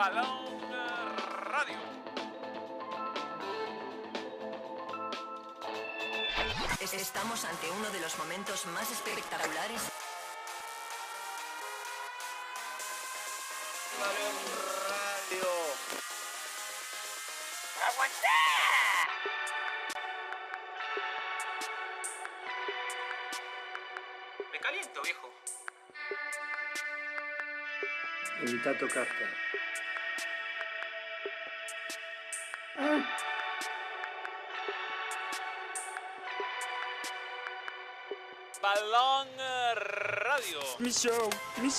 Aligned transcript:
Balón 0.00 0.70
Radio. 1.44 1.76
Estamos 6.90 7.44
ante 7.44 7.70
uno 7.70 7.90
de 7.90 8.00
los 8.00 8.16
momentos 8.16 8.64
más 8.68 8.90
espectaculares. 8.90 9.82
Balón 14.00 14.36
Radio. 14.88 15.50
Me 24.50 24.60
caliento, 24.60 25.02
viejo. 25.02 25.28
Evita 28.40 28.78
tocarte. 28.78 29.50
Radio. 40.52 41.30
Mi 41.62 41.70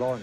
Balón. 0.00 0.22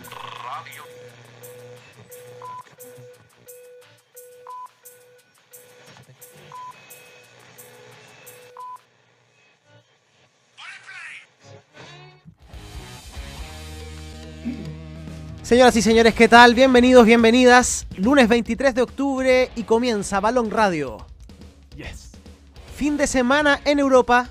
Señoras 15.44 15.76
y 15.78 15.82
señores, 15.82 16.14
¿qué 16.14 16.28
tal? 16.28 16.56
Bienvenidos, 16.56 17.06
bienvenidas. 17.06 17.86
Lunes 17.98 18.28
23 18.28 18.74
de 18.74 18.82
octubre 18.82 19.52
y 19.56 19.64
comienza 19.64 20.20
Balón 20.20 20.50
Radio. 20.50 21.06
Yes. 21.76 22.12
Fin 22.76 22.98
de 22.98 23.06
semana 23.06 23.62
en 23.64 23.78
Europa. 23.80 24.30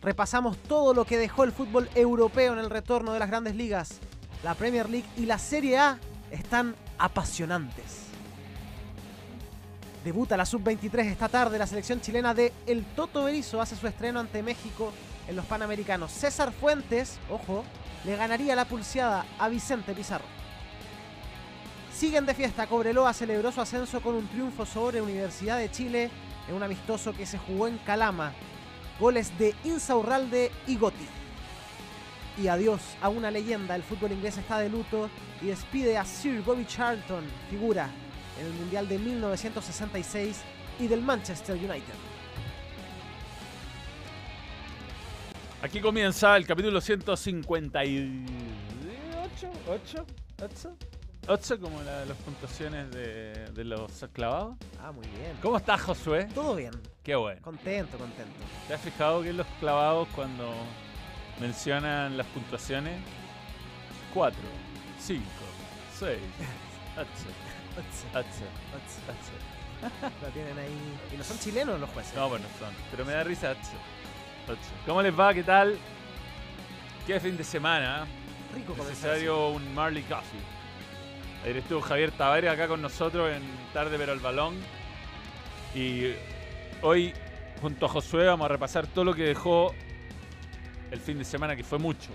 Repasamos 0.00 0.56
todo 0.56 0.94
lo 0.94 1.04
que 1.04 1.18
dejó 1.18 1.42
el 1.42 1.52
fútbol 1.52 1.90
europeo 1.96 2.52
en 2.52 2.60
el 2.60 2.70
retorno 2.70 3.12
de 3.12 3.18
las 3.18 3.28
grandes 3.28 3.56
ligas. 3.56 3.98
La 4.44 4.54
Premier 4.54 4.88
League 4.88 5.08
y 5.16 5.26
la 5.26 5.38
Serie 5.38 5.78
A 5.78 5.98
están 6.30 6.76
apasionantes. 6.96 8.06
Debuta 10.04 10.36
la 10.36 10.46
sub-23 10.46 11.06
esta 11.06 11.28
tarde. 11.28 11.58
La 11.58 11.66
selección 11.66 12.00
chilena 12.00 12.34
de 12.34 12.52
El 12.66 12.84
Toto 12.84 13.24
Berizo 13.24 13.60
hace 13.60 13.74
su 13.74 13.86
estreno 13.88 14.20
ante 14.20 14.44
México 14.44 14.92
en 15.26 15.34
los 15.34 15.44
Panamericanos. 15.44 16.12
César 16.12 16.52
Fuentes, 16.52 17.18
ojo, 17.28 17.64
le 18.04 18.16
ganaría 18.16 18.54
la 18.54 18.64
pulseada 18.64 19.26
a 19.40 19.48
Vicente 19.48 19.92
Pizarro. 19.92 20.24
Siguen 21.92 22.24
de 22.24 22.34
fiesta. 22.34 22.68
Cobreloa 22.68 23.12
celebró 23.12 23.50
su 23.50 23.60
ascenso 23.60 24.00
con 24.00 24.14
un 24.14 24.28
triunfo 24.28 24.64
sobre 24.64 25.02
Universidad 25.02 25.58
de 25.58 25.70
Chile 25.70 26.10
en 26.48 26.54
un 26.54 26.62
amistoso 26.62 27.12
que 27.12 27.26
se 27.26 27.38
jugó 27.38 27.66
en 27.66 27.78
Calama. 27.78 28.32
Goles 29.00 29.36
de 29.36 29.54
Insaurralde 29.64 30.52
y 30.68 30.76
Gotti. 30.76 31.17
Y 32.40 32.46
adiós 32.48 32.80
a 33.02 33.08
una 33.08 33.30
leyenda. 33.30 33.74
El 33.74 33.82
fútbol 33.82 34.12
inglés 34.12 34.38
está 34.38 34.58
de 34.60 34.68
luto 34.68 35.10
y 35.42 35.46
despide 35.46 35.98
a 35.98 36.04
Sir 36.04 36.40
Bobby 36.42 36.64
Charlton, 36.66 37.24
figura 37.50 37.88
en 38.40 38.46
el 38.46 38.52
Mundial 38.52 38.88
de 38.88 38.98
1966 38.98 40.40
y 40.78 40.86
del 40.86 41.02
Manchester 41.02 41.56
United. 41.56 41.94
Aquí 45.62 45.80
comienza 45.80 46.36
el 46.36 46.46
capítulo 46.46 46.80
158. 46.80 49.50
8, 49.74 50.06
8, 50.40 50.76
8 51.26 51.60
como 51.60 51.82
la- 51.82 52.04
las 52.04 52.16
puntuaciones 52.18 52.88
de, 52.92 53.32
de 53.52 53.64
los 53.64 53.90
clavados. 54.12 54.54
Ah, 54.80 54.92
muy 54.92 55.06
bien. 55.08 55.36
¿Cómo 55.42 55.56
estás, 55.56 55.80
Josué? 55.82 56.28
Todo 56.32 56.54
bien. 56.54 56.70
Qué 57.02 57.16
bueno. 57.16 57.40
Contento, 57.42 57.98
contento. 57.98 58.32
¿Te 58.68 58.74
has 58.74 58.80
fijado 58.80 59.22
que 59.22 59.32
los 59.32 59.46
clavados 59.58 60.06
cuando 60.14 60.48
mencionan 61.40 62.16
las 62.16 62.26
puntuaciones? 62.28 63.00
4, 64.14 64.38
5, 65.00 65.22
6, 65.98 66.18
8, 66.96 67.06
8, 67.76 67.86
8. 68.20 70.18
Lo 70.22 70.28
tienen 70.28 70.58
ahí. 70.58 70.98
Y 71.12 71.16
no 71.16 71.24
son 71.24 71.38
chilenos 71.38 71.78
los 71.78 71.90
jueces. 71.90 72.14
No, 72.14 72.28
bueno, 72.28 72.46
son. 72.58 72.74
Pero 72.90 73.04
me 73.04 73.12
da 73.12 73.22
risa 73.22 73.50
8. 73.50 74.58
¿Cómo 74.86 75.02
les 75.02 75.18
va? 75.18 75.34
¿Qué 75.34 75.42
tal? 75.42 75.78
¿Qué 77.06 77.20
fin 77.20 77.36
de 77.36 77.44
semana? 77.44 78.04
¿eh? 78.04 78.54
Rico 78.54 78.74
Necesario 78.76 79.50
un 79.50 79.74
Marley 79.74 80.02
Coffee. 80.02 80.40
Ayer 81.44 81.58
estuvo 81.58 81.80
Javier 81.80 82.10
Tavares 82.12 82.50
acá 82.50 82.66
con 82.66 82.82
nosotros 82.82 83.30
en 83.30 83.42
Tarde 83.72 83.96
pero 83.98 84.12
el 84.12 84.20
Balón. 84.20 84.56
Y 85.74 86.14
hoy, 86.82 87.12
junto 87.60 87.86
a 87.86 87.88
Josué, 87.88 88.26
vamos 88.26 88.46
a 88.46 88.48
repasar 88.48 88.86
todo 88.86 89.04
lo 89.04 89.14
que 89.14 89.22
dejó 89.22 89.74
el 90.90 91.00
fin 91.00 91.18
de 91.18 91.24
semana, 91.24 91.54
que 91.56 91.64
fue 91.64 91.78
mucho. 91.78 92.10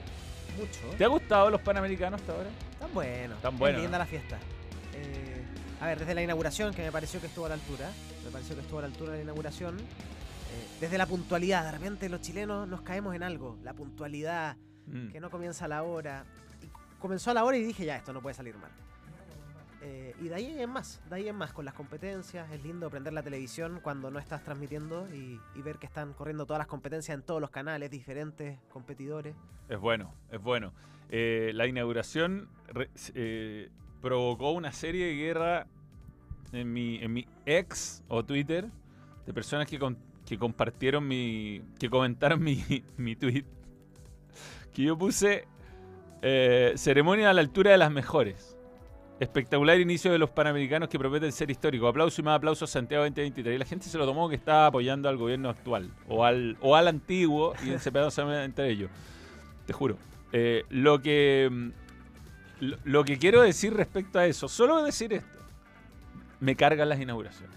Mucho. 0.57 0.95
¿Te 0.97 1.03
ha 1.03 1.07
gustado 1.07 1.49
los 1.49 1.61
Panamericanos 1.61 2.21
hasta 2.21 2.33
ahora? 2.33 2.49
Tan 2.79 2.93
bueno. 2.93 3.35
Tan 3.41 3.57
bueno, 3.57 3.77
linda 3.79 3.93
¿no? 3.97 4.03
la 4.03 4.05
fiesta. 4.05 4.37
Eh, 4.93 5.43
a 5.81 5.87
ver, 5.87 5.99
desde 5.99 6.13
la 6.13 6.21
inauguración, 6.21 6.73
que 6.73 6.83
me 6.83 6.91
pareció 6.91 7.19
que 7.19 7.27
estuvo 7.27 7.45
a 7.45 7.49
la 7.49 7.55
altura. 7.55 7.89
Me 8.23 8.31
pareció 8.31 8.55
que 8.55 8.61
estuvo 8.61 8.79
a 8.79 8.81
la 8.83 8.87
altura 8.87 9.11
de 9.13 9.17
la 9.19 9.23
inauguración. 9.23 9.79
Eh, 9.79 10.67
desde 10.81 10.97
la 10.97 11.05
puntualidad, 11.07 11.65
de 11.65 11.71
repente 11.71 12.07
los 12.09 12.21
chilenos 12.21 12.67
nos 12.67 12.81
caemos 12.81 13.15
en 13.15 13.23
algo. 13.23 13.57
La 13.63 13.73
puntualidad, 13.73 14.55
Mm. 14.85 15.11
que 15.13 15.19
no 15.21 15.29
comienza 15.31 15.65
a 15.65 15.67
la 15.69 15.81
hora. 15.83 16.25
Y 16.61 16.67
comenzó 16.99 17.31
a 17.31 17.33
la 17.33 17.45
hora 17.45 17.55
y 17.57 17.63
dije, 17.63 17.85
ya, 17.85 17.95
esto 17.95 18.11
no 18.13 18.21
puede 18.21 18.33
salir 18.35 18.55
mal. 18.57 18.69
Eh, 19.85 20.15
y 20.21 20.29
de 20.29 20.35
ahí 20.35 20.61
en 20.61 20.69
más, 20.69 21.01
de 21.09 21.15
ahí 21.17 21.27
en 21.27 21.35
más, 21.35 21.51
con 21.51 21.65
las 21.65 21.73
competencias. 21.73 22.49
Es 22.51 22.63
lindo 22.63 22.89
prender 22.89 23.11
la 23.11 23.21
televisión 23.21 23.81
cuando 23.83 24.09
no 24.09 24.17
estás 24.17 24.41
transmitiendo 24.41 25.07
y, 25.13 25.39
ver 25.61 25.77
que 25.77 25.85
están 25.85 26.13
corriendo 26.13 26.45
todas 26.45 26.59
las 26.59 26.67
competencias 26.67 27.15
en 27.15 27.21
todos 27.21 27.41
los 27.41 27.49
canales, 27.49 27.91
diferentes 27.91 28.57
competidores. 28.69 29.35
Es 29.67 29.77
bueno, 29.77 30.13
es 30.31 30.41
bueno. 30.41 30.71
Eh, 31.09 31.51
la 31.53 31.67
inauguración 31.67 32.47
eh, 33.13 33.69
provocó 34.01 34.51
una 34.51 34.71
serie 34.71 35.07
de 35.07 35.15
guerra 35.15 35.67
en 36.53 36.71
mi, 36.71 36.97
en 37.03 37.11
mi 37.11 37.27
ex 37.45 38.03
o 38.07 38.23
Twitter 38.23 38.69
de 39.25 39.33
personas 39.33 39.67
que, 39.67 39.79
que 40.25 40.37
compartieron 40.37 41.05
mi. 41.05 41.61
que 41.77 41.89
comentaron 41.89 42.41
mi, 42.41 42.63
mi 42.97 43.17
tweet. 43.17 43.43
Que 44.73 44.83
yo 44.83 44.97
puse 44.97 45.45
ceremonia 46.75 47.29
a 47.29 47.33
la 47.33 47.41
altura 47.41 47.71
de 47.71 47.77
las 47.77 47.91
mejores. 47.91 48.55
Espectacular 49.19 49.79
inicio 49.79 50.11
de 50.11 50.17
los 50.17 50.29
Panamericanos 50.31 50.89
que 50.89 50.97
prometen 50.99 51.31
ser 51.31 51.49
histórico. 51.49 51.87
Aplauso 51.87 52.19
y 52.19 52.23
más 52.23 52.35
aplausos 52.37 52.69
Santiago 52.69 53.03
2023. 53.05 53.55
Y 53.55 53.57
la 53.57 53.65
gente 53.65 53.85
se 53.87 53.97
lo 53.97 54.05
tomó 54.05 54.27
que 54.27 54.35
estaba 54.35 54.65
apoyando 54.67 55.07
al 55.07 55.17
gobierno 55.17 55.49
actual. 55.49 55.91
O 56.09 56.25
al, 56.25 56.57
o 56.61 56.75
al 56.75 56.87
antiguo 56.87 57.53
y 57.63 57.77
separándose 57.79 58.21
entre 58.43 58.69
ellos. 58.69 58.89
Te 59.65 59.73
juro. 59.73 59.97
Eh, 60.33 60.63
lo 60.69 61.01
que. 61.01 61.47
mm, 61.51 61.69
Lo, 62.61 62.77
lo 62.83 63.03
que 63.05 63.17
quiero 63.17 63.41
decir 63.43 63.73
respecto 63.75 64.19
a 64.19 64.25
eso, 64.25 64.47
solo 64.47 64.83
decir 64.83 65.13
esto. 65.13 65.27
Me 66.39 66.55
cargan 66.55 66.89
las 66.89 66.99
inauguraciones. 66.99 67.55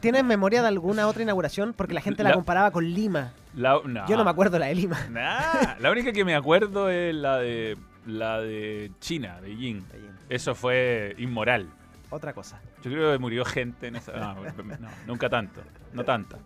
¿Tienes 0.00 0.24
memoria 0.24 0.62
de 0.62 0.68
alguna 0.68 1.06
otra 1.06 1.22
inauguración? 1.22 1.72
Porque 1.74 1.94
la 1.94 2.00
gente 2.00 2.22
la, 2.22 2.30
La- 2.30 2.34
comparaba 2.34 2.70
con 2.72 2.84
Lima. 2.92 3.32
La- 3.54 3.80
no. 3.84 4.06
Yo 4.08 4.16
no 4.16 4.24
me 4.24 4.30
acuerdo 4.30 4.58
la 4.58 4.66
de 4.66 4.74
Lima. 4.74 4.98
Nah, 5.10 5.76
la 5.78 5.90
única 5.90 6.12
que 6.12 6.24
me 6.24 6.34
acuerdo 6.34 6.90
es 6.90 7.14
la 7.14 7.38
de 7.38 7.76
la 8.06 8.40
de 8.40 8.90
China, 9.00 9.38
Beijing. 9.40 9.82
Eso 10.28 10.54
fue 10.54 11.14
inmoral. 11.18 11.68
Otra 12.10 12.32
cosa. 12.32 12.60
Yo 12.82 12.90
creo 12.90 13.12
que 13.12 13.18
murió 13.18 13.44
gente 13.44 13.86
en 13.86 13.96
esa. 13.96 14.12
No, 14.12 14.34
no, 14.34 14.88
nunca 15.06 15.28
tanto. 15.28 15.62
No 15.92 16.04
tanta. 16.04 16.38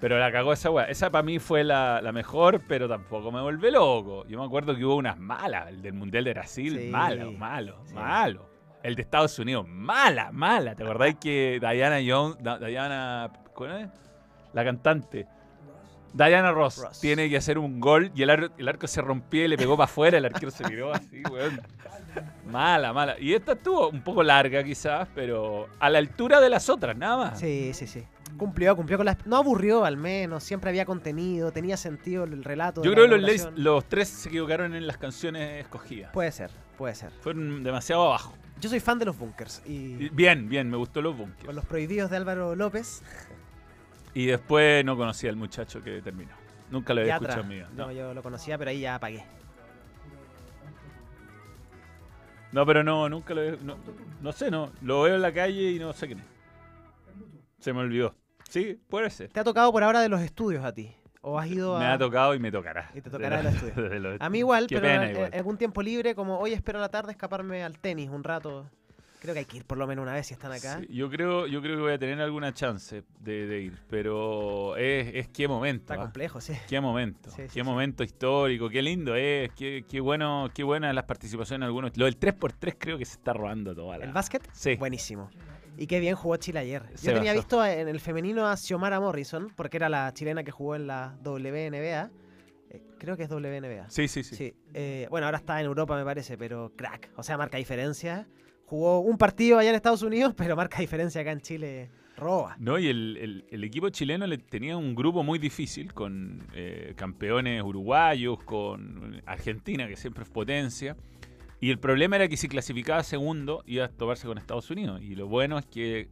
Pero 0.00 0.18
la 0.18 0.30
cagó 0.30 0.52
esa 0.52 0.70
weá. 0.70 0.84
Esa 0.84 1.10
para 1.10 1.22
mí 1.22 1.38
fue 1.38 1.64
la, 1.64 2.02
la 2.02 2.12
mejor, 2.12 2.60
pero 2.68 2.86
tampoco 2.88 3.32
me 3.32 3.40
vuelve 3.40 3.70
loco. 3.70 4.26
Yo 4.26 4.38
me 4.38 4.44
acuerdo 4.44 4.76
que 4.76 4.84
hubo 4.84 4.96
unas 4.96 5.18
malas. 5.18 5.68
El 5.68 5.80
del 5.80 5.94
Mundial 5.94 6.24
de 6.24 6.34
Brasil, 6.34 6.78
Sí. 6.78 6.88
malo, 6.90 7.32
malo, 7.32 7.78
Sí. 7.86 7.94
malo. 7.94 8.50
El 8.82 8.96
de 8.96 9.02
Estados 9.02 9.38
Unidos, 9.38 9.66
mala, 9.66 10.30
mala. 10.32 10.74
¿Te 10.74 10.82
acordáis 10.82 11.14
que 11.16 11.58
Diana 11.58 12.00
Jones, 12.06 12.36
Diana, 12.60 13.30
¿cuál 13.54 13.80
es? 13.80 13.88
La 14.52 14.62
cantante. 14.64 15.26
Diana 16.14 16.52
Ross, 16.52 16.78
Ross. 16.78 17.00
tiene 17.00 17.28
que 17.28 17.36
hacer 17.36 17.58
un 17.58 17.80
gol 17.80 18.10
y 18.14 18.22
el, 18.22 18.30
ar- 18.30 18.52
el 18.56 18.68
arco 18.68 18.86
se 18.86 19.02
rompió 19.02 19.44
y 19.44 19.48
le 19.48 19.56
pegó 19.58 19.76
para 19.76 19.84
afuera, 19.84 20.16
el 20.18 20.24
arquero 20.24 20.50
se 20.50 20.64
tiró 20.64 20.94
así, 20.94 21.22
weón. 21.30 21.60
Mala, 22.50 22.92
mala. 22.92 23.18
Y 23.18 23.34
esta 23.34 23.52
estuvo 23.52 23.88
un 23.88 24.02
poco 24.02 24.22
larga 24.22 24.62
quizás, 24.62 25.08
pero 25.14 25.68
a 25.80 25.90
la 25.90 25.98
altura 25.98 26.40
de 26.40 26.48
las 26.50 26.68
otras, 26.70 26.96
nada 26.96 27.16
más. 27.16 27.40
Sí, 27.40 27.72
sí, 27.74 27.86
sí. 27.86 28.04
Cumplió, 28.36 28.74
cumplió 28.76 28.96
con 28.96 29.06
las... 29.06 29.24
No 29.26 29.36
aburrió 29.36 29.84
al 29.84 29.96
menos, 29.96 30.42
siempre 30.42 30.70
había 30.70 30.84
contenido, 30.84 31.52
tenía 31.52 31.76
sentido 31.76 32.24
el 32.24 32.42
relato. 32.44 32.82
Yo 32.82 32.92
creo 32.92 33.08
que 33.08 33.18
los, 33.18 33.52
los 33.58 33.84
tres 33.88 34.08
se 34.08 34.28
equivocaron 34.28 34.74
en 34.74 34.86
las 34.86 34.96
canciones 34.98 35.60
escogidas. 35.62 36.12
Puede 36.12 36.32
ser, 36.32 36.50
puede 36.78 36.94
ser. 36.94 37.10
Fueron 37.20 37.62
demasiado 37.62 38.06
abajo. 38.06 38.34
Yo 38.60 38.68
soy 38.70 38.80
fan 38.80 38.98
de 38.98 39.04
los 39.04 39.18
bunkers 39.18 39.62
y 39.66 40.08
Bien, 40.10 40.48
bien, 40.48 40.70
me 40.70 40.76
gustó 40.76 41.02
los 41.02 41.16
bunkers. 41.16 41.44
con 41.44 41.54
los 41.56 41.64
prohibidos 41.64 42.10
de 42.10 42.16
Álvaro 42.16 42.54
López, 42.56 43.02
Y 44.14 44.26
después 44.26 44.84
no 44.84 44.96
conocí 44.96 45.26
al 45.28 45.36
muchacho 45.36 45.82
que 45.82 46.00
terminó. 46.00 46.32
Nunca 46.70 46.94
lo 46.94 47.00
había 47.00 47.14
escuchado 47.14 47.42
en 47.42 47.48
mi 47.48 47.54
vida. 47.56 47.68
No, 47.74 47.86
No. 47.86 47.92
yo 47.92 48.14
lo 48.14 48.22
conocía, 48.22 48.56
pero 48.58 48.70
ahí 48.70 48.80
ya 48.80 48.94
apagué. 48.94 49.24
No, 52.52 52.64
pero 52.64 52.84
no, 52.84 53.08
nunca 53.08 53.34
lo 53.34 53.42
he- 53.42 53.58
no, 53.62 53.76
no 54.20 54.32
sé, 54.32 54.50
no. 54.50 54.70
Lo 54.80 55.02
veo 55.02 55.16
en 55.16 55.22
la 55.22 55.32
calle 55.32 55.72
y 55.72 55.78
no 55.78 55.92
sé 55.92 56.06
quién 56.06 56.20
es. 56.20 56.24
Se 57.58 57.72
me 57.72 57.80
olvidó. 57.80 58.14
Sí, 58.48 58.80
puede 58.88 59.10
ser. 59.10 59.30
¿Te 59.30 59.40
ha 59.40 59.44
tocado 59.44 59.72
por 59.72 59.82
ahora 59.82 60.00
de 60.00 60.08
los 60.08 60.20
estudios 60.20 60.64
a 60.64 60.72
ti? 60.72 60.94
¿O 61.22 61.38
has 61.38 61.48
ido 61.48 61.76
a...? 61.76 61.80
Me 61.80 61.86
ha 61.86 61.98
tocado 61.98 62.34
y 62.34 62.38
me 62.38 62.52
tocará. 62.52 62.90
Y 62.94 63.00
te 63.00 63.10
tocará 63.10 63.38
de 63.38 63.42
los 63.44 63.54
estudios. 63.62 63.90
de 63.90 63.98
los- 63.98 64.20
A 64.20 64.28
mí 64.30 64.38
igual, 64.38 64.66
Qué 64.68 64.76
pero 64.76 64.86
pena 64.86 65.04
en- 65.06 65.16
igual. 65.16 65.30
algún 65.34 65.56
tiempo 65.58 65.82
libre, 65.82 66.14
como 66.14 66.38
hoy 66.38 66.52
espero 66.52 66.78
a 66.78 66.82
la 66.82 66.90
tarde 66.90 67.10
escaparme 67.12 67.64
al 67.64 67.78
tenis 67.78 68.10
un 68.10 68.22
rato. 68.22 68.70
Creo 69.24 69.32
que 69.32 69.38
hay 69.38 69.46
que 69.46 69.56
ir 69.56 69.64
por 69.64 69.78
lo 69.78 69.86
menos 69.86 70.02
una 70.02 70.12
vez 70.12 70.26
si 70.26 70.34
están 70.34 70.52
acá. 70.52 70.80
Sí, 70.80 70.86
yo 70.94 71.08
creo, 71.08 71.46
yo 71.46 71.62
creo 71.62 71.76
que 71.76 71.82
voy 71.82 71.92
a 71.94 71.98
tener 71.98 72.20
alguna 72.20 72.52
chance 72.52 73.04
de, 73.20 73.46
de 73.46 73.60
ir, 73.62 73.78
pero 73.88 74.76
es, 74.76 75.14
es 75.14 75.28
qué 75.28 75.48
momento. 75.48 75.84
Está 75.84 75.94
¿ah? 75.94 76.04
complejo, 76.04 76.42
sí. 76.42 76.52
Qué 76.68 76.78
momento, 76.78 77.30
Sí, 77.30 77.44
qué 77.50 77.62
momento 77.62 78.04
histórico, 78.04 78.68
qué 78.68 78.82
lindo 78.82 79.16
es, 79.16 79.50
qué, 79.54 79.86
qué 79.88 80.00
bueno, 80.00 80.50
qué 80.52 80.62
buenas 80.62 80.94
las 80.94 81.04
participaciones 81.04 81.60
de 81.60 81.66
algunos. 81.68 81.96
Lo 81.96 82.04
del 82.04 82.20
3x3 82.20 82.76
creo 82.78 82.98
que 82.98 83.06
se 83.06 83.14
está 83.14 83.32
robando 83.32 83.74
toda 83.74 83.96
la. 83.96 84.04
¿El 84.04 84.12
básquet? 84.12 84.46
Sí. 84.52 84.76
Buenísimo. 84.76 85.30
Y 85.78 85.86
qué 85.86 86.00
bien 86.00 86.16
jugó 86.16 86.36
Chile 86.36 86.58
ayer. 86.58 86.82
Se 86.92 87.06
Yo 87.06 87.14
tenía 87.14 87.32
basó. 87.32 87.40
visto 87.40 87.64
en 87.64 87.88
el 87.88 88.00
femenino 88.00 88.46
a 88.46 88.58
Xiomara 88.58 89.00
Morrison, 89.00 89.50
porque 89.56 89.78
era 89.78 89.88
la 89.88 90.12
chilena 90.12 90.44
que 90.44 90.50
jugó 90.50 90.76
en 90.76 90.86
la 90.86 91.16
WNBA. 91.24 92.10
Eh, 92.68 92.82
creo 92.98 93.16
que 93.16 93.22
es 93.22 93.30
WNBA. 93.30 93.88
Sí, 93.88 94.06
sí, 94.06 94.22
sí. 94.22 94.36
Sí. 94.36 94.54
eh, 94.74 95.06
bueno, 95.08 95.24
ahora 95.28 95.38
está 95.38 95.58
en 95.60 95.64
Europa, 95.64 95.96
me 95.96 96.04
parece, 96.04 96.36
pero 96.36 96.72
crack. 96.76 97.08
O 97.16 97.22
sea, 97.22 97.38
marca 97.38 97.56
diferencia. 97.56 98.28
Jugó 98.74 98.98
un 99.02 99.16
partido 99.16 99.56
allá 99.60 99.70
en 99.70 99.76
Estados 99.76 100.02
Unidos, 100.02 100.34
pero 100.36 100.56
marca 100.56 100.80
diferencia 100.80 101.20
acá 101.20 101.30
en 101.30 101.40
Chile. 101.40 101.90
Roba. 102.16 102.56
No, 102.58 102.76
y 102.76 102.88
el, 102.88 103.16
el- 103.20 103.44
el 103.50 103.62
equipo 103.64 103.88
chileno 103.88 104.26
le 104.26 104.38
tenía 104.38 104.76
un 104.76 104.96
grupo 104.96 105.22
muy 105.22 105.38
difícil 105.38 105.92
con 105.94 106.42
eh, 106.54 106.92
campeones 106.96 107.62
uruguayos, 107.62 108.40
con 108.42 109.22
Argentina, 109.26 109.86
que 109.86 109.94
siempre 109.94 110.24
es 110.24 110.28
potencia. 110.30 110.96
Y 111.60 111.70
el 111.70 111.78
problema 111.78 112.16
era 112.16 112.26
que 112.26 112.36
si 112.36 112.48
clasificaba 112.48 113.04
segundo, 113.04 113.62
iba 113.66 113.84
a 113.84 113.88
toparse 113.88 114.26
con 114.26 114.38
Estados 114.38 114.68
Unidos. 114.72 115.00
Y 115.02 115.14
lo 115.14 115.28
bueno 115.28 115.56
es 115.56 115.66
que 115.66 116.08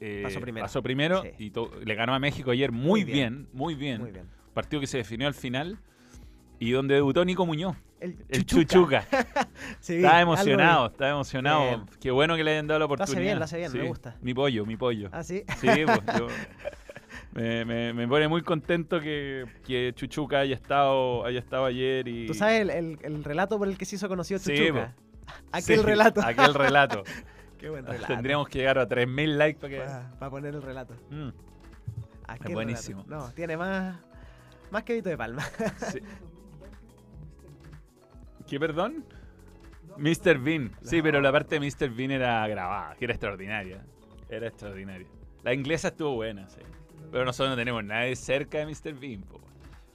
eh, 0.00 0.20
Pasó 0.22 0.40
primero. 0.40 0.64
pasó 0.64 0.82
primero 0.82 1.22
Sí. 1.36 1.50
y 1.52 1.84
le 1.84 1.94
ganó 1.96 2.14
a 2.14 2.20
México 2.20 2.52
ayer 2.52 2.70
muy, 2.70 3.02
Muy 3.02 3.04
bien, 3.04 3.16
bien. 3.16 3.48
muy 3.52 3.74
bien. 3.74 4.00
Muy 4.02 4.12
bien. 4.12 4.26
Partido 4.54 4.78
que 4.80 4.86
se 4.86 4.98
definió 4.98 5.26
al 5.26 5.34
final 5.34 5.78
y 6.58 6.70
donde 6.72 6.94
debutó 6.94 7.24
Nico 7.24 7.46
Muñoz, 7.46 7.76
El, 8.00 8.16
el 8.28 8.44
Chuchuca. 8.46 9.04
Chuchuca. 9.10 9.48
Sí, 9.80 9.96
Estaba 9.96 10.20
emocionado, 10.20 10.86
estaba 10.86 11.10
emocionado. 11.10 11.60
Bien. 11.62 11.82
Qué 12.00 12.10
bueno 12.10 12.36
que 12.36 12.44
le 12.44 12.52
hayan 12.52 12.66
dado 12.66 12.78
la 12.80 12.86
Lo 12.86 12.94
hace 12.94 13.02
oportunidad. 13.02 13.22
bien, 13.24 13.38
lo 13.38 13.44
hace 13.44 13.56
bien, 13.58 13.72
me 13.72 13.88
gusta. 13.88 14.16
Mi 14.22 14.34
pollo, 14.34 14.66
mi 14.66 14.76
pollo. 14.76 15.08
Ah, 15.12 15.22
sí. 15.22 15.44
Sí, 15.60 15.68
pues, 15.84 16.00
yo- 16.18 16.28
me, 17.32 17.64
me- 17.64 17.92
me 17.92 18.08
pone 18.08 18.28
muy 18.28 18.42
contento 18.42 19.00
que, 19.00 19.44
que 19.66 19.92
Chuchuca 19.94 20.40
haya 20.40 20.54
estado, 20.54 21.24
haya 21.24 21.38
estado 21.38 21.64
ayer 21.64 22.06
y... 22.08 22.26
¿Tú 22.26 22.34
sabes 22.34 22.60
el, 22.62 22.70
el- 22.70 22.98
el 23.02 23.24
relato 23.24 23.58
por 23.58 23.68
el 23.68 23.76
que 23.78 23.84
se 23.84 23.96
hizo 23.96 24.08
conocido 24.08 24.38
Chuchuca? 24.40 24.94
Aquel 25.52 25.78
Sí, 25.80 25.84
relato. 25.84 26.20
Aquel 26.22 26.54
relato. 26.54 27.02
Qué 27.58 27.68
buen 27.70 27.84
relato. 27.84 28.06
Tendríamos 28.06 28.48
que 28.48 28.58
llegar 28.60 28.78
a 28.78 28.88
3.000 28.88 29.36
likes 29.36 29.58
para 29.60 29.70
que... 29.70 29.80
Para, 30.18 30.30
poner 30.30 30.54
el 30.54 30.62
relato. 30.62 30.94
Mm, 31.10 31.28
Aquel 32.28 32.54
buenísimo. 32.54 33.02
relato. 33.04 33.26
No, 33.26 33.32
tiene 33.34 33.56
más, 33.56 33.96
más 34.70 34.84
que 34.84 34.94
Vito 34.94 35.08
de 35.08 35.16
Palma. 35.18 35.42
sí. 35.92 35.98
¿Qué, 38.48 38.58
perdón? 38.58 39.04
Mr. 39.98 40.38
Bean. 40.38 40.72
Sí, 40.82 41.02
pero 41.02 41.20
la 41.20 41.30
parte 41.32 41.58
de 41.58 41.66
Mr. 41.66 41.90
Bean 41.90 42.12
era 42.12 42.46
grabada, 42.48 42.94
que 42.96 43.04
era 43.04 43.14
extraordinaria. 43.14 43.84
Era 44.28 44.48
extraordinaria. 44.48 45.06
La 45.42 45.52
inglesa 45.52 45.88
estuvo 45.88 46.14
buena, 46.14 46.48
sí. 46.48 46.60
Pero 47.10 47.24
nosotros 47.24 47.50
no 47.50 47.56
tenemos 47.56 47.84
nadie 47.84 48.16
cerca 48.16 48.58
de 48.58 48.66
Mr. 48.66 48.94
Bean. 48.94 49.22
po. 49.22 49.40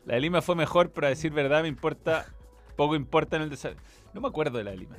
La 0.06 0.16
de 0.16 0.22
Lima 0.22 0.42
fue 0.42 0.56
mejor, 0.56 0.92
pero 0.92 1.08
a 1.08 1.10
decir 1.10 1.32
verdad 1.32 1.62
me 1.62 1.68
importa, 1.68 2.26
poco 2.76 2.96
importa 2.96 3.38
en 3.38 3.44
el 3.44 3.50
desarrollo. 3.50 3.82
No 4.14 4.22
me 4.22 4.28
acuerdo 4.28 4.58
de 4.58 4.66
la 4.66 4.72
de 4.72 4.78
Lima. 4.78 4.98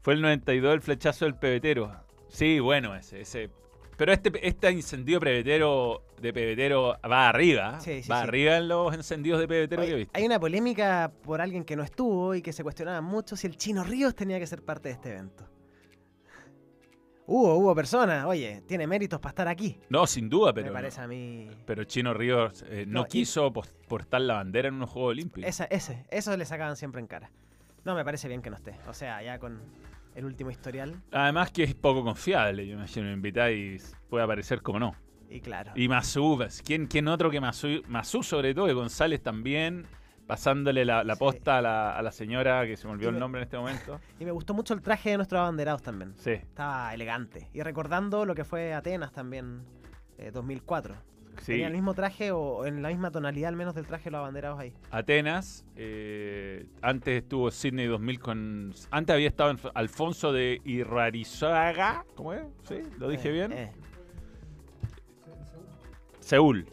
Fue 0.00 0.14
el 0.14 0.22
92 0.22 0.74
el 0.74 0.80
flechazo 0.80 1.24
del 1.24 1.34
pebetero. 1.34 1.92
Sí, 2.28 2.60
bueno 2.60 2.94
ese, 2.94 3.20
ese. 3.20 3.50
Pero 3.98 4.12
este, 4.12 4.30
este 4.46 4.70
incendio 4.70 5.20
pebetero 5.20 6.04
de 6.22 6.32
pebetero 6.32 6.96
va 7.10 7.28
arriba. 7.28 7.80
Sí, 7.80 8.02
sí, 8.02 8.08
va 8.08 8.22
sí. 8.22 8.28
arriba 8.28 8.56
en 8.56 8.68
los 8.68 8.94
encendidos 8.94 9.40
de 9.40 9.48
pebetero 9.48 9.82
que 9.82 9.88
he 9.88 9.90
Oye, 9.92 9.98
visto. 9.98 10.12
hay 10.16 10.24
una 10.24 10.38
polémica 10.40 11.12
por 11.22 11.40
alguien 11.42 11.64
que 11.64 11.76
no 11.76 11.82
estuvo 11.82 12.34
y 12.34 12.40
que 12.40 12.52
se 12.52 12.62
cuestionaba 12.62 13.00
mucho 13.00 13.36
si 13.36 13.46
el 13.48 13.56
Chino 13.56 13.82
Ríos 13.84 14.14
tenía 14.14 14.38
que 14.38 14.46
ser 14.46 14.62
parte 14.64 14.88
de 14.88 14.94
este 14.94 15.10
evento. 15.10 15.44
Hubo, 17.26 17.56
hubo 17.56 17.74
personas, 17.74 18.24
oye, 18.24 18.62
tiene 18.66 18.86
méritos 18.86 19.20
para 19.20 19.30
estar 19.30 19.48
aquí. 19.48 19.78
No, 19.90 20.06
sin 20.06 20.30
duda, 20.30 20.54
pero. 20.54 20.68
me 20.68 20.72
parece 20.72 21.00
a 21.02 21.06
mí. 21.06 21.50
Pero 21.66 21.84
Chino 21.84 22.14
Ríos 22.14 22.64
eh, 22.68 22.84
no, 22.86 23.00
No, 23.00 23.06
y- 23.06 23.10
quiso 23.10 23.52
pos- 23.52 23.74
portar 23.86 24.22
la 24.22 24.34
bandera 24.34 24.68
en 24.68 24.74
unos 24.74 24.88
Juegos 24.90 25.10
Olímpicos. 25.10 25.46
Esa, 25.46 25.64
ese, 25.64 26.06
eso 26.10 26.34
le 26.36 26.46
sacaban 26.46 26.76
siempre 26.76 27.00
en 27.02 27.06
cara. 27.06 27.30
No, 27.84 27.94
me 27.94 28.02
parece 28.04 28.28
bien 28.28 28.40
que 28.40 28.48
no 28.48 28.56
esté. 28.56 28.76
O 28.88 28.94
sea, 28.94 29.22
ya 29.22 29.38
con 29.38 29.60
el 30.14 30.24
último 30.24 30.50
historial. 30.50 31.00
Además 31.12 31.50
que 31.50 31.62
es 31.64 31.74
poco 31.74 32.02
confiable. 32.04 32.66
Yo 32.66 32.74
imagino 32.74 33.06
me 33.06 33.12
invitáis 33.12 33.96
puede 34.08 34.24
aparecer 34.24 34.62
como 34.62 34.78
no. 34.80 34.94
Y 35.30 35.40
claro. 35.40 35.72
Y 35.74 35.88
Masú, 35.88 36.34
pues, 36.38 36.62
¿quién, 36.64 36.86
quién 36.86 37.06
otro 37.08 37.30
que 37.30 37.40
Masú? 37.40 37.82
Masú 37.88 38.22
sobre 38.22 38.54
todo, 38.54 38.68
y 38.68 38.72
González 38.72 39.22
también, 39.22 39.84
pasándole 40.26 40.84
la, 40.86 41.04
la 41.04 41.14
Sí. 41.14 41.18
posta 41.20 41.58
a, 41.58 41.62
la, 41.62 41.96
a 41.96 42.02
la 42.02 42.10
señora 42.12 42.64
que 42.66 42.76
se 42.78 42.86
me 42.86 42.94
olvidó 42.94 43.10
Y 43.10 43.14
el 43.14 43.20
nombre 43.20 43.40
en 43.40 43.44
este 43.44 43.58
momento. 43.58 44.00
Y 44.20 44.24
me 44.24 44.30
gustó 44.30 44.54
mucho 44.54 44.72
el 44.74 44.80
traje 44.80 45.10
de 45.10 45.16
nuestros 45.18 45.38
abanderados 45.40 45.82
también. 45.82 46.14
Sí, 46.16 46.32
Estaba 46.32 46.94
elegante. 46.94 47.48
Y 47.52 47.60
recordando 47.62 48.24
lo 48.24 48.34
que 48.34 48.44
fue 48.44 48.72
Atenas 48.72 49.12
también, 49.12 49.62
eh, 50.16 50.30
2004. 50.32 50.94
Sí. 51.40 51.52
Tenía 51.52 51.66
el 51.68 51.72
mismo 51.72 51.94
traje 51.94 52.30
o 52.32 52.66
en 52.66 52.82
la 52.82 52.88
misma 52.88 53.10
tonalidad 53.10 53.48
al 53.48 53.56
menos 53.56 53.74
del 53.74 53.86
traje 53.86 54.04
de 54.04 54.10
los 54.12 54.18
abanderados 54.18 54.58
ahí. 54.60 54.72
Atenas, 54.90 55.64
eh, 55.76 56.66
antes 56.82 57.22
estuvo 57.22 57.50
Sydney 57.50 57.86
2000 57.86 58.20
con... 58.20 58.74
Antes 58.90 59.14
había 59.14 59.28
estado 59.28 59.56
Alfonso 59.74 60.32
de 60.32 60.60
Irrarizaga, 60.64 62.04
¿cómo 62.14 62.32
es? 62.34 62.42
¿Sí? 62.64 62.76
¿Lo 62.98 63.08
dije 63.08 63.28
Eh, 63.28 63.32
bien? 63.32 63.52
eh. 63.52 63.72
Seúl. 66.20 66.66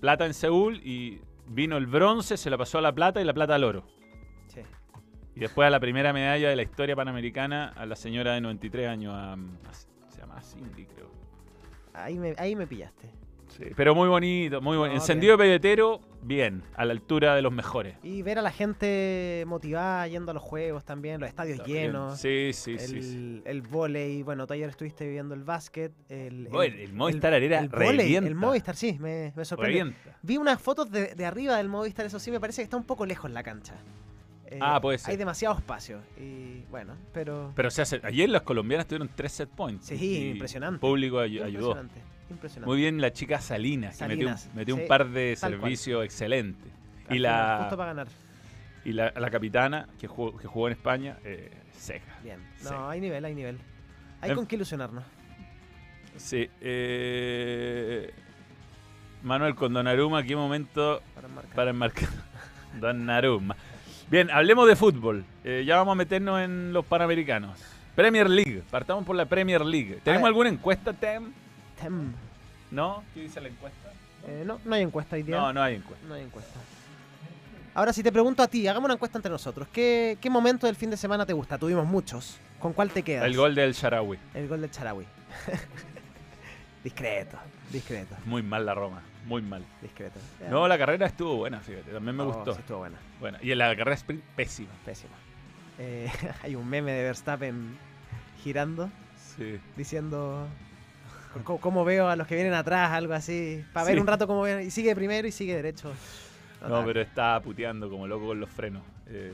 Plata 0.00 0.26
en 0.26 0.34
Seúl 0.34 0.76
y 0.84 1.20
vino 1.46 1.76
el 1.76 1.86
bronce, 1.86 2.36
se 2.36 2.50
la 2.50 2.58
pasó 2.58 2.78
a 2.78 2.82
la 2.82 2.92
plata 2.94 3.20
y 3.20 3.24
la 3.24 3.34
plata 3.34 3.54
al 3.54 3.64
oro. 3.64 3.84
Sí. 4.48 4.60
Y 5.34 5.40
después 5.40 5.66
a 5.66 5.70
la 5.70 5.80
primera 5.80 6.12
medalla 6.12 6.48
de 6.50 6.56
la 6.56 6.62
historia 6.62 6.94
panamericana 6.94 7.68
a 7.76 7.86
la 7.86 7.96
señora 7.96 8.34
de 8.34 8.40
93 8.40 8.88
años, 8.88 9.14
a- 9.14 9.32
a- 9.32 10.08
se 10.10 10.20
llama 10.20 10.40
Cindy, 10.42 10.84
creo. 10.86 11.08
Ahí 11.94 12.18
me, 12.18 12.34
ahí 12.38 12.54
me 12.54 12.66
pillaste. 12.66 13.08
Sí, 13.58 13.64
pero 13.76 13.94
muy 13.94 14.08
bonito, 14.08 14.60
muy 14.60 14.76
bonito. 14.76 14.94
No, 14.96 15.00
Encendido 15.02 15.32
de 15.36 15.42
pebetero, 15.44 16.00
bien, 16.22 16.62
a 16.76 16.84
la 16.84 16.92
altura 16.92 17.34
de 17.34 17.42
los 17.42 17.52
mejores. 17.52 17.96
Y 18.04 18.22
ver 18.22 18.38
a 18.38 18.42
la 18.42 18.52
gente 18.52 19.42
motivada 19.48 20.06
yendo 20.06 20.30
a 20.30 20.34
los 20.34 20.42
juegos 20.42 20.84
también, 20.84 21.20
los 21.20 21.28
estadios 21.28 21.66
llenos. 21.66 22.20
Sí, 22.20 22.50
sí, 22.52 22.72
el, 22.72 22.78
sí. 22.78 23.02
sí. 23.02 23.42
el 23.44 23.62
volei, 23.62 24.22
bueno, 24.22 24.46
tú 24.46 24.54
ayer 24.54 24.68
estuviste 24.70 25.04
viviendo 25.06 25.34
el 25.34 25.42
básquet. 25.42 25.92
El, 26.08 26.46
el- 26.46 26.80
el 26.80 26.92
Movistar 26.92 27.34
Arena 27.34 27.58
el 27.58 27.64
el 28.26 28.34
Movistar, 28.36 28.76
sí, 28.76 28.96
me, 29.00 29.32
me 29.34 29.44
sorprendió. 29.44 29.84
Revienta. 29.84 30.16
Vi 30.22 30.36
unas 30.36 30.60
fotos 30.62 30.90
de, 30.90 31.14
de 31.16 31.24
arriba 31.26 31.56
del 31.56 31.68
Movistar, 31.68 32.06
eso 32.06 32.18
sí, 32.20 32.30
me 32.30 32.38
parece 32.40 32.62
que 32.62 32.64
está 32.64 32.76
un 32.76 32.84
poco 32.84 33.06
lejos 33.06 33.30
la 33.30 33.42
cancha. 33.42 33.74
Eh, 34.46 34.58
Ah, 34.62 34.80
puede 34.80 34.98
ser. 34.98 35.10
Hay 35.10 35.16
demasiado 35.18 35.56
espacio. 35.56 36.00
Y 36.16 36.62
bueno, 36.70 36.94
pero. 37.12 37.52
Pero 37.54 37.68
hace, 37.68 38.00
ayer 38.02 38.28
las 38.30 38.42
colombianas 38.42 38.86
tuvieron 38.86 39.10
tres 39.14 39.32
set 39.32 39.48
points. 39.50 39.86
Sí, 39.86 39.96
y 39.96 40.30
impresionante. 40.30 40.76
El 40.76 40.80
público 40.80 41.18
ay- 41.18 41.38
ayudó. 41.40 41.76
Impresionante. 42.30 42.66
Muy 42.68 42.78
bien 42.78 43.00
la 43.00 43.12
chica 43.12 43.40
Salinas, 43.40 43.96
que 43.98 44.06
metió, 44.06 44.28
un, 44.28 44.34
metió 44.54 44.76
sí, 44.76 44.82
un 44.82 44.88
par 44.88 45.08
de 45.08 45.34
servicios 45.36 46.04
excelentes. 46.04 46.70
Y 47.10 47.18
la, 47.18 47.58
Justo 47.62 47.76
para 47.76 47.94
ganar. 47.94 48.08
y 48.84 48.92
la, 48.92 49.12
la 49.16 49.30
capitana 49.30 49.88
que 49.98 50.06
jugó, 50.06 50.36
que 50.36 50.46
jugó 50.46 50.66
en 50.68 50.72
España, 50.74 51.16
eh, 51.24 51.50
seca. 51.76 52.18
Bien. 52.22 52.38
Sí. 52.58 52.68
No, 52.70 52.88
hay 52.90 53.00
nivel, 53.00 53.24
hay 53.24 53.34
nivel. 53.34 53.58
Hay 54.20 54.34
con 54.34 54.46
qué 54.46 54.56
ilusionarnos. 54.56 55.04
Sí. 56.16 56.50
eh, 56.60 58.12
Manuel 59.22 59.54
con 59.54 59.72
Donnarumma, 59.72 60.22
¿qué 60.22 60.36
momento 60.36 61.00
Para 61.14 61.28
enmarcar. 61.28 61.54
para 61.54 61.70
enmarcar? 61.70 62.08
Donnarumma. 62.80 63.56
Bien, 64.10 64.30
hablemos 64.30 64.66
de 64.68 64.76
fútbol. 64.76 65.24
Eh, 65.44 65.64
ya 65.66 65.76
vamos 65.76 65.92
a 65.92 65.94
meternos 65.96 66.40
en 66.40 66.72
los 66.72 66.84
Panamericanos. 66.84 67.58
Premier 67.94 68.28
League. 68.30 68.62
Partamos 68.70 69.04
por 69.04 69.16
la 69.16 69.26
Premier 69.26 69.64
League. 69.64 69.98
¿Tenemos 70.04 70.26
alguna 70.26 70.48
encuesta, 70.48 70.92
Tem? 70.92 71.32
Tem. 71.80 72.12
¿No? 72.70 73.02
¿Qué 73.14 73.20
dice 73.20 73.40
la 73.40 73.48
encuesta? 73.48 73.92
Eh, 74.26 74.42
no, 74.46 74.60
no 74.64 74.74
hay 74.74 74.82
encuesta 74.82 75.16
hoy 75.16 75.22
día. 75.22 75.36
No, 75.36 75.52
no 75.52 75.62
hay 75.62 75.76
encuesta. 75.76 76.06
No 76.06 76.14
hay 76.14 76.22
encuesta. 76.22 76.58
Ahora, 77.74 77.92
si 77.92 78.02
te 78.02 78.10
pregunto 78.10 78.42
a 78.42 78.48
ti, 78.48 78.66
hagamos 78.66 78.86
una 78.86 78.94
encuesta 78.94 79.18
entre 79.18 79.30
nosotros. 79.30 79.68
¿Qué, 79.72 80.18
qué 80.20 80.28
momento 80.30 80.66
del 80.66 80.74
fin 80.76 80.90
de 80.90 80.96
semana 80.96 81.24
te 81.24 81.32
gusta? 81.32 81.58
Tuvimos 81.58 81.86
muchos. 81.86 82.38
¿Con 82.58 82.72
cuál 82.72 82.90
te 82.90 83.02
quedas? 83.02 83.24
El 83.24 83.36
gol 83.36 83.54
del 83.54 83.72
Sharawi. 83.72 84.18
El 84.34 84.48
gol 84.48 84.60
del 84.60 84.70
Charawi. 84.70 85.04
discreto, 86.84 87.36
discreto, 87.70 88.16
Muy 88.24 88.42
mal 88.42 88.64
la 88.66 88.74
Roma. 88.74 89.02
Muy 89.26 89.42
mal. 89.42 89.64
discreto. 89.82 90.18
No, 90.50 90.66
la 90.66 90.78
carrera 90.78 91.06
estuvo 91.06 91.36
buena, 91.36 91.60
fíjate. 91.60 91.92
También 91.92 92.16
me 92.16 92.22
Oh, 92.24 92.32
gustó. 92.32 92.54
sí, 92.54 92.60
estuvo 92.60 92.78
buena, 92.78 92.96
Bueno, 93.20 93.38
y 93.42 93.52
en 93.52 93.58
la 93.58 93.68
carrera 93.76 93.94
sprint, 93.94 94.22
pésima. 94.36 94.70
pésima. 94.84 95.14
Eh, 95.78 96.10
hay 96.42 96.54
un 96.56 96.68
meme 96.68 96.92
de 96.92 97.02
Verstappen 97.04 97.76
girando, 98.42 98.90
Sí. 99.36 99.60
diciendo 99.76 100.48
cómo, 101.44 101.60
cómo 101.60 101.84
veo 101.84 102.08
a 102.08 102.16
los 102.16 102.26
que 102.26 102.34
vienen 102.34 102.54
atrás, 102.54 102.90
algo 102.92 103.14
así. 103.14 103.64
Para 103.72 103.86
ver 103.86 104.00
un 104.00 104.06
rato 104.06 104.26
cómo 104.26 104.42
ven. 104.42 104.66
Y 104.66 104.70
sigue 104.70 104.94
primero 104.94 105.26
y 105.26 105.32
sigue 105.32 105.54
derecho. 105.56 105.92
No, 106.66 106.84
pero 106.84 107.00
está 107.00 107.40
puteando 107.40 107.88
como 107.88 108.06
loco 108.06 108.26
con 108.28 108.40
los 108.40 108.50
frenos. 108.50 108.82
Eh, 109.06 109.32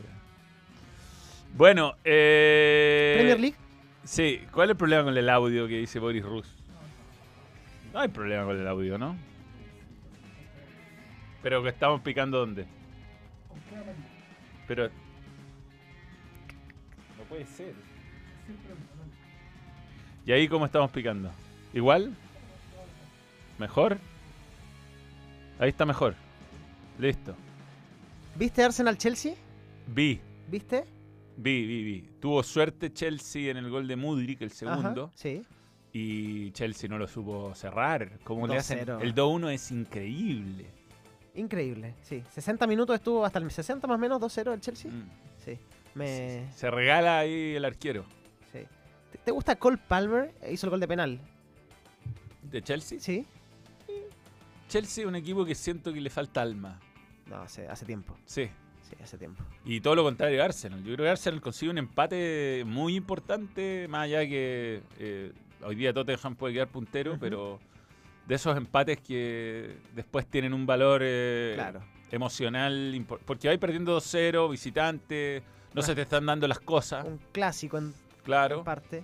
Bueno, 1.56 1.94
eh, 2.04 3.14
Premier 3.16 3.40
League. 3.40 3.56
Sí, 4.04 4.42
¿cuál 4.52 4.68
es 4.68 4.72
el 4.72 4.76
problema 4.76 5.04
con 5.04 5.16
el 5.16 5.28
audio 5.30 5.66
que 5.66 5.78
dice 5.78 5.98
Boris 5.98 6.22
Rus? 6.22 6.46
No 7.92 8.00
hay 8.00 8.08
problema 8.08 8.44
con 8.44 8.58
el 8.60 8.66
audio, 8.66 8.98
¿no? 8.98 9.16
Pero 11.42 11.62
que 11.62 11.68
estamos 11.70 12.00
picando 12.02 12.38
dónde? 12.38 12.66
Pero. 14.66 14.88
No 17.18 17.24
puede 17.28 17.46
ser. 17.46 17.72
¿Y 20.26 20.32
ahí 20.32 20.48
cómo 20.48 20.66
estamos 20.66 20.90
picando? 20.90 21.30
¿Igual? 21.74 22.14
¿Mejor? 23.58 23.98
Ahí 25.58 25.68
está 25.70 25.84
mejor. 25.84 26.14
Listo. 26.98 27.34
¿Viste 28.36 28.62
Arsenal 28.62 28.96
Chelsea? 28.98 29.34
Vi, 29.86 30.20
¿Viste? 30.48 30.84
vi, 31.36 31.66
vi, 31.66 31.84
vi. 31.84 32.00
Tuvo 32.20 32.42
suerte 32.42 32.92
Chelsea 32.92 33.50
en 33.50 33.56
el 33.56 33.68
gol 33.70 33.86
de 33.86 33.96
Mudrik, 33.96 34.40
el 34.42 34.50
segundo. 34.50 35.04
Ajá, 35.04 35.12
sí. 35.14 35.44
Y 35.92 36.50
Chelsea 36.52 36.88
no 36.88 36.98
lo 36.98 37.06
supo 37.06 37.54
cerrar. 37.54 38.18
¿Cómo 38.24 38.46
le 38.48 38.56
hacen? 38.56 38.80
2-0. 38.80 39.00
El 39.02 39.14
2-1 39.14 39.50
es 39.52 39.70
increíble. 39.70 40.66
Increíble, 41.34 41.94
sí. 42.02 42.22
60 42.30 42.66
minutos 42.66 42.96
estuvo 42.96 43.24
hasta 43.24 43.38
el 43.38 43.50
60 43.50 43.86
más 43.86 43.96
o 43.96 43.98
menos 43.98 44.20
2-0 44.20 44.54
el 44.54 44.60
Chelsea. 44.60 44.90
Mm. 44.90 45.10
Sí. 45.44 45.58
Me, 45.94 46.48
Se 46.54 46.70
regala 46.70 47.18
ahí 47.20 47.54
el 47.54 47.64
arquero. 47.64 48.04
sí. 48.52 48.60
¿Te, 49.12 49.18
te 49.18 49.30
gusta 49.30 49.54
Cole 49.56 49.76
Palmer? 49.76 50.32
Hizo 50.50 50.66
el 50.66 50.70
gol 50.70 50.80
de 50.80 50.88
penal. 50.88 51.20
¿De 52.50 52.62
Chelsea? 52.62 53.00
Sí. 53.00 53.26
Chelsea 54.68 55.04
es 55.04 55.08
un 55.08 55.14
equipo 55.16 55.44
que 55.44 55.54
siento 55.54 55.92
que 55.92 56.00
le 56.00 56.10
falta 56.10 56.42
alma. 56.42 56.80
No, 57.26 57.36
hace, 57.36 57.68
hace 57.68 57.84
tiempo. 57.86 58.16
Sí. 58.24 58.48
Sí, 58.82 58.96
hace 59.02 59.16
tiempo. 59.16 59.42
Y 59.64 59.80
todo 59.80 59.94
lo 59.94 60.02
contrario 60.02 60.36
de 60.38 60.42
Arsenal. 60.44 60.80
Yo 60.84 60.94
creo 60.94 61.06
que 61.06 61.10
Arsenal 61.10 61.40
consigue 61.40 61.70
un 61.70 61.78
empate 61.78 62.64
muy 62.66 62.96
importante, 62.96 63.86
más 63.88 64.02
allá 64.04 64.18
de 64.20 64.28
que 64.28 64.82
eh, 64.98 65.32
hoy 65.62 65.74
día 65.74 65.92
Tottenham 65.94 66.36
puede 66.36 66.52
quedar 66.54 66.68
puntero, 66.68 67.16
pero 67.18 67.60
de 68.26 68.34
esos 68.34 68.54
empates 68.56 69.00
que 69.00 69.76
después 69.94 70.26
tienen 70.26 70.52
un 70.52 70.66
valor 70.66 71.00
eh, 71.02 71.52
Claro. 71.54 71.80
emocional, 72.10 73.06
porque 73.24 73.48
vais 73.48 73.58
perdiendo 73.58 73.96
2-0, 73.98 74.50
visitante, 74.50 75.42
no 75.72 75.80
Ah. 75.80 75.84
se 75.84 75.94
te 75.94 76.02
están 76.02 76.26
dando 76.26 76.46
las 76.46 76.60
cosas, 76.60 77.06
Un 77.06 77.18
clásico 77.32 77.78
en, 77.78 77.94
claro, 78.22 78.58
en 78.58 78.64
parte. 78.64 79.02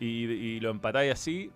y, 0.00 0.24
y 0.24 0.60
lo 0.60 0.70
empatáis 0.70 1.12
así, 1.12 1.52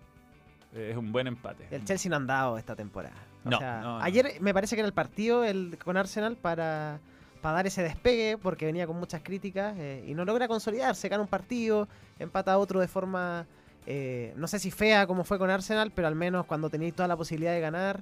es 0.75 0.97
un 0.97 1.11
buen 1.11 1.27
empate. 1.27 1.67
El 1.71 1.83
Chelsea 1.85 2.09
no 2.09 2.15
han 2.17 2.27
dado 2.27 2.57
esta 2.57 2.75
temporada. 2.75 3.15
O 3.45 3.49
No, 3.49 3.57
sea, 3.59 3.81
no, 3.81 3.97
no. 3.99 4.03
Ayer 4.03 4.33
me 4.41 4.53
parece 4.53 4.75
que 4.75 4.81
era 4.81 4.87
el 4.87 4.93
partido 4.93 5.43
el, 5.43 5.77
con 5.83 5.97
Arsenal 5.97 6.35
para, 6.35 6.99
para 7.41 7.55
dar 7.55 7.67
ese 7.67 7.83
despegue, 7.83 8.37
porque 8.37 8.65
venía 8.65 8.87
con 8.87 8.97
muchas 8.97 9.21
críticas 9.23 9.75
eh, 9.77 10.03
y 10.07 10.13
no 10.13 10.25
logra 10.25 10.47
consolidarse. 10.47 11.07
Gana 11.09 11.23
un 11.23 11.29
partido, 11.29 11.87
empata 12.19 12.57
otro 12.57 12.79
de 12.79 12.87
forma, 12.87 13.45
eh, 13.85 14.33
no 14.35 14.47
sé 14.47 14.59
si 14.59 14.71
fea 14.71 15.05
como 15.07 15.23
fue 15.23 15.37
con 15.37 15.49
Arsenal, 15.49 15.91
pero 15.93 16.07
al 16.07 16.15
menos 16.15 16.45
cuando 16.45 16.69
tenéis 16.69 16.93
toda 16.95 17.07
la 17.07 17.15
posibilidad 17.17 17.53
de 17.53 17.59
ganar. 17.61 18.01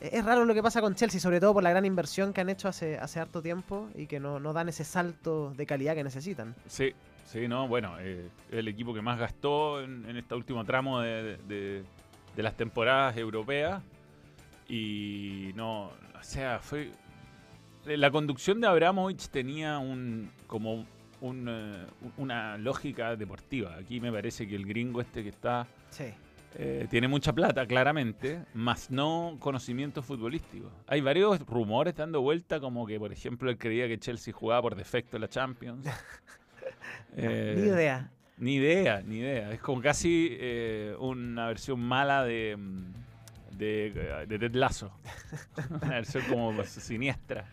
Eh, 0.00 0.10
Es 0.14 0.24
raro 0.24 0.44
lo 0.44 0.52
que 0.54 0.62
pasa 0.62 0.80
con 0.80 0.94
Chelsea, 0.96 1.20
sobre 1.20 1.38
todo 1.38 1.54
por 1.54 1.62
la 1.62 1.70
gran 1.70 1.84
inversión 1.84 2.32
que 2.32 2.40
han 2.40 2.48
hecho 2.48 2.66
hace, 2.68 2.98
hace 2.98 3.20
harto 3.20 3.40
tiempo 3.40 3.88
y 3.94 4.06
que 4.06 4.18
no, 4.18 4.40
no 4.40 4.52
dan 4.52 4.68
ese 4.68 4.82
salto 4.84 5.54
de 5.56 5.64
calidad 5.64 5.94
que 5.94 6.02
necesitan. 6.02 6.56
Sí, 6.66 6.92
sí, 7.26 7.46
no, 7.46 7.68
bueno, 7.68 7.94
eh, 8.00 8.28
el 8.50 8.66
equipo 8.66 8.92
que 8.92 9.00
más 9.00 9.16
gastó 9.20 9.80
en, 9.80 10.04
en 10.08 10.16
este 10.16 10.34
último 10.34 10.64
tramo 10.64 10.98
de, 11.00 11.22
de- 11.22 11.36
de 11.46 11.84
las 12.36 12.56
temporadas 12.56 13.16
europeas. 13.16 13.82
Y 14.68 15.50
no, 15.54 15.86
o 15.86 16.22
sea, 16.22 16.58
fue. 16.60 16.90
La 17.84 18.10
conducción 18.12 18.60
de 18.60 18.68
Abramovich 18.68 19.28
tenía 19.28 19.78
un 19.78 20.30
como 20.46 20.86
un, 21.20 21.46
eh, 21.48 21.86
una 22.16 22.56
lógica 22.56 23.16
deportiva. 23.16 23.74
Aquí 23.76 24.00
me 24.00 24.12
parece 24.12 24.46
que 24.46 24.54
el 24.54 24.64
gringo 24.66 25.00
este 25.00 25.22
que 25.24 25.30
está 25.30 25.66
Sí. 25.90 26.04
eh, 26.54 26.86
tiene 26.90 27.08
mucha 27.08 27.32
plata, 27.32 27.66
claramente, 27.66 28.44
más 28.54 28.90
no 28.90 29.36
conocimiento 29.40 30.00
futbolístico. 30.02 30.70
Hay 30.86 31.00
varios 31.00 31.40
rumores 31.40 31.94
dando 31.96 32.20
vuelta, 32.20 32.60
como 32.60 32.86
que, 32.86 32.98
por 33.00 33.12
ejemplo, 33.12 33.50
él 33.50 33.58
creía 33.58 33.88
que 33.88 33.98
Chelsea 33.98 34.32
jugaba 34.32 34.62
por 34.62 34.74
defecto 34.76 35.16
en 35.16 35.20
la 35.22 35.28
Champions. 35.28 35.84
Eh, 37.14 37.54
Ni 37.58 37.66
idea. 37.66 38.10
Ni 38.42 38.56
idea, 38.56 39.02
ni 39.06 39.18
idea. 39.18 39.52
Es 39.52 39.60
como 39.60 39.80
casi 39.80 40.36
eh, 40.40 40.96
una 40.98 41.46
versión 41.46 41.78
mala 41.78 42.24
de, 42.24 42.56
mm, 42.58 43.56
de, 43.56 44.24
de 44.28 44.38
Ted 44.38 44.54
Lasso. 44.56 44.90
una 45.82 45.88
versión 45.90 46.24
como 46.28 46.64
siniestra. 46.64 47.44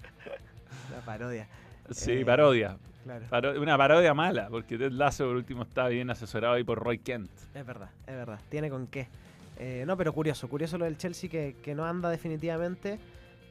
La 0.91 1.01
parodia. 1.05 1.47
Sí, 1.91 2.13
Eh, 2.13 2.25
parodia. 2.25 2.75
Claro. 3.03 3.25
Paro- 3.29 3.61
una 3.61 3.77
parodia 3.77 4.13
mala, 4.15 4.49
porque 4.49 4.79
Ted 4.79 4.91
Lasso 4.91 5.25
por 5.27 5.35
último 5.35 5.61
está 5.61 5.87
bien 5.89 6.09
asesorado 6.09 6.55
ahí 6.55 6.63
por 6.63 6.79
Roy 6.79 6.97
Kent. 6.97 7.29
Es 7.53 7.65
verdad, 7.65 7.89
es 8.07 8.15
verdad. 8.15 8.39
Tiene 8.49 8.71
con 8.71 8.87
qué. 8.87 9.07
Eh, 9.59 9.83
no, 9.85 9.95
pero 9.95 10.11
curioso, 10.11 10.47
curioso 10.49 10.79
lo 10.79 10.85
del 10.85 10.97
Chelsea 10.97 11.29
que, 11.29 11.55
que 11.61 11.75
no 11.75 11.85
anda 11.85 12.09
definitivamente. 12.09 12.97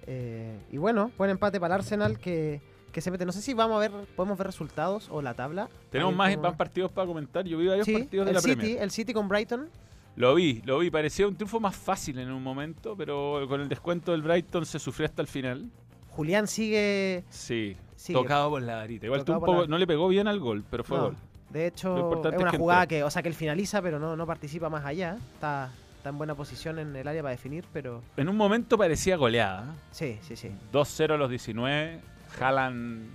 Eh, 0.08 0.58
y 0.72 0.76
bueno, 0.76 1.12
buen 1.16 1.30
empate 1.30 1.60
para 1.60 1.74
el 1.76 1.80
Arsenal 1.82 2.18
que, 2.18 2.60
que 2.92 3.00
se 3.00 3.10
mete. 3.10 3.24
No 3.26 3.32
sé 3.32 3.42
si 3.42 3.54
vamos 3.54 3.76
a 3.76 3.80
ver, 3.80 3.90
podemos 4.16 4.36
ver 4.38 4.46
resultados 4.46 5.08
o 5.10 5.22
la 5.22 5.34
tabla. 5.34 5.68
Tenemos 5.90 6.14
más, 6.14 6.30
como- 6.34 6.48
más 6.48 6.56
partidos 6.56 6.90
para 6.92 7.06
comentar. 7.06 7.44
Yo 7.46 7.58
vi 7.58 7.66
varios 7.68 7.86
Sí, 7.86 7.92
partidos 7.92 8.26
de 8.26 8.30
el 8.30 8.34
la 8.34 8.40
City, 8.40 8.54
Premier. 8.56 8.82
el 8.82 8.90
City 8.90 9.12
con 9.12 9.28
Brighton. 9.28 9.68
Lo 10.16 10.34
vi, 10.34 10.62
lo 10.64 10.78
vi. 10.80 10.90
Parecía 10.90 11.28
un 11.28 11.36
triunfo 11.36 11.60
más 11.60 11.76
fácil 11.76 12.18
en 12.18 12.30
un 12.32 12.42
momento, 12.42 12.96
pero 12.96 13.46
con 13.48 13.60
el 13.60 13.68
descuento 13.68 14.12
del 14.12 14.22
Brighton 14.22 14.66
se 14.66 14.78
sufrió 14.78 15.06
hasta 15.06 15.22
el 15.22 15.28
final. 15.28 15.70
Julián 16.10 16.48
sigue. 16.48 17.22
Sí, 17.28 17.76
sigue. 17.94 18.18
tocado 18.18 18.50
por 18.50 18.62
la 18.62 18.76
varita. 18.76 19.06
Igual 19.06 19.24
tuvo 19.24 19.36
un 19.36 19.42
la- 19.42 19.46
poco- 19.46 19.66
no 19.68 19.78
le 19.78 19.86
pegó 19.86 20.08
bien 20.08 20.26
al 20.26 20.40
gol, 20.40 20.64
pero 20.68 20.82
fue 20.82 20.96
No, 20.98 21.04
gol. 21.04 21.16
De 21.50 21.66
hecho, 21.68 21.96
es 22.26 22.34
es 22.34 22.40
una 22.40 22.50
que 22.50 22.58
jugada 22.58 22.82
entró. 22.82 22.96
que, 22.96 23.04
o 23.04 23.10
sea, 23.10 23.22
que 23.22 23.28
él 23.28 23.34
finaliza, 23.34 23.80
pero 23.80 23.98
no, 24.00 24.16
no 24.16 24.26
participa 24.26 24.68
más 24.68 24.84
allá. 24.84 25.16
Está, 25.34 25.70
está 25.96 26.08
en 26.10 26.18
buena 26.18 26.34
posición 26.34 26.78
en 26.80 26.94
el 26.96 27.06
área 27.08 27.22
para 27.22 27.30
definir, 27.32 27.64
pero 27.72 28.02
En 28.16 28.28
un 28.28 28.36
momento 28.36 28.76
parecía 28.76 29.16
goleada. 29.16 29.72
sí, 29.92 30.18
sí, 30.22 30.34
sí. 30.36 30.50
2-0 30.72 31.14
a 31.14 31.16
los 31.16 31.30
19. 31.30 32.00
Haaland 32.40 33.08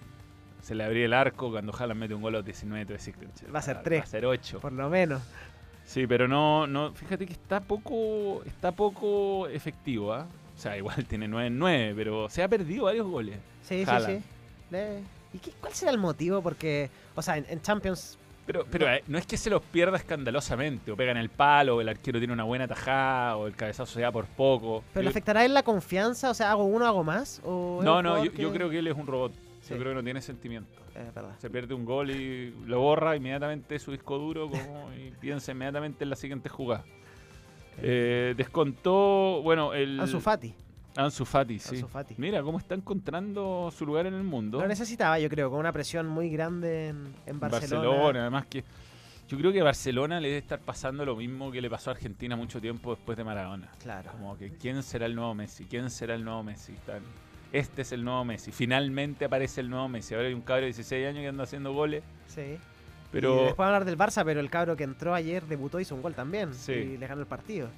se 0.61 0.75
le 0.75 0.83
abría 0.83 1.05
el 1.05 1.13
arco. 1.13 1.51
Cuando 1.51 1.73
Haaland 1.75 1.99
mete 1.99 2.13
un 2.13 2.21
gol 2.21 2.35
a 2.35 2.37
los 2.39 2.45
19, 2.45 2.85
tú 2.85 2.93
decís, 2.93 3.13
Va 3.53 3.59
a 3.59 3.61
ser 3.61 3.77
Va 3.77 4.03
a 4.03 4.05
ser 4.05 4.25
8. 4.25 4.59
Por 4.59 4.71
lo 4.73 4.89
menos. 4.89 5.21
Sí, 5.85 6.07
pero 6.07 6.27
no, 6.27 6.65
no, 6.67 6.93
fíjate 6.93 7.25
que 7.25 7.33
está 7.33 7.59
poco, 7.59 8.41
está 8.45 8.71
poco 8.71 9.47
efectivo, 9.49 10.13
¿ah? 10.13 10.25
O 10.55 10.59
sea, 10.59 10.77
igual 10.77 11.03
tiene 11.09 11.27
9 11.27 11.47
en 11.47 11.59
9, 11.59 11.93
pero 11.95 12.29
se 12.29 12.41
ha 12.43 12.47
perdido 12.47 12.85
varios 12.85 13.05
goles. 13.07 13.37
Sí, 13.63 13.83
sí, 13.83 13.89
Haaland. 13.89 14.19
sí. 14.19 14.25
Le- 14.71 14.99
¿Y 15.33 15.39
qué- 15.39 15.51
cuál 15.59 15.73
será 15.73 15.91
el 15.91 15.97
motivo? 15.97 16.41
Porque, 16.41 16.89
o 17.15 17.21
sea, 17.21 17.37
en, 17.37 17.45
en 17.49 17.61
Champions 17.61 18.17
Pero, 18.45 18.65
pero 18.69 18.87
No. 18.87 18.93
eh, 18.93 19.03
no 19.07 19.17
es 19.17 19.25
que 19.25 19.37
se 19.37 19.49
los 19.49 19.61
pierda 19.61 19.95
escandalosamente, 19.97 20.91
o 20.91 20.97
pega 20.97 21.11
en 21.11 21.17
el 21.17 21.29
palo, 21.29 21.77
o 21.77 21.81
el 21.81 21.87
arquero 21.87 22.19
tiene 22.19 22.33
una 22.33 22.43
buena 22.43 22.67
tajada, 22.67 23.37
o 23.37 23.47
el 23.47 23.55
cabezazo 23.55 23.93
se 23.93 24.01
da 24.01 24.11
por 24.11 24.25
poco. 24.25 24.83
¿Pero 24.93 25.03
le 25.03 25.09
afectará 25.09 25.45
en 25.45 25.53
la 25.53 25.63
confianza? 25.63 26.29
O 26.29 26.33
sea, 26.33 26.51
¿hago 26.51 26.65
uno, 26.65 26.85
hago 26.85 27.03
más? 27.03 27.41
¿O 27.45 27.79
no, 27.83 28.01
no, 28.01 28.23
yo, 28.25 28.31
yo 28.33 28.51
creo 28.51 28.69
que 28.69 28.79
él 28.79 28.87
es 28.87 28.95
un 28.95 29.07
robot. 29.07 29.31
Sí. 29.61 29.73
Yo 29.73 29.79
creo 29.79 29.91
que 29.91 29.95
no 29.95 30.03
tiene 30.03 30.21
sentimiento. 30.21 30.69
Verdad. 31.15 31.35
Se 31.39 31.49
pierde 31.49 31.73
un 31.73 31.85
gol 31.85 32.11
y 32.11 32.53
lo 32.67 32.81
borra 32.81 33.15
inmediatamente 33.15 33.79
su 33.79 33.91
disco 33.91 34.17
duro 34.19 34.49
como, 34.49 34.91
y 34.93 35.11
piensa 35.11 35.53
inmediatamente 35.53 36.03
en 36.03 36.09
la 36.09 36.15
siguiente 36.17 36.49
jugada. 36.49 36.83
Eh, 37.81 38.33
descontó, 38.37 39.41
bueno, 39.41 39.73
el... 39.73 39.99
Ansu 39.99 40.19
Fati. 40.19 40.53
Ansu 40.95 41.25
Fati, 41.25 41.59
sí. 41.59 41.75
Ansu 41.75 41.87
Fati. 41.87 42.15
Mira 42.17 42.41
cómo 42.43 42.57
está 42.59 42.75
encontrando 42.75 43.71
su 43.75 43.85
lugar 43.85 44.05
en 44.05 44.13
el 44.13 44.23
mundo. 44.23 44.59
Lo 44.59 44.67
necesitaba, 44.67 45.17
yo 45.19 45.29
creo, 45.29 45.49
con 45.49 45.59
una 45.59 45.71
presión 45.71 46.07
muy 46.07 46.29
grande 46.29 46.89
en, 46.89 47.13
en 47.25 47.39
Barcelona. 47.39 47.87
Barcelona, 47.87 48.21
además 48.21 48.45
que 48.47 48.63
Yo 49.27 49.37
creo 49.37 49.51
que 49.51 49.61
a 49.61 49.63
Barcelona 49.63 50.19
le 50.19 50.27
debe 50.27 50.39
estar 50.39 50.59
pasando 50.59 51.05
lo 51.05 51.15
mismo 51.15 51.51
que 51.51 51.61
le 51.61 51.69
pasó 51.69 51.89
a 51.89 51.93
Argentina 51.93 52.35
mucho 52.35 52.59
tiempo 52.61 52.93
después 52.95 53.17
de 53.17 53.23
Maradona. 53.23 53.71
Claro. 53.81 54.11
Como 54.11 54.37
que 54.37 54.51
quién 54.57 54.83
será 54.83 55.05
el 55.05 55.15
nuevo 55.15 55.33
Messi, 55.33 55.65
quién 55.65 55.89
será 55.89 56.13
el 56.15 56.23
nuevo 56.23 56.43
Messi. 56.43 56.75
Este 57.51 57.83
es 57.83 57.91
el 57.91 58.03
nuevo 58.03 58.25
Messi. 58.25 58.51
Finalmente 58.51 59.25
aparece 59.25 59.61
el 59.61 59.69
nuevo 59.69 59.87
Messi. 59.87 60.13
Ahora 60.13 60.27
hay 60.27 60.33
un 60.33 60.41
cabro 60.41 60.61
de 60.61 60.67
16 60.67 61.07
años 61.07 61.21
que 61.21 61.27
anda 61.27 61.43
haciendo 61.43 61.73
goles. 61.73 62.03
Sí. 62.27 62.41
Y 62.41 62.59
Pero 63.11 63.35
después 63.35 63.57
vamos 63.57 63.59
a 63.59 63.65
hablar 63.75 63.85
del 63.85 63.97
Barça, 63.97 64.25
pero 64.25 64.39
el 64.39 64.49
cabro 64.49 64.75
que 64.75 64.83
entró 64.83 65.13
ayer 65.13 65.45
debutó 65.45 65.79
hizo 65.79 65.95
un 65.95 66.01
gol 66.01 66.15
también. 66.15 66.53
Sí. 66.53 66.71
Y 66.73 66.97
le 66.97 67.07
ganó 67.07 67.21
el 67.21 67.27
partido. 67.27 67.69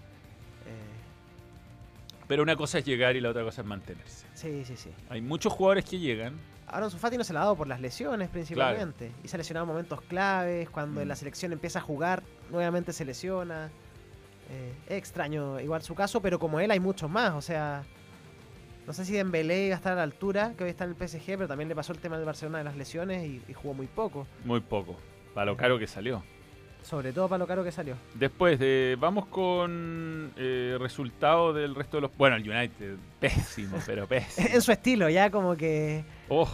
Pero 2.27 2.41
una 2.43 2.55
cosa 2.55 2.79
es 2.79 2.85
llegar 2.85 3.15
y 3.15 3.21
la 3.21 3.29
otra 3.29 3.43
cosa 3.43 3.61
es 3.61 3.67
mantenerse. 3.67 4.25
sí, 4.33 4.63
sí, 4.65 4.75
sí. 4.75 4.89
Hay 5.09 5.21
muchos 5.21 5.53
jugadores 5.53 5.85
que 5.85 5.99
llegan. 5.99 6.33
Ahora 6.67 6.89
Fati 6.89 7.15
no 7.17 7.23
se 7.23 7.31
la 7.33 7.41
ha 7.41 7.43
dado 7.43 7.55
por 7.55 7.67
las 7.67 7.79
lesiones 7.79 8.27
principalmente. 8.29 9.11
Y 9.23 9.27
se 9.27 9.35
ha 9.35 9.37
lesionado 9.37 9.65
en 9.65 9.67
momentos 9.69 10.01
claves. 10.01 10.67
Cuando 10.69 10.99
en 11.01 11.07
Mm. 11.07 11.09
la 11.09 11.15
selección 11.15 11.51
empieza 11.53 11.79
a 11.79 11.81
jugar, 11.83 12.23
nuevamente 12.49 12.91
se 12.93 13.05
lesiona. 13.05 13.69
Eh, 14.49 14.73
es 14.87 14.97
extraño 14.97 15.59
igual 15.59 15.81
su 15.83 15.93
caso, 15.93 16.21
pero 16.21 16.39
como 16.39 16.59
él 16.59 16.71
hay 16.71 16.79
muchos 16.79 17.09
más. 17.09 17.33
O 17.33 17.41
sea, 17.41 17.83
no 18.87 18.93
sé 18.93 19.05
si 19.05 19.13
Dembélé 19.13 19.65
iba 19.67 19.75
a 19.75 19.77
estar 19.77 19.93
a 19.93 19.97
la 19.97 20.03
altura, 20.03 20.53
que 20.57 20.63
hoy 20.63 20.71
está 20.71 20.85
en 20.85 20.91
el 20.91 20.95
PSG, 20.95 21.25
pero 21.37 21.47
también 21.47 21.69
le 21.69 21.75
pasó 21.75 21.93
el 21.93 21.99
tema 21.99 22.17
del 22.17 22.25
Barcelona 22.25 22.57
de 22.59 22.63
las 22.63 22.75
lesiones 22.75 23.23
y, 23.27 23.41
y 23.47 23.53
jugó 23.53 23.75
muy 23.75 23.85
poco. 23.87 24.25
Muy 24.43 24.59
poco. 24.61 24.95
Para 25.35 25.45
lo 25.45 25.57
caro 25.57 25.77
que 25.77 25.85
salió. 25.87 26.23
Sobre 26.85 27.11
todo 27.13 27.27
para 27.27 27.39
lo 27.39 27.47
caro 27.47 27.63
que 27.63 27.71
salió. 27.71 27.95
Después, 28.13 28.59
de, 28.59 28.95
vamos 28.99 29.25
con 29.25 30.31
eh, 30.37 30.77
resultados 30.79 31.55
del 31.55 31.73
resto 31.73 31.97
de 31.97 32.01
los... 32.01 32.15
Bueno, 32.15 32.35
el 32.35 32.47
United, 32.47 32.95
pésimo, 33.19 33.77
pero 33.85 34.05
pésimo. 34.07 34.47
en 34.53 34.61
su 34.61 34.71
estilo, 34.71 35.09
ya 35.09 35.31
como 35.31 35.55
que... 35.57 36.03
Oh, 36.29 36.47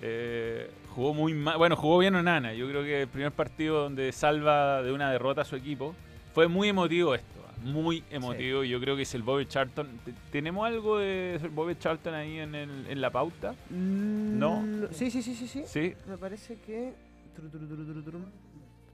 eh, 0.00 0.70
jugó 0.94 1.12
muy 1.12 1.34
mal. 1.34 1.58
Bueno, 1.58 1.74
jugó 1.76 1.98
bien 1.98 2.14
Onana. 2.14 2.54
Yo 2.54 2.68
creo 2.68 2.84
que 2.84 3.02
el 3.02 3.08
primer 3.08 3.32
partido 3.32 3.82
donde 3.82 4.12
salva 4.12 4.80
de 4.82 4.92
una 4.92 5.10
derrota 5.10 5.40
a 5.42 5.44
su 5.44 5.56
equipo. 5.56 5.94
Fue 6.34 6.46
muy 6.46 6.68
emotivo 6.68 7.14
esto. 7.14 7.26
ah, 7.48 7.52
Muy 7.64 8.04
emotivo. 8.10 8.62
Yo 8.62 8.78
creo 8.80 8.94
que 8.94 9.02
es 9.02 9.14
el 9.16 9.22
Bobby 9.24 9.46
Charlton. 9.46 9.88
Te- 10.04 10.12
¿Tenemos 10.30 10.66
algo 10.66 10.98
de 10.98 11.40
Bobby 11.52 11.74
Charlton 11.76 12.14
ahí 12.14 12.38
en, 12.38 12.54
el- 12.54 12.86
en 12.88 13.00
la 13.00 13.10
pauta? 13.10 13.54
No. 13.70 14.60
Mm, 14.62 14.86
Sí, 14.92 15.10
sí, 15.10 15.20
sí, 15.20 15.34
sí, 15.34 15.48
sí. 15.48 15.64
Sí. 15.66 15.94
Me 16.06 16.16
parece 16.16 16.58
que... 16.64 16.92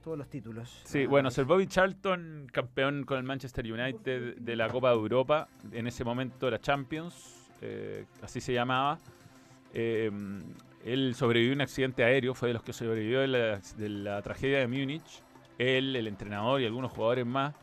Todos 0.03 0.17
los 0.17 0.27
títulos. 0.29 0.81
Sí, 0.83 1.05
bueno, 1.05 1.29
Sir 1.29 1.45
Bobby 1.45 1.67
Charlton, 1.67 2.47
campeón 2.51 3.03
con 3.03 3.17
el 3.17 3.23
Manchester 3.23 3.71
United 3.71 4.37
de 4.37 4.55
la 4.55 4.67
Copa 4.67 4.89
de 4.89 4.95
Europa, 4.95 5.47
en 5.71 5.85
ese 5.85 6.03
momento 6.03 6.47
era 6.47 6.59
Champions, 6.59 7.49
eh, 7.61 8.05
así 8.23 8.41
se 8.41 8.53
llamaba. 8.53 8.97
Eh, 9.73 10.09
él 10.83 11.13
sobrevivió 11.15 11.53
a 11.53 11.55
un 11.55 11.61
accidente 11.61 12.03
aéreo, 12.03 12.33
fue 12.33 12.49
de 12.49 12.53
los 12.55 12.63
que 12.63 12.73
sobrevivió 12.73 13.19
de 13.21 13.27
la, 13.27 13.61
de 13.77 13.89
la 13.89 14.21
tragedia 14.21 14.59
de 14.59 14.67
Múnich. 14.67 15.21
Él, 15.57 15.95
el 15.95 16.07
entrenador 16.07 16.61
y 16.61 16.65
algunos 16.65 16.91
jugadores 16.91 17.25
más. 17.25 17.53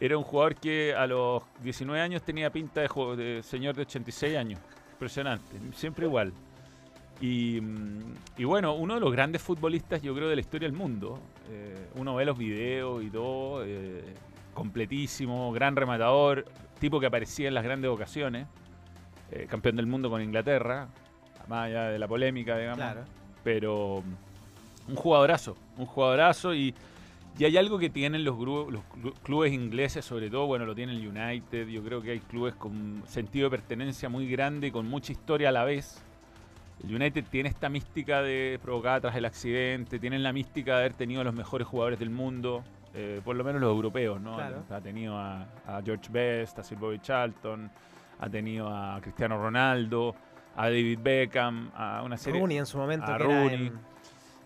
Era 0.00 0.18
un 0.18 0.24
jugador 0.24 0.56
que 0.56 0.94
a 0.94 1.06
los 1.06 1.44
19 1.62 2.00
años 2.00 2.22
tenía 2.22 2.50
pinta 2.50 2.80
de, 2.80 2.88
de 3.16 3.42
señor 3.44 3.76
de 3.76 3.82
86 3.82 4.36
años. 4.36 4.60
Impresionante, 4.94 5.56
siempre 5.74 6.06
igual. 6.06 6.32
Y, 7.22 7.60
mm, 7.60 8.00
y 8.38 8.44
bueno, 8.44 8.74
uno 8.74 8.94
de 8.94 9.00
los 9.00 9.12
grandes 9.12 9.40
futbolistas, 9.40 10.02
yo 10.02 10.14
creo, 10.14 10.28
de 10.28 10.34
la 10.34 10.40
historia 10.40 10.68
del 10.68 10.76
mundo. 10.76 11.18
Eh, 11.50 11.86
uno 11.94 12.14
ve 12.16 12.24
los 12.24 12.36
videos 12.36 13.02
y 13.02 13.08
todo, 13.10 13.64
eh, 13.64 14.02
completísimo, 14.52 15.52
gran 15.52 15.76
rematador, 15.76 16.44
tipo 16.80 16.98
que 17.00 17.06
aparecía 17.06 17.48
en 17.48 17.54
las 17.54 17.64
grandes 17.64 17.90
ocasiones, 17.90 18.46
eh, 19.30 19.46
campeón 19.48 19.76
del 19.76 19.86
mundo 19.86 20.10
con 20.10 20.20
Inglaterra, 20.20 20.88
más 21.48 21.66
allá 21.66 21.84
de 21.88 21.98
la 21.98 22.08
polémica, 22.08 22.58
digamos. 22.58 22.78
Claro. 22.78 23.02
Pero 23.44 24.02
mm, 24.04 24.90
un 24.90 24.96
jugadorazo, 24.96 25.56
un 25.78 25.86
jugadorazo 25.86 26.54
y, 26.54 26.74
y 27.38 27.44
hay 27.44 27.56
algo 27.56 27.78
que 27.78 27.88
tienen 27.88 28.24
los, 28.24 28.36
los 28.38 28.82
clu- 29.00 29.14
clubes 29.22 29.52
ingleses, 29.52 30.04
sobre 30.04 30.28
todo, 30.28 30.46
bueno, 30.46 30.66
lo 30.66 30.74
tiene 30.74 30.92
el 30.92 31.06
United, 31.06 31.68
yo 31.68 31.82
creo 31.84 32.02
que 32.02 32.10
hay 32.12 32.20
clubes 32.20 32.54
con 32.54 33.02
sentido 33.06 33.48
de 33.48 33.56
pertenencia 33.58 34.08
muy 34.08 34.26
grande 34.28 34.66
y 34.66 34.70
con 34.70 34.88
mucha 34.88 35.12
historia 35.12 35.50
a 35.50 35.52
la 35.52 35.64
vez. 35.64 36.02
El 36.84 36.94
United 36.96 37.24
tiene 37.30 37.48
esta 37.48 37.68
mística 37.68 38.22
de 38.22 38.58
provocada 38.62 39.02
tras 39.02 39.16
el 39.16 39.24
accidente, 39.24 39.98
tienen 39.98 40.22
la 40.22 40.32
mística 40.32 40.72
de 40.74 40.78
haber 40.80 40.94
tenido 40.94 41.20
a 41.20 41.24
los 41.24 41.34
mejores 41.34 41.66
jugadores 41.66 41.98
del 41.98 42.10
mundo, 42.10 42.64
eh, 42.94 43.20
por 43.24 43.36
lo 43.36 43.44
menos 43.44 43.60
los 43.60 43.70
europeos, 43.70 44.20
¿no? 44.20 44.34
Claro. 44.34 44.64
Ha 44.68 44.80
tenido 44.80 45.16
a, 45.16 45.42
a 45.66 45.80
George 45.84 46.08
Best, 46.10 46.58
a 46.58 46.64
Sir 46.64 46.78
Bobby 46.78 46.98
Charlton, 46.98 47.70
ha 48.18 48.28
tenido 48.28 48.68
a 48.68 49.00
Cristiano 49.00 49.38
Ronaldo, 49.40 50.14
a 50.56 50.64
David 50.64 50.98
Beckham, 51.02 51.70
a 51.74 52.02
una 52.02 52.16
serie... 52.16 52.40
Rooney 52.40 52.58
en 52.58 52.66
su 52.66 52.78
momento. 52.78 53.04
a 53.06 53.16
que 53.16 53.24
era 53.24 53.32
Rooney. 53.42 53.66
en- 53.68 53.80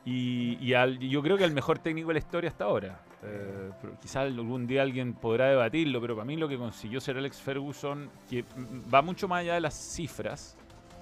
Y, 0.04 0.58
y 0.60 0.74
al- 0.74 0.98
yo 1.00 1.20
creo 1.22 1.36
que 1.36 1.44
el 1.44 1.52
mejor 1.52 1.78
técnico 1.80 2.08
de 2.08 2.14
la 2.14 2.18
historia 2.20 2.50
hasta 2.50 2.64
ahora. 2.64 3.00
Eh, 3.24 3.70
quizás 4.00 4.18
algún 4.26 4.66
día 4.66 4.82
alguien 4.82 5.14
podrá 5.14 5.46
debatirlo, 5.48 6.00
pero 6.00 6.14
para 6.14 6.24
mí 6.26 6.36
lo 6.36 6.46
que 6.48 6.56
consiguió 6.58 7.00
ser 7.00 7.16
Alex 7.16 7.40
Ferguson, 7.40 8.08
que 8.30 8.44
va 8.92 9.02
mucho 9.02 9.26
más 9.26 9.40
allá 9.40 9.54
de 9.54 9.60
las 9.62 9.74
cifras, 9.74 10.56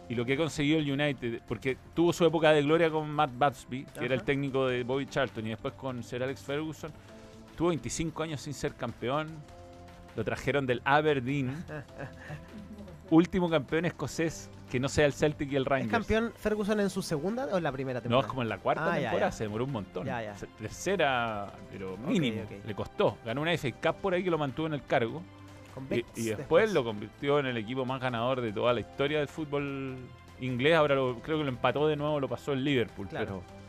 y 0.09 0.15
lo 0.15 0.25
que 0.25 0.35
ha 0.35 0.37
conseguido 0.37 0.79
el 0.79 0.91
United, 0.91 1.41
porque 1.49 1.77
tuvo 1.95 2.13
su 2.13 2.25
época 2.27 2.53
de 2.53 2.63
gloria 2.63 2.91
con 2.91 3.11
Matt 3.11 3.31
Batsby, 3.37 3.85
que 3.99 4.05
era 4.05 4.15
el 4.15 4.23
técnico 4.23 4.67
de 4.67 4.83
Bobby 4.85 5.07
Charlton, 5.07 5.47
y 5.47 5.51
después 5.51 5.75
con 5.75 6.03
Sir 6.03 6.23
Alex 6.23 6.43
Ferguson, 6.43 6.93
tuvo 7.57 7.69
25 7.69 8.23
años 8.23 8.41
sin 8.41 8.53
ser 8.55 8.75
campeón, 8.75 9.29
lo 10.17 10.25
trajeron 10.25 10.67
del 10.67 10.83
Aberdeen, 10.85 11.65
último 13.11 13.49
campeón 13.51 13.85
escocés, 13.85 14.51
que 14.71 14.81
no 14.81 14.89
sea 14.89 15.07
el 15.07 15.13
Celtic 15.13 15.53
y 15.53 15.57
el 15.57 15.65
Rangers. 15.65 15.89
¿Es 15.89 15.93
campeón 15.93 16.33
Ferguson 16.37 16.81
en 16.81 16.91
su 16.91 17.01
segunda 17.03 17.47
o 17.47 17.57
en 17.59 17.63
la 17.63 17.71
primera 17.73 17.99
No, 18.01 18.03
temporada? 18.03 18.27
es 18.27 18.29
como 18.29 18.43
en 18.43 18.49
la 18.49 18.59
cuarta 18.59 18.85
Ah, 18.93 18.97
ya, 18.97 19.03
temporada, 19.11 19.31
ya. 19.31 19.37
se 19.37 19.45
demoró 19.45 19.65
un 19.65 19.73
montón. 19.73 20.05
Ya, 20.07 20.23
ya. 20.23 20.35
Tercera, 20.59 21.53
pero 21.71 21.97
mínimo, 21.97 22.43
ok. 22.43 22.67
le 22.67 22.75
costó. 22.75 23.19
Ganó 23.25 23.43
una 23.43 23.53
FA 23.57 23.71
Cup 23.73 24.01
por 24.03 24.15
ahí 24.15 24.25
que 24.25 24.31
lo 24.31 24.39
mantuvo 24.39 24.67
en 24.67 24.75
el 24.75 24.83
cargo. 24.85 25.23
Y, 26.17 26.25
después, 26.25 26.73
lo 26.73 26.85
convirtió 26.85 27.39
en 27.39 27.47
el 27.47 27.57
equipo 27.57 27.85
más 27.85 28.01
ganador 28.01 28.41
de 28.41 28.53
toda 28.53 28.73
la 28.73 28.81
historia 28.81 29.19
del 29.19 29.29
fútbol 29.29 29.97
inglés. 30.41 30.75
Ahora 30.75 30.95
lo- 30.95 31.21
creo 31.21 31.39
que 31.39 31.45
lo 31.45 31.49
empató 31.51 31.87
de 31.89 31.97
nuevo, 31.97 32.21
lo 32.21 32.29
pasó 32.29 32.53
el 32.53 32.65
Liverpool. 32.65 33.09
Claro. 33.09 33.43
Pero, 33.47 33.65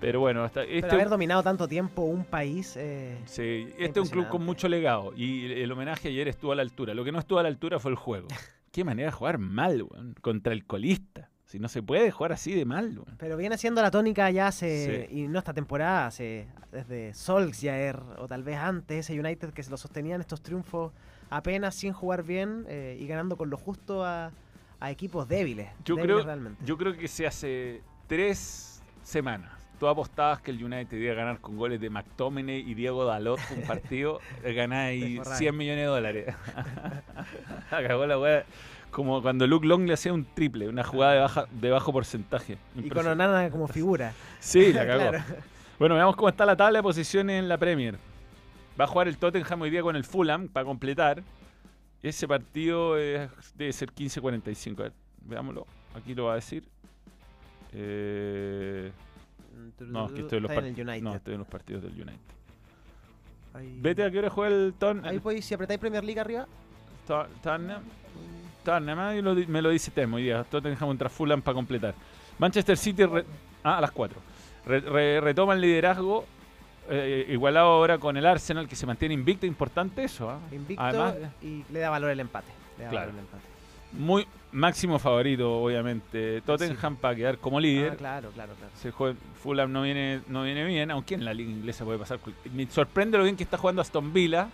pero 0.00 0.20
bueno, 0.20 0.44
hasta, 0.44 0.60
Pero 0.62 0.76
este, 0.78 0.94
haber 0.94 1.08
dominado 1.08 1.42
tanto 1.42 1.66
tiempo 1.66 2.02
un 2.02 2.24
país. 2.24 2.76
eh, 2.76 3.18
sí, 3.24 3.68
este 3.78 4.00
es 4.00 4.06
un 4.06 4.10
club 4.12 4.28
con 4.28 4.44
mucho 4.44 4.68
legado. 4.68 5.12
Y 5.16 5.52
el 5.60 5.70
homenaje 5.72 6.08
ayer 6.08 6.28
estuvo 6.28 6.52
a 6.52 6.54
la 6.56 6.62
altura. 6.62 6.94
Lo 6.94 7.04
que 7.04 7.12
no 7.12 7.18
estuvo 7.18 7.38
a 7.38 7.42
la 7.42 7.48
altura 7.48 7.78
fue 7.78 7.90
el 7.90 7.96
juego. 7.96 8.28
Qué 8.72 8.84
manera 8.84 9.10
de 9.10 9.12
jugar 9.16 9.38
mal, 9.38 9.82
weón, 9.82 10.14
contra 10.20 10.52
el 10.52 10.64
colista. 10.66 11.30
Si 11.46 11.58
no 11.58 11.68
se 11.68 11.82
puede 11.82 12.10
jugar 12.10 12.32
así 12.32 12.54
de 12.54 12.66
mal, 12.66 12.90
weón. 12.98 13.16
Pero 13.18 13.38
viene 13.38 13.56
siendo 13.56 13.80
la 13.80 13.90
tónica 13.90 14.30
ya 14.30 14.48
hace. 14.48 15.08
Sí. 15.10 15.20
Y 15.22 15.28
no 15.28 15.38
esta 15.38 15.54
temporada, 15.54 16.06
hace. 16.06 16.46
Desde 16.70 17.14
Solskjaer 17.14 17.98
o 18.18 18.28
tal 18.28 18.42
vez 18.42 18.58
antes, 18.58 19.08
ese 19.10 19.18
United 19.18 19.54
que 19.54 19.62
se 19.62 19.70
lo 19.70 19.78
sostenían 19.78 20.20
estos 20.20 20.42
triunfos 20.42 20.92
apenas 21.30 21.74
sin 21.74 21.92
jugar 21.92 22.22
bien 22.22 22.64
eh, 22.68 22.96
y 23.00 23.06
ganando 23.06 23.36
con 23.36 23.50
lo 23.50 23.56
justo 23.56 24.04
a, 24.04 24.32
a 24.80 24.90
equipos 24.90 25.28
débiles. 25.28 25.68
Yo 25.84 25.96
débiles 25.96 26.16
creo, 26.16 26.26
realmente. 26.26 26.64
yo 26.64 26.76
creo 26.78 26.96
que 26.96 27.08
se 27.08 27.26
hace 27.26 27.82
tres 28.06 28.82
semanas. 29.02 29.52
Tú 29.78 29.86
apostabas 29.86 30.40
que 30.40 30.50
el 30.50 30.62
United 30.62 30.96
iba 30.98 31.12
a 31.12 31.16
ganar 31.16 31.40
con 31.40 31.56
goles 31.56 31.80
de 31.80 31.88
McTominay 31.88 32.68
y 32.68 32.74
Diego 32.74 33.04
Dalot 33.04 33.38
un 33.56 33.62
partido, 33.62 34.20
eh, 34.42 34.52
ganáis 34.52 35.18
forráis. 35.18 35.38
100 35.38 35.56
millones 35.56 35.82
de 35.82 35.86
dólares. 35.86 36.34
Acabó 37.70 38.06
la 38.06 38.18
weá. 38.18 38.44
Como 38.90 39.20
cuando 39.22 39.46
Luke 39.46 39.66
Long 39.66 39.86
le 39.86 39.92
hacía 39.92 40.12
un 40.14 40.24
triple, 40.24 40.66
una 40.66 40.82
jugada 40.82 41.12
de, 41.12 41.20
baja, 41.20 41.44
de 41.50 41.70
bajo 41.70 41.92
porcentaje. 41.92 42.56
y 42.74 42.88
con. 42.88 43.06
Onana 43.06 43.50
como 43.50 43.68
figura. 43.68 44.14
Sí, 44.40 44.72
la 44.72 44.86
cagó. 44.86 45.10
Claro. 45.10 45.24
Bueno, 45.78 45.94
veamos 45.94 46.16
cómo 46.16 46.28
está 46.28 46.44
la 46.46 46.56
tabla 46.56 46.78
de 46.78 46.82
posiciones 46.82 47.38
en 47.38 47.48
la 47.48 47.58
Premier. 47.58 47.98
Va 48.78 48.84
a 48.84 48.86
jugar 48.86 49.08
el 49.08 49.16
Tottenham 49.18 49.62
hoy 49.62 49.70
día 49.70 49.82
con 49.82 49.96
el 49.96 50.04
Fulham 50.04 50.48
para 50.48 50.64
completar. 50.64 51.22
Ese 52.02 52.28
partido 52.28 52.96
es- 52.96 53.28
debe 53.56 53.72
ser 53.72 53.92
15-45. 53.92 54.80
A 54.80 54.84
ver, 54.84 54.92
Veámoslo. 55.22 55.66
Aquí 55.94 56.14
lo 56.14 56.24
va 56.26 56.32
a 56.32 56.34
decir. 56.36 56.64
Eh, 57.72 58.90
no, 59.80 60.04
aquí 60.04 60.20
estoy 60.20 60.38
en 60.38 60.42
los 60.44 60.50
en 60.52 60.88
el. 60.88 61.02
No, 61.02 61.14
estoy 61.14 61.34
en 61.34 61.38
los 61.40 61.48
partidos 61.48 61.82
del 61.82 61.92
United. 61.92 62.18
Ahí- 63.54 63.78
Vete 63.80 64.04
a 64.04 64.10
qué 64.10 64.18
hora 64.20 64.30
juega 64.30 64.54
el 64.54 64.74
Ton- 64.78 65.04
Ahí 65.04 65.18
podéis, 65.18 65.44
si 65.44 65.54
apretáis 65.54 65.80
Premier 65.80 66.04
League 66.04 66.20
arriba, 66.20 66.46
To- 67.06 67.26
Tottenham. 67.42 67.82
Tottenham, 68.64 69.22
me 69.48 69.62
lo 69.62 69.70
dice 69.70 69.90
Temo 69.90 70.16
hoy 70.16 70.24
día. 70.24 70.44
Tottenham 70.44 70.78
contra 70.78 71.08
Fulham 71.08 71.42
para 71.42 71.54
completar. 71.54 71.94
Manchester 72.38 72.76
City 72.76 73.04
re- 73.04 73.24
ah, 73.64 73.78
a 73.78 73.80
las 73.80 73.90
4. 73.90 74.20
Re- 74.66 74.80
re- 74.80 75.20
retoma 75.20 75.54
el 75.54 75.60
liderazgo. 75.60 76.24
Eh, 76.90 77.26
igualado 77.28 77.66
ahora 77.68 77.98
con 77.98 78.16
el 78.16 78.26
Arsenal 78.26 78.68
que 78.68 78.76
se 78.76 78.86
mantiene 78.86 79.14
invicto. 79.14 79.46
Importante 79.46 80.04
eso. 80.04 80.30
¿ah? 80.30 80.38
invicto, 80.52 80.82
Además, 80.82 81.14
y 81.42 81.64
le 81.72 81.78
da 81.80 81.90
valor 81.90 82.10
el 82.10 82.20
empate. 82.20 82.48
Le 82.78 82.84
da 82.84 82.90
Claro. 82.90 83.06
valor 83.08 83.18
el 83.20 83.24
empate. 83.26 83.44
muy 83.92 84.26
máximo 84.52 84.98
favorito, 84.98 85.62
obviamente. 85.62 86.40
Tottenham 86.42 86.96
para 86.96 87.14
quedar 87.14 87.38
como 87.38 87.58
líder. 87.58 87.92
Ah, 87.92 87.96
claro, 87.96 88.30
claro, 88.30 88.52
claro. 88.54 88.72
Se 88.76 88.90
juega- 88.90 89.16
Fulham 89.42 89.72
no 89.72 89.82
viene, 89.82 90.20
no 90.28 90.42
viene 90.42 90.64
bien, 90.64 90.90
aunque 90.90 91.14
en 91.14 91.24
la 91.24 91.32
liga 91.32 91.50
inglesa 91.50 91.84
puede 91.84 91.98
pasar. 91.98 92.18
Me 92.52 92.66
sorprende 92.70 93.16
lo 93.18 93.24
bien 93.24 93.36
que 93.36 93.44
está 93.44 93.56
jugando 93.56 93.80
Aston 93.82 94.12
Villa 94.12 94.48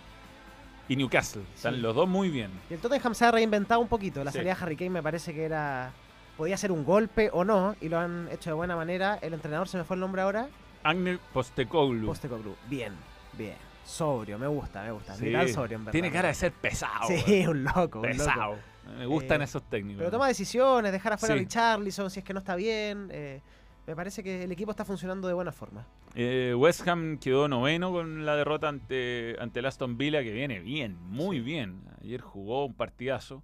y 0.87 0.95
Newcastle. 0.95 1.41
Están 1.55 1.81
los 1.81 1.95
dos 1.95 2.07
muy 2.07 2.29
bien. 2.29 2.51
Y 2.69 2.75
el 2.75 2.79
Tottenham 2.79 3.13
se 3.15 3.25
ha 3.25 3.31
reinventado 3.31 3.79
un 3.81 3.87
poquito. 3.87 4.23
La 4.23 4.31
Sí. 4.31 4.37
salida 4.37 4.55
de 4.55 4.61
Harry 4.63 4.75
Kane 4.77 4.89
me 4.91 5.03
parece 5.03 5.33
que 5.33 5.43
era. 5.43 5.91
Podía 6.37 6.57
ser 6.57 6.71
un 6.71 6.83
golpe 6.83 7.29
o 7.31 7.43
no, 7.45 7.75
y 7.81 7.87
lo 7.89 7.97
han 7.97 8.27
hecho 8.31 8.49
de 8.49 8.53
buena 8.55 8.75
manera. 8.75 9.17
El 9.21 9.33
entrenador 9.33 9.67
se 9.69 9.77
me 9.77 9.83
fue 9.85 9.95
el 9.95 10.01
nombre 10.01 10.21
ahora. 10.21 10.47
Agne 10.85 11.17
Postecoglou. 11.33 12.05
Postecoglou. 12.07 12.55
Bien, 12.69 12.93
bien. 13.33 13.55
Sobrio, 13.83 14.39
me 14.39 14.47
gusta, 14.47 14.83
me 14.83 14.91
gusta. 14.91 15.15
Sí, 15.15 15.25
Ni 15.25 15.31
tan 15.33 15.49
sobrio, 15.49 15.75
en 15.77 15.85
verdad. 15.85 15.91
Tiene 15.91 16.11
cara 16.11 16.27
de 16.29 16.33
ser 16.33 16.51
pesado. 16.53 17.07
Sí, 17.07 17.45
un 17.47 17.63
loco, 17.63 17.99
un 17.99 18.05
pesado. 18.05 18.51
loco. 18.53 18.61
Me 18.97 19.05
gustan 19.05 19.41
Eh, 19.41 19.45
esos 19.45 19.63
técnicos. 19.63 19.99
Pero 19.99 20.11
toma 20.11 20.27
decisiones, 20.27 20.91
dejar 20.91 21.13
afuera 21.13 21.33
a. 21.35 21.37
Richarlison 21.37 22.09
si 22.09 22.19
es 22.19 22.25
que 22.25 22.33
no 22.33 22.39
está 22.39 22.55
bien. 22.55 23.09
eh, 23.11 23.41
me 23.87 23.95
parece 23.95 24.23
que 24.23 24.43
el 24.43 24.51
equipo 24.51 24.71
está 24.71 24.83
funcionando 24.85 25.27
de 25.27 25.33
buena 25.35 25.51
forma. 25.51 25.85
Eh, 26.15 26.53
West 26.57 26.87
Ham 26.87 27.17
quedó 27.19 27.47
noveno 27.47 27.91
con 27.91 28.25
la 28.25 28.35
derrota 28.35 28.67
ante, 28.69 29.35
ante 29.39 29.59
el 29.59 29.65
Aston 29.67 29.97
Villa, 29.97 30.23
que 30.23 30.31
viene 30.31 30.59
bien, 30.59 30.97
muy 31.01 31.39
bien. 31.39 31.81
Ayer 32.01 32.21
jugó 32.21 32.65
un 32.65 32.73
partidazo. 32.73 33.43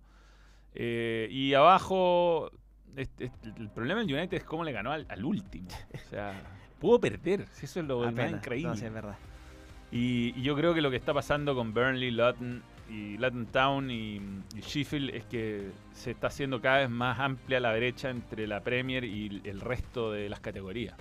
Eh, 0.73 1.27
y 1.29 1.53
abajo, 1.53 2.49
este- 2.95 3.25
este- 3.25 3.49
el 3.57 3.69
problema 3.69 3.99
del 4.01 4.11
United 4.13 4.37
es 4.37 4.43
cómo 4.43 4.63
le 4.63 4.71
ganó 4.71 4.91
al, 4.91 5.05
al 5.09 5.23
último. 5.25 5.67
O 5.93 6.09
sea, 6.09 6.33
pudo 6.81 6.99
perder, 6.99 7.45
si 7.53 7.65
eso 7.65 7.79
es 7.79 7.85
lo 7.85 7.99
más 7.99 8.13
Apenas. 8.13 8.33
increíble. 8.33 8.69
No, 8.69 8.75
sí, 8.75 8.85
es 8.85 8.93
verdad. 8.93 9.15
Y, 9.91 10.33
y 10.37 10.41
yo 10.41 10.55
creo 10.55 10.73
que 10.73 10.81
lo 10.81 10.89
que 10.89 10.97
está 10.97 11.13
pasando 11.13 11.55
con 11.55 11.73
Burnley, 11.73 12.11
Luton 12.11 12.61
y 12.89 13.17
Luton 13.17 13.45
Town 13.45 13.89
y, 13.91 14.15
y 14.55 14.61
Sheffield 14.61 15.11
es 15.15 15.23
que 15.25 15.69
se 15.93 16.11
está 16.11 16.27
haciendo 16.27 16.59
cada 16.61 16.79
vez 16.79 16.89
más 16.89 17.19
amplia 17.19 17.59
la 17.61 17.73
brecha 17.73 18.09
entre 18.09 18.47
la 18.47 18.61
Premier 18.61 19.03
y 19.05 19.41
el 19.45 19.61
resto 19.61 20.11
de 20.11 20.27
las 20.27 20.39
categorías. 20.41 20.95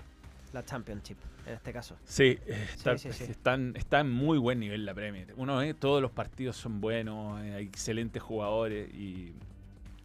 La 0.52 0.64
Championship, 0.64 1.16
en 1.46 1.54
este 1.54 1.72
caso. 1.72 1.96
Sí, 2.04 2.36
eh, 2.46 2.66
está, 2.74 2.98
sí, 2.98 3.12
sí. 3.12 3.24
Están, 3.24 3.74
está 3.76 4.00
en 4.00 4.10
muy 4.10 4.38
buen 4.38 4.58
nivel 4.58 4.84
la 4.84 4.94
Premier. 4.94 5.32
Uno 5.36 5.56
ve 5.58 5.74
todos 5.74 6.02
los 6.02 6.10
partidos 6.10 6.56
son 6.56 6.80
buenos, 6.80 7.40
eh, 7.42 7.54
hay 7.54 7.64
excelentes 7.66 8.20
jugadores 8.22 8.92
y 8.92 9.32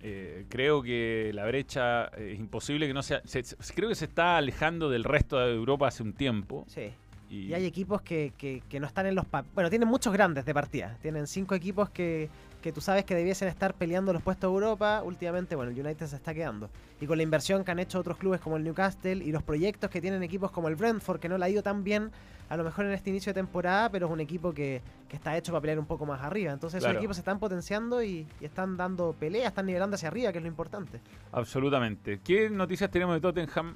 eh, 0.01 0.45
creo 0.49 0.81
que 0.83 1.31
la 1.33 1.45
brecha 1.45 2.05
eh, 2.17 2.31
es 2.33 2.39
imposible 2.39 2.87
que 2.87 2.93
no 2.93 3.01
sea. 3.03 3.21
se- 3.25 3.43
se- 3.43 3.73
creo 3.73 3.89
que 3.89 3.95
se 3.95 4.05
está 4.05 4.37
alejando 4.37 4.89
del 4.89 5.03
resto 5.03 5.37
de 5.39 5.53
Europa 5.53 5.87
hace 5.87 6.03
un 6.03 6.13
tiempo. 6.13 6.65
Sí. 6.67 6.91
Y, 7.29 7.47
Y 7.47 7.53
hay 7.55 7.65
equipos 7.65 8.01
que, 8.03 8.33
que- 8.37 8.61
que 8.69 8.79
no 8.79 8.85
están 8.85 9.07
en 9.07 9.15
los... 9.15 9.25
Bueno, 9.55 9.69
tienen 9.69 9.89
muchos 9.89 10.13
grandes 10.13 10.45
de 10.45 10.53
partida. 10.53 10.95
Tienen 11.01 11.25
cinco 11.25 11.55
equipos 11.55 11.89
que, 11.89 12.29
que 12.65 12.71
tú 12.71 12.81
sabes 12.81 13.05
que 13.05 13.13
debiesen 13.13 13.47
estar 13.47 13.75
peleando 13.75 14.11
los 14.11 14.23
puestos 14.23 14.49
de 14.49 14.55
Europa. 14.55 15.03
Últimamente, 15.05 15.55
bueno, 15.55 15.69
el 15.69 15.79
United 15.79 16.07
se 16.07 16.15
está 16.15 16.33
quedando. 16.33 16.67
Y 16.99 17.05
con 17.05 17.15
la 17.15 17.21
inversión 17.21 17.63
que 17.63 17.69
han 17.69 17.77
hecho 17.77 17.99
otros 17.99 18.17
clubes 18.17 18.41
como 18.41 18.57
el 18.57 18.63
Newcastle 18.63 19.23
y 19.23 19.31
los 19.31 19.43
proyectos 19.43 19.91
que 19.91 20.01
tienen 20.01 20.23
equipos 20.23 20.49
como 20.49 20.67
el 20.67 20.75
Brentford, 20.75 21.19
que 21.19 21.29
no 21.29 21.37
le 21.37 21.45
ha 21.45 21.49
ido 21.49 21.61
tan 21.61 21.83
bien 21.83 22.09
a 22.49 22.57
lo 22.57 22.63
mejor 22.63 22.85
en 22.87 22.93
este 22.93 23.11
inicio 23.11 23.29
de 23.29 23.35
temporada, 23.39 23.89
pero 23.91 24.07
es 24.07 24.11
un 24.11 24.19
equipo 24.19 24.51
que, 24.51 24.81
que 25.07 25.15
está 25.15 25.37
hecho 25.37 25.51
para 25.51 25.61
pelear 25.61 25.77
un 25.77 25.85
poco 25.85 26.07
más 26.07 26.21
arriba. 26.23 26.53
Entonces 26.53 26.79
Claro. 26.79 26.93
esos 26.93 27.01
equipos 27.01 27.17
se 27.17 27.21
están 27.21 27.37
potenciando 27.37 28.01
y, 28.01 28.25
y 28.41 28.45
están 28.45 28.77
dando 28.77 29.13
pelea, 29.13 29.49
están 29.49 29.67
nivelando 29.67 29.93
hacia 29.93 30.07
arriba, 30.07 30.31
que 30.31 30.39
es 30.39 30.43
lo 30.43 30.49
importante. 30.49 31.01
Absolutamente. 31.33 32.19
¿Qué 32.23 32.49
noticias 32.49 32.89
tenemos 32.89 33.13
de 33.13 33.21
Tottenham 33.21 33.75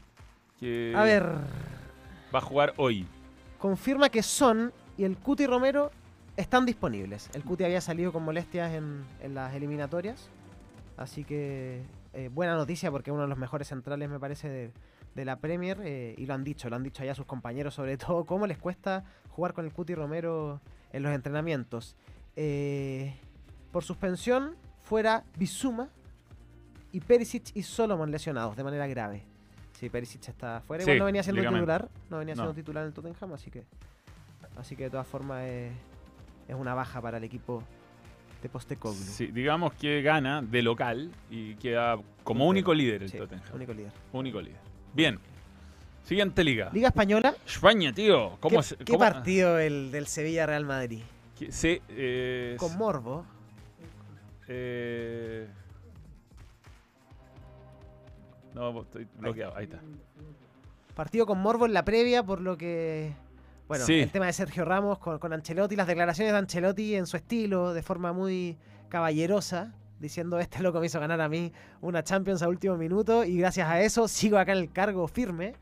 que 0.59 0.93
A 0.97 1.03
ver, 1.03 1.25
va 2.33 2.39
a 2.39 2.41
jugar 2.41 2.73
hoy? 2.77 3.05
confirma 3.59 4.09
que 4.09 4.23
Son 4.23 4.73
y 4.97 5.03
el 5.03 5.15
Cuti 5.17 5.45
Romero 5.45 5.91
están 6.39 6.65
disponibles. 6.65 7.29
El 7.33 7.43
Cuti 7.43 7.63
había 7.63 7.81
salido 7.81 8.11
con 8.13 8.23
molestias 8.23 8.71
en, 8.73 9.03
en 9.21 9.33
las 9.35 9.53
eliminatorias. 9.53 10.29
Así 10.97 11.23
que 11.23 11.83
eh, 12.13 12.29
buena 12.33 12.55
noticia 12.55 12.91
porque 12.91 13.09
es 13.09 13.13
uno 13.13 13.23
de 13.23 13.29
los 13.29 13.37
mejores 13.37 13.67
centrales 13.67 14.09
me 14.09 14.19
parece 14.19 14.49
de, 14.49 14.71
de 15.15 15.25
la 15.25 15.37
Premier. 15.39 15.77
eh, 15.83 16.15
y 16.17 16.25
lo 16.25 16.33
han 16.33 16.43
dicho, 16.43 16.69
lo 16.69 16.75
han 16.75 16.83
dicho 16.83 17.03
allá 17.03 17.13
sus 17.15 17.25
compañeros 17.25 17.73
sobre 17.73 17.97
todo 18.05 18.25
cómo 18.25 18.47
les 18.47 18.57
cuesta 18.57 19.03
jugar 19.29 19.53
con 19.53 19.65
el 19.65 19.71
Cuti 19.73 19.95
Romero 19.95 20.61
en 20.91 21.03
los 21.03 21.13
entrenamientos. 21.13 21.95
Eh, 22.35 23.15
por 23.71 23.83
suspensión 23.83 24.55
fuera 24.81 25.23
Bizuma 25.37 25.89
y 26.91 27.01
Perisic 27.01 27.51
y 27.55 27.63
Solomon 27.63 28.11
lesionados 28.11 28.55
de 28.55 28.63
manera 28.63 28.87
grave. 28.87 29.23
Sí, 29.73 29.89
Perisic 29.89 30.27
está 30.27 30.61
fuera. 30.61 30.83
Sí, 30.83 30.89
Igual 30.89 30.99
no 30.99 31.05
venía 31.05 31.23
siendo 31.23 31.41
titular. 31.41 31.89
No 32.09 32.17
venía 32.17 32.33
siendo 32.35 32.51
No. 32.51 32.55
titular 32.55 32.83
en 32.83 32.87
el 32.87 32.93
Tottenham, 32.93 33.33
así 33.33 33.51
que. 33.51 33.63
Así 34.57 34.75
que 34.75 34.83
de 34.85 34.89
todas 34.89 35.07
formas 35.07 35.43
es, 36.49 36.55
una 36.55 36.73
baja 36.73 37.01
para 37.01 37.17
el 37.17 37.23
equipo 37.23 37.63
de 38.41 38.49
Postecoglou. 38.49 38.95
Sí, 39.03 39.27
digamos 39.27 39.73
que 39.73 40.01
gana 40.01 40.41
de 40.41 40.61
local 40.61 41.11
y 41.29 41.55
queda 41.55 41.97
como 42.23 42.47
único 42.47 42.73
líder 42.73 43.03
el 43.03 43.09
Sí, 43.09 43.17
Tottenham. 43.17 43.43
único 43.53 43.73
líder. 43.73 43.91
Único 44.13 44.41
líder. 44.41 44.59
Bien. 44.93 45.19
Siguiente 46.03 46.43
liga. 46.43 46.69
Liga 46.73 46.87
Española. 46.87 47.35
España, 47.45 47.93
tío. 47.93 48.37
¿Cómo 48.39 48.57
¿Qué, 48.57 48.63
se- 48.63 48.77
qué 48.77 48.85
cómo- 48.85 48.99
partido 48.99 49.59
el 49.59 49.91
del 49.91 50.07
Sevilla-Real 50.07 50.65
Madrid? 50.65 51.01
que- 51.37 51.51
se, 51.51 51.81
eh, 51.89 52.55
Con 52.57 52.75
Morbo. 52.77 53.25
eh, 54.47 55.47
no, 58.53 58.81
estoy 58.81 59.07
bloqueado. 59.17 59.55
Ahí 59.55 59.65
está. 59.65 59.79
Partido 60.95 61.25
con 61.25 61.39
Morbo 61.39 61.65
en 61.65 61.73
la 61.73 61.85
previa, 61.85 62.23
por 62.23 62.41
lo 62.41 62.57
que. 62.57 63.13
Bueno, 63.69 63.85
Sí. 63.85 64.01
el 64.01 64.11
tema 64.11 64.25
de 64.25 64.33
Sergio 64.33 64.65
Ramos 64.65 64.97
con, 64.99 65.17
con 65.19 65.31
Ancelotti, 65.31 65.77
las 65.77 65.87
declaraciones 65.87 66.33
de 66.33 66.39
Ancelotti 66.39 66.95
en 66.95 67.05
su 67.07 67.15
estilo, 67.15 67.73
de 67.73 67.81
forma 67.83 68.11
muy 68.11 68.57
caballerosa, 68.89 69.73
diciendo: 69.99 70.39
Este 70.39 70.61
loco 70.61 70.79
me 70.79 70.87
hizo 70.87 70.99
ganar 70.99 71.21
a 71.21 71.29
mí 71.29 71.53
una 71.81 72.03
Champions 72.03 72.41
a 72.41 72.49
último 72.49 72.75
minuto 72.75 73.23
y 73.23 73.37
gracias 73.37 73.69
a 73.69 73.79
eso 73.81 74.07
sigo 74.07 74.37
acá 74.37 74.51
en 74.51 74.57
el 74.57 74.71
cargo 74.71 75.07
firme. 75.07 75.53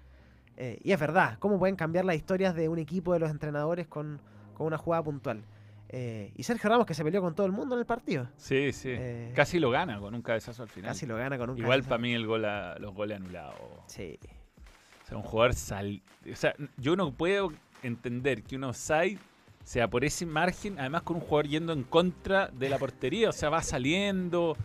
Eh, 0.55 0.79
y 0.83 0.91
es 0.91 0.99
verdad, 0.99 1.37
¿cómo 1.39 1.59
pueden 1.59 1.75
cambiar 1.75 2.03
las 2.05 2.15
historias 2.15 2.55
de 2.55 2.67
un 2.67 2.79
equipo 2.79 3.13
de 3.13 3.19
los 3.19 3.29
entrenadores 3.29 3.85
con, 3.87 4.19
con 4.55 4.65
una 4.67 4.77
jugada 4.77 5.03
puntual? 5.03 5.43
Eh, 5.89 6.31
y 6.35 6.43
Sergio 6.43 6.69
Ramos 6.69 6.85
que 6.85 6.93
se 6.95 7.03
peleó 7.03 7.21
con 7.21 7.35
todo 7.35 7.45
el 7.45 7.51
mundo 7.51 7.75
en 7.75 7.79
el 7.79 7.85
partido. 7.85 8.27
Sí, 8.37 8.71
sí. 8.73 8.89
Eh, 8.91 9.31
Casi 9.35 9.59
lo 9.59 9.69
gana 9.69 9.99
con 9.99 10.15
un 10.15 10.21
cabezazo 10.21 10.63
al 10.63 10.69
final. 10.69 10.91
Casi 10.91 11.05
lo 11.05 11.15
gana 11.15 11.37
con 11.37 11.49
un 11.51 11.57
Igual 11.57 11.71
cabezazo. 11.81 11.89
para 11.89 12.01
mí 12.01 12.13
el 12.13 12.25
gol 12.25 12.45
a- 12.45 12.77
los 12.79 12.93
goles 12.93 13.17
anulados. 13.17 13.55
Sí. 13.87 14.17
O 15.03 15.07
sea, 15.07 15.17
un 15.17 15.23
jugador 15.23 15.53
sal... 15.53 16.01
O 16.29 16.35
sea, 16.35 16.53
yo 16.77 16.95
no 16.97 17.13
puedo 17.13 17.51
entender 17.83 18.43
que 18.43 18.55
un 18.55 18.63
offside 18.65 19.19
sea 19.63 19.89
por 19.89 20.05
ese 20.05 20.25
margen, 20.25 20.79
además 20.79 21.01
con 21.03 21.17
un 21.17 21.21
jugador 21.21 21.47
yendo 21.47 21.73
en 21.73 21.83
contra 21.83 22.47
de 22.47 22.69
la 22.69 22.77
portería. 22.77 23.29
O 23.29 23.33
sea, 23.33 23.49
va 23.49 23.61
saliendo. 23.61 24.55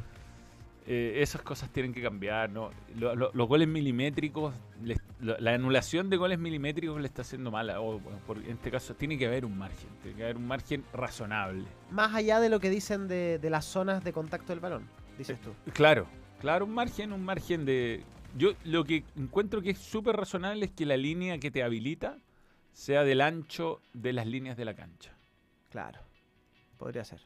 Eh, 0.85 1.21
esas 1.23 1.43
cosas 1.43 1.71
tienen 1.71 1.93
que 1.95 2.03
cambiar, 2.03 2.51
¿no? 2.51 2.71
Lo- 2.99 3.15
lo- 3.15 3.31
los 3.33 3.49
goles 3.49 3.69
milimétricos, 3.69 4.53
les- 4.83 4.99
lo- 5.21 5.39
la 5.39 5.55
anulación 5.55 6.11
de 6.11 6.17
goles 6.17 6.41
milimétricos 6.41 7.01
le 7.01 7.07
está 7.07 7.23
haciendo 7.23 7.53
mala. 7.53 7.81
O, 7.81 8.01
por- 8.27 8.39
en 8.39 8.51
este 8.51 8.69
caso, 8.73 8.95
tiene 8.95 9.17
que 9.17 9.27
haber 9.27 9.45
un 9.45 9.57
margen. 9.57 9.89
Tiene 10.03 10.17
que 10.17 10.25
haber 10.25 10.37
un 10.37 10.47
margen 10.49 10.83
razonable. 10.93 11.65
Más 11.93 12.13
allá 12.15 12.41
de 12.41 12.49
lo 12.49 12.59
que 12.59 12.69
dicen 12.69 13.07
de, 13.07 13.39
de 13.39 13.51
las 13.51 13.65
zonas 13.65 14.03
de 14.03 14.13
contacto 14.13 14.49
del 14.53 14.59
balón, 14.59 14.89
dices 15.17 15.41
tú. 15.41 15.51
Claro, 15.73 16.07
claro, 16.41 16.65
un 16.65 16.75
margen, 16.75 17.13
un 17.13 17.25
margen 17.25 17.65
de... 17.65 18.03
Yo 18.37 18.53
lo 18.65 18.83
que 18.85 19.05
encuentro 19.17 19.63
que 19.63 19.71
es 19.71 19.79
súper 19.79 20.17
razonable 20.17 20.65
es 20.67 20.73
que 20.73 20.85
la 20.85 20.97
línea 20.97 21.39
que 21.39 21.53
te 21.53 21.63
habilita 21.63 22.17
sea 22.73 23.05
del 23.05 23.21
ancho 23.21 23.81
de 23.93 24.13
las 24.13 24.27
líneas 24.27 24.57
de 24.57 24.65
la 24.65 24.75
cancha. 24.75 25.13
Claro. 25.71 26.01
Podría 26.77 27.05
ser. 27.05 27.21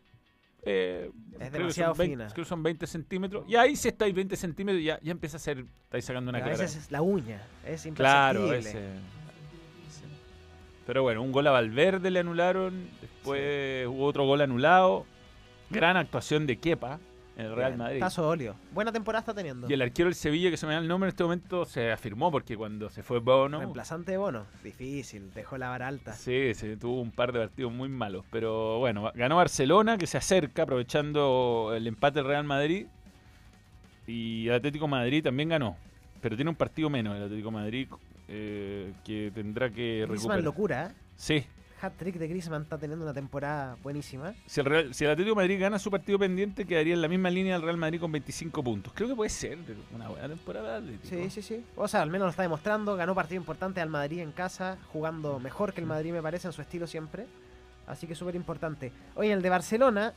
Eh, 0.63 1.11
Es 1.39 1.53
demasiado 1.53 1.95
son 1.95 1.99
20, 1.99 2.17
fina. 2.17 2.33
Creo 2.33 2.45
que 2.45 2.49
son 2.49 2.63
20 2.63 2.87
centímetros. 2.87 3.45
Y 3.49 3.57
ahí 3.57 3.77
si 3.77 3.89
estáis 3.89 4.15
20 4.15 4.37
centímetros 4.37 4.83
ya, 4.83 4.99
ya 5.01 5.13
empieza 5.13 5.37
a 5.37 5.41
ser... 5.41 5.65
Estáis 5.85 6.05
sacando 6.05 6.31
una 6.31 6.39
a 6.39 6.43
cara. 6.43 6.53
veces 6.57 6.77
es 6.77 6.91
la 6.91 7.03
uña. 7.03 7.41
Es 7.65 7.89
Claro, 7.95 8.53
ese... 8.53 8.81
Pero 10.87 11.03
bueno, 11.03 11.23
un 11.23 11.33
gol 11.33 11.47
a 11.49 11.51
Valverde 11.51 12.11
le 12.11 12.21
anularon. 12.21 12.89
Después 13.01 13.87
hubo 13.89 14.05
otro 14.05 14.25
gol 14.25 14.41
anulado. 14.41 15.05
Gran 15.71 15.97
actuación 15.97 16.47
de 16.47 16.59
Kepa 16.59 17.01
en 17.37 17.47
el 17.47 17.55
Real 17.55 17.73
Bien, 17.73 17.79
Madrid. 17.79 17.97
Está 17.97 18.11
Solio. 18.11 18.57
Buena 18.73 18.93
temporada 18.93 19.21
está 19.21 19.35
teniendo. 19.35 19.69
Y 19.69 19.73
el 19.73 19.83
arquero 19.83 20.07
del 20.07 20.15
Sevilla, 20.15 20.51
que 20.51 20.57
se 20.57 20.67
me 20.67 20.73
da 20.73 20.79
el 20.79 20.89
nombre 20.89 21.09
en 21.09 21.11
este 21.11 21.23
momento, 21.23 21.65
se 21.67 21.93
afirmó 21.93 22.31
porque 22.31 22.57
cuando 22.57 22.89
se 22.89 23.03
fue 23.03 23.19
Bono, 23.21 23.59
Reemplazante 23.59 24.13
de 24.13 24.19
Bono. 24.19 24.47
Difícil. 24.65 25.33
Dejó 25.35 25.59
la 25.59 25.69
vara 25.69 25.89
alta. 25.89 26.13
sí, 26.15 26.55
se 26.55 26.77
tuvo 26.77 27.01
un 27.01 27.11
par 27.11 27.33
de 27.33 27.41
partidos 27.41 27.73
muy 27.73 27.89
malos. 27.89 28.25
Pero 28.31 28.79
bueno, 28.79 29.13
ganó 29.15 29.37
Barcelona, 29.37 29.99
que 29.99 30.07
se 30.07 30.17
acerca 30.17 30.63
aprovechando 30.63 31.73
el 31.77 31.87
empate 31.87 32.21
del 32.21 32.29
Real 32.29 32.45
Madrid. 32.45 32.87
Y 34.07 34.49
el 34.49 34.55
Atlético 34.55 34.87
de 34.87 34.91
Madrid 34.93 35.23
también 35.23 35.49
ganó. 35.49 35.77
Pero 36.23 36.37
tiene 36.37 36.51
un 36.51 36.57
partido 36.57 36.89
menos 36.89 37.17
el 37.17 37.25
Atlético 37.25 37.51
de 37.51 37.57
Madrid 37.57 37.89
eh, 38.29 38.93
que 39.05 39.31
tendrá 39.35 39.69
que 39.69 40.07
Griezmann 40.09 40.39
recuperar. 40.39 40.43
locura. 40.43 40.87
¿eh? 40.87 40.95
Sí. 41.17 41.47
Hat-trick 41.87 42.17
de 42.17 42.29
Griezmann 42.29 42.63
está 42.63 42.79
teniendo 42.79 43.05
una 43.05 43.15
temporada 43.15 43.77
buenísima. 43.83 44.35
Si 44.47 44.61
el, 44.61 44.67
Real- 44.67 44.95
si 44.95 45.05
el 45.05 45.11
Atlético 45.11 45.35
de 45.37 45.43
Madrid 45.43 45.61
gana 45.61 45.79
su 45.79 45.91
partido 45.91 46.19
pendiente, 46.19 46.65
quedaría 46.67 46.95
en 46.95 47.03
la 47.03 47.09
misma 47.09 47.31
línea 47.31 47.55
del 47.55 47.63
Real 47.63 47.77
Madrid 47.77 48.01
con 48.01 48.13
25 48.13 48.63
puntos. 48.63 48.93
Creo 48.95 49.09
que 49.09 49.15
puede 49.15 49.31
ser 49.31 49.59
una 49.95 50.09
buena 50.09 50.29
temporada 50.29 50.81
del 50.81 50.95
Atlético. 50.97 51.09
Sí, 51.23 51.31
sí, 51.31 51.43
sí. 51.43 51.65
O 51.77 51.89
sea, 51.89 52.03
al 52.03 52.11
menos 52.11 52.27
lo 52.27 52.31
está 52.31 52.43
demostrando. 52.43 52.95
Ganó 52.97 53.15
partido 53.15 53.41
importante 53.41 53.81
al 53.81 53.89
Madrid 53.89 54.21
en 54.21 54.33
casa, 54.33 54.79
jugando 54.93 55.39
mejor 55.39 55.73
que 55.73 55.81
el 55.81 55.87
Madrid, 55.87 56.13
me 56.13 56.23
parece, 56.23 56.47
en 56.49 56.53
su 56.53 56.63
estilo 56.63 56.87
siempre. 56.87 57.27
Así 57.87 58.07
que 58.07 58.15
súper 58.15 58.35
importante. 58.35 58.93
Hoy 59.15 59.27
en 59.29 59.35
el 59.35 59.43
de 59.43 59.49
Barcelona 59.51 60.13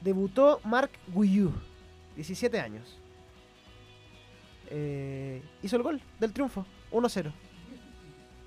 debutó 0.00 0.60
Marc 0.64 0.90
Guillou, 1.14 1.52
17 2.16 2.58
años. 2.60 2.98
Eh, 4.70 5.42
hizo 5.62 5.76
el 5.76 5.82
gol 5.82 6.00
del 6.18 6.32
triunfo, 6.32 6.64
1-0. 6.90 7.30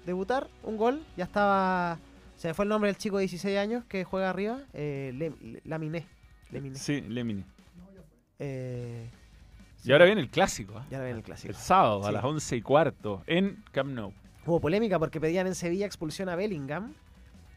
Debutar, 0.05 0.47
un 0.63 0.77
gol, 0.77 1.03
ya 1.17 1.25
estaba. 1.25 1.97
Se 2.45 2.49
me 2.49 2.53
fue 2.53 2.65
el 2.65 2.69
nombre 2.69 2.89
del 2.89 2.97
chico 2.99 3.17
de 3.17 3.21
16 3.23 3.57
años 3.57 3.85
que 3.85 4.03
juega 4.03 4.29
arriba, 4.29 4.59
eh, 4.73 5.11
Le- 5.15 5.61
Laminé. 5.63 6.05
Laminé. 6.51 6.75
Sí, 6.77 7.01
Lemini. 7.01 7.43
Eh, 8.37 9.09
Y 9.83 9.91
ahora 9.91 10.05
viene 10.05 10.21
el 10.21 10.29
clásico. 10.29 10.77
¿ah? 10.77 10.85
ya 10.91 10.97
ahora 10.97 11.05
viene 11.07 11.17
el 11.21 11.25
clásico. 11.25 11.49
El 11.49 11.55
sábado 11.55 12.05
a 12.05 12.11
las 12.11 12.23
11 12.23 12.55
y 12.57 12.61
cuarto 12.61 13.23
en 13.25 13.63
Camp 13.71 13.89
Nou. 13.93 14.13
Hubo 14.45 14.59
polémica 14.59 14.99
porque 14.99 15.19
pedían 15.19 15.47
en 15.47 15.55
Sevilla 15.55 15.87
expulsión 15.87 16.29
a 16.29 16.35
Bellingham. 16.35 16.93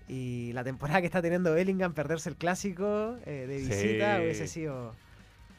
Y 0.09 0.53
la 0.55 0.64
temporada 0.64 1.01
que 1.03 1.07
está 1.07 1.20
teniendo 1.20 1.53
Bellingham, 1.53 1.92
perderse 1.92 2.31
el 2.31 2.37
clásico 2.37 3.18
eh, 3.27 3.44
de 3.46 3.59
Sí. 3.59 3.68
visita 3.68 4.16
hubiese 4.20 4.46
sido 4.48 4.94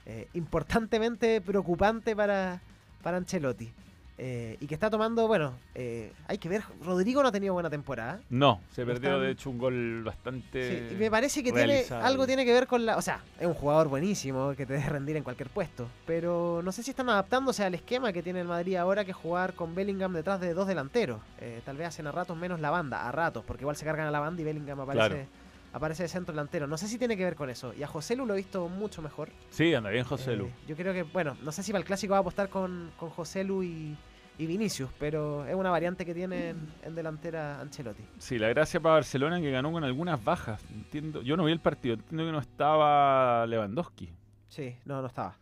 eh, 0.07 0.27
importantemente 0.33 1.39
preocupante 1.39 2.15
para, 2.15 2.63
para 3.03 3.17
Ancelotti. 3.17 3.71
Eh, 4.21 4.57
y 4.59 4.67
que 4.67 4.73
está 4.73 4.89
tomando, 4.89 5.27
bueno, 5.29 5.53
eh, 5.75 6.11
hay 6.27 6.37
que 6.37 6.49
ver, 6.49 6.61
Rodrigo 6.83 7.21
no 7.23 7.29
ha 7.29 7.31
tenido 7.31 7.53
buena 7.53 7.69
temporada. 7.69 8.19
No, 8.29 8.59
se 8.75 8.85
perdió 8.85 9.11
Están- 9.11 9.21
de 9.21 9.31
hecho 9.31 9.49
un 9.49 9.57
gol 9.57 10.03
bastante. 10.03 10.89
Sí, 10.89 10.93
y 10.95 10.97
me 10.97 11.09
parece 11.09 11.41
que 11.41 11.53
tiene, 11.53 11.85
algo 12.01 12.27
tiene 12.27 12.43
que 12.43 12.51
ver 12.51 12.67
con 12.67 12.85
la... 12.85 12.97
O 12.97 13.01
sea, 13.01 13.21
es 13.39 13.47
un 13.47 13.53
jugador 13.53 13.87
buenísimo 13.87 14.53
que 14.57 14.65
te 14.65 14.73
debe 14.73 14.89
rendir 14.89 15.15
en 15.15 15.23
cualquier 15.23 15.47
puesto. 15.49 15.87
Pero 16.05 16.59
no 16.61 16.71
sé 16.73 16.83
si 16.83 16.89
están 16.91 17.07
adaptándose 17.09 17.63
al 17.63 17.75
esquema 17.75 18.11
que 18.11 18.21
tiene 18.21 18.41
el 18.41 18.47
Madrid 18.47 18.75
ahora, 18.75 19.05
que 19.05 19.13
jugar 19.13 19.53
con 19.53 19.73
Bellingham 19.73 20.11
detrás 20.11 20.41
de 20.41 20.53
dos 20.53 20.67
delanteros. 20.67 21.21
Eh, 21.39 21.61
tal 21.63 21.77
vez 21.77 21.87
hacen 21.87 22.05
a 22.05 22.11
ratos 22.11 22.35
menos 22.35 22.59
la 22.59 22.71
banda, 22.71 23.07
a 23.07 23.11
ratos, 23.13 23.45
porque 23.47 23.63
igual 23.63 23.77
se 23.77 23.85
cargan 23.85 24.07
a 24.07 24.11
la 24.11 24.19
banda 24.19 24.41
y 24.41 24.43
Bellingham 24.43 24.81
aparece, 24.81 25.07
Claro. 25.07 25.25
aparece 25.71 26.03
de 26.03 26.09
centro 26.09 26.33
delantero. 26.33 26.67
No 26.67 26.77
sé 26.77 26.89
si 26.89 26.97
tiene 26.97 27.15
que 27.15 27.23
ver 27.23 27.35
con 27.35 27.49
eso. 27.49 27.73
Y 27.73 27.83
a 27.83 27.87
José 27.87 28.17
Lu 28.17 28.25
lo 28.25 28.33
he 28.33 28.37
visto 28.37 28.67
mucho 28.67 29.01
mejor. 29.01 29.29
Sí, 29.49 29.73
anda 29.73 29.89
bien 29.91 30.03
José 30.03 30.35
Lu. 30.35 30.47
Eh, 30.47 30.53
yo 30.67 30.75
creo 30.75 30.91
que, 30.91 31.03
bueno, 31.03 31.37
no 31.41 31.53
sé 31.53 31.63
si 31.63 31.71
para 31.71 31.79
el 31.79 31.85
clásico 31.85 32.11
va 32.11 32.17
a 32.17 32.19
apostar 32.21 32.49
con, 32.49 32.91
con 32.97 33.09
José 33.11 33.45
Lu 33.45 33.63
y, 33.63 33.95
y 34.39 34.47
Vinicius, 34.47 34.89
pero 34.97 35.45
es 35.45 35.53
una 35.53 35.69
variante 35.69 36.05
que 36.05 36.13
tiene 36.13 36.49
en, 36.51 36.67
en 36.81 36.95
delantera 36.95 37.59
Ancelotti. 37.59 38.03
Sí, 38.19 38.39
la 38.39 38.47
gracia 38.47 38.79
para 38.79 38.95
Barcelona 38.95 39.41
que 39.41 39.51
ganó 39.51 39.69
con 39.71 39.83
algunas 39.83 40.23
bajas. 40.23 40.63
Entiendo, 40.71 41.21
yo 41.21 41.35
no 41.35 41.43
vi 41.43 41.51
el 41.51 41.59
partido, 41.59 41.95
entiendo 41.95 42.25
que 42.25 42.31
no 42.31 42.39
estaba 42.39 43.45
Lewandowski. 43.47 44.09
Sí, 44.47 44.75
no, 44.85 45.01
no 45.01 45.07
estaba. 45.07 45.35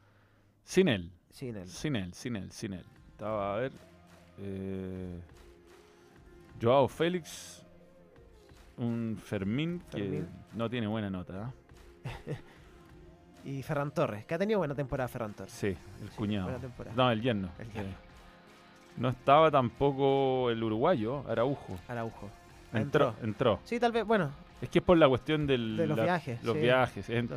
Sin 0.63 0.87
él, 0.87 1.11
Sin 1.29 1.55
él. 1.55 1.67
sin 1.69 1.95
él, 1.95 2.13
sin 2.15 2.35
él, 2.37 2.51
sin 2.51 2.73
él. 2.73 2.85
Estaba, 3.11 3.55
a 3.55 3.59
ver. 3.59 3.71
Eh, 4.39 5.19
Joao 6.59 6.87
Félix, 6.87 7.63
un 8.77 9.15
Fermín 9.23 9.79
que 9.91 10.25
no 10.53 10.67
tiene 10.71 10.87
buena 10.87 11.09
nota. 11.09 11.53
¿eh? 12.03 12.37
Y 13.45 13.63
Ferran 13.63 13.93
Torres, 13.93 14.25
que 14.25 14.33
ha 14.35 14.37
tenido 14.37 14.57
buena 14.59 14.75
temporada 14.75 15.07
Ferran 15.07 15.33
Torres. 15.33 15.53
Sí, 15.53 15.67
el 15.67 16.09
cuñado. 16.17 16.59
No, 16.97 17.09
el 17.11 17.21
yerno. 17.21 17.49
El 17.59 17.71
yerno. 17.71 18.06
No 18.97 19.09
estaba 19.09 19.51
tampoco 19.51 20.49
el 20.49 20.63
uruguayo, 20.63 21.23
Araujo. 21.29 21.77
Araujo. 21.87 22.29
Entró, 22.73 23.09
Entró. 23.09 23.15
entró. 23.23 23.59
Sí, 23.63 23.79
tal 23.79 23.91
vez, 23.91 24.05
bueno, 24.05 24.31
Es 24.61 24.69
que 24.69 24.79
es 24.79 24.85
por 24.85 24.97
la 24.97 25.07
cuestión 25.07 25.45
del, 25.47 25.77
de 25.77 25.87
los 25.87 25.97
la- 25.97 26.03
viajes. 26.03 26.43
Los 26.43 26.55
sí, 26.55 26.61
viajes. 26.61 27.09
en-. 27.09 27.27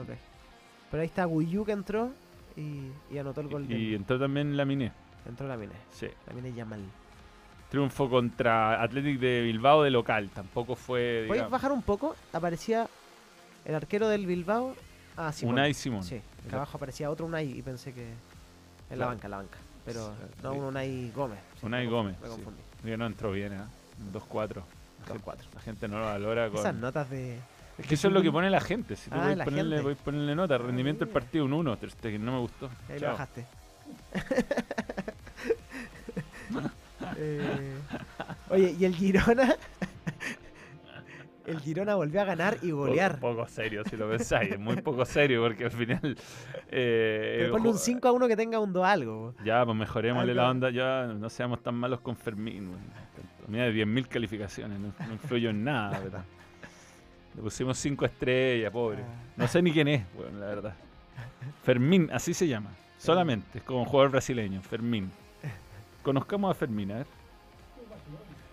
Pero 0.90 1.00
ahí 1.02 1.06
está 1.06 1.24
Guyu 1.26 1.64
que 1.64 1.72
entró 1.72 2.10
y, 2.56 2.90
y 3.10 3.18
anotó 3.18 3.42
el 3.42 3.48
gol. 3.48 3.64
y, 3.64 3.66
del- 3.68 3.94
entró 3.94 4.18
también 4.18 4.56
Laminé. 4.56 4.92
entró 5.28 5.46
la 5.46 5.56
Mine. 5.56 5.74
Sí. 5.92 6.08
La 6.26 6.32
Mine 6.32 6.52
Yamal. 6.54 6.80
Triunfo 7.68 8.10
contra 8.10 8.82
Athletic 8.82 9.20
de 9.20 9.42
Bilbao 9.42 9.82
de 9.84 9.90
local. 9.90 10.30
Tampoco 10.34 10.74
fue. 10.74 11.24
¿Puedes 11.28 11.42
digamos, 11.42 11.50
bajar 11.52 11.70
un 11.72 11.82
poco? 11.82 12.16
Aparecía 12.32 12.88
el 13.64 13.74
arquero 13.76 14.08
del 14.08 14.26
Bilbao. 14.26 14.74
Ah, 15.16 15.30
sí. 15.30 15.46
Unai 15.46 15.74
Simón. 15.74 16.02
Sí, 16.02 16.20
abajo 16.50 16.76
aparecía 16.78 17.10
otro 17.10 17.26
Unai 17.26 17.56
y 17.56 17.62
pensé 17.62 17.92
que. 17.92 18.08
En 18.90 18.98
la 18.98 19.06
banca, 19.06 19.26
en 19.28 19.30
la 19.30 19.36
banca. 19.36 19.58
Pero 19.84 20.06
Sí. 20.08 20.12
no 20.42 20.52
un 20.52 20.64
Unai 20.64 21.10
Gómez. 21.14 21.38
Sí, 21.60 21.66
Unai 21.66 21.86
me 21.86 21.90
Gómez, 21.92 22.16
Me 22.20 22.26
sí. 22.28 22.32
confundí. 22.34 22.62
Que 22.84 22.96
no 22.96 23.06
entró 23.06 23.32
bien, 23.32 23.52
¿eh? 23.54 23.60
2-4. 24.12 24.62
La, 25.00 25.06
gente- 25.06 25.24
2-4. 25.24 25.36
la 25.54 25.60
gente 25.60 25.88
no 25.88 25.98
lo 25.98 26.04
valora 26.06 26.48
con. 26.50 26.58
Esas 26.60 26.74
notas 26.74 27.08
de. 27.10 27.38
Es 27.78 27.86
que 27.86 27.94
eso 27.94 28.08
es 28.08 28.14
lo 28.14 28.20
que 28.22 28.30
pone 28.30 28.50
la 28.50 28.60
gente. 28.60 28.94
Si 28.96 29.08
tú 29.10 29.16
Ah, 29.18 29.34
la 29.34 29.44
ponerle, 29.44 29.76
gente. 29.76 29.82
podés 29.82 29.98
ponerle 29.98 30.34
nota, 30.34 30.58
rendimiento 30.58 31.04
del 31.04 31.12
partido 31.14 31.44
un 31.46 31.52
1, 31.54 31.72
que 32.10 32.18
no 32.18 32.32
me 32.32 32.38
gustó. 32.40 32.66
Ahí 32.88 32.94
lo 32.94 33.00
Chao. 33.00 33.12
bajaste. 33.12 33.46
Eh, 37.16 37.72
oye, 38.50 38.76
y 38.78 38.84
el 38.84 38.94
Girona. 38.94 39.54
el 41.50 41.60
Girona 41.60 41.94
volvió 41.94 42.20
a 42.20 42.24
ganar 42.24 42.56
y 42.62 42.70
golear. 42.70 43.18
Poco, 43.18 43.36
poco 43.36 43.48
serio, 43.48 43.82
si 43.88 43.96
lo 43.96 44.08
pensáis. 44.08 44.52
es 44.52 44.58
muy 44.58 44.76
poco 44.82 45.04
serio 45.04 45.42
porque 45.42 45.64
al 45.64 45.70
final. 45.70 46.16
Eh, 46.70 47.36
Pero 47.40 47.52
ponle 47.52 47.68
un 47.70 47.78
5 47.78 48.08
a 48.08 48.12
1 48.12 48.28
que 48.28 48.36
tenga 48.36 48.58
un 48.58 48.72
2 48.72 48.84
algo. 48.86 49.34
Ya, 49.44 49.64
pues 49.64 49.76
mejorémosle 49.76 50.34
la 50.34 50.50
onda. 50.50 50.70
Ya 50.70 51.06
no 51.06 51.28
seamos 51.28 51.62
tan 51.62 51.74
malos 51.74 52.00
con 52.00 52.16
Fermín. 52.16 52.70
Mira, 53.48 53.68
10.000 53.68 54.06
calificaciones. 54.06 54.78
No, 54.78 54.92
no 55.06 55.12
influyó 55.12 55.50
en 55.50 55.64
nada, 55.64 55.98
¿verdad? 55.98 56.24
Le 57.34 57.42
pusimos 57.42 57.78
5 57.78 58.04
estrellas, 58.04 58.72
pobre. 58.72 59.02
No 59.36 59.46
sé 59.46 59.62
ni 59.62 59.72
quién 59.72 59.88
es, 59.88 60.04
weón, 60.16 60.40
la 60.40 60.46
verdad. 60.46 60.74
Fermín, 61.62 62.08
así 62.12 62.34
se 62.34 62.46
llama. 62.46 62.70
Solamente. 62.98 63.58
Es 63.58 63.64
como 63.64 63.80
un 63.80 63.86
jugador 63.86 64.10
brasileño. 64.12 64.60
Fermín. 64.62 65.10
Conozcamos 66.02 66.50
a 66.50 66.54
Fermín, 66.54 66.92
a 66.92 66.96
ver. 66.98 67.06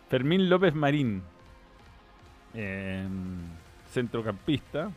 Fermín 0.10 0.50
López 0.50 0.74
Marín. 0.74 1.22
Eh, 2.60 3.08
centrocampista. 3.93 4.91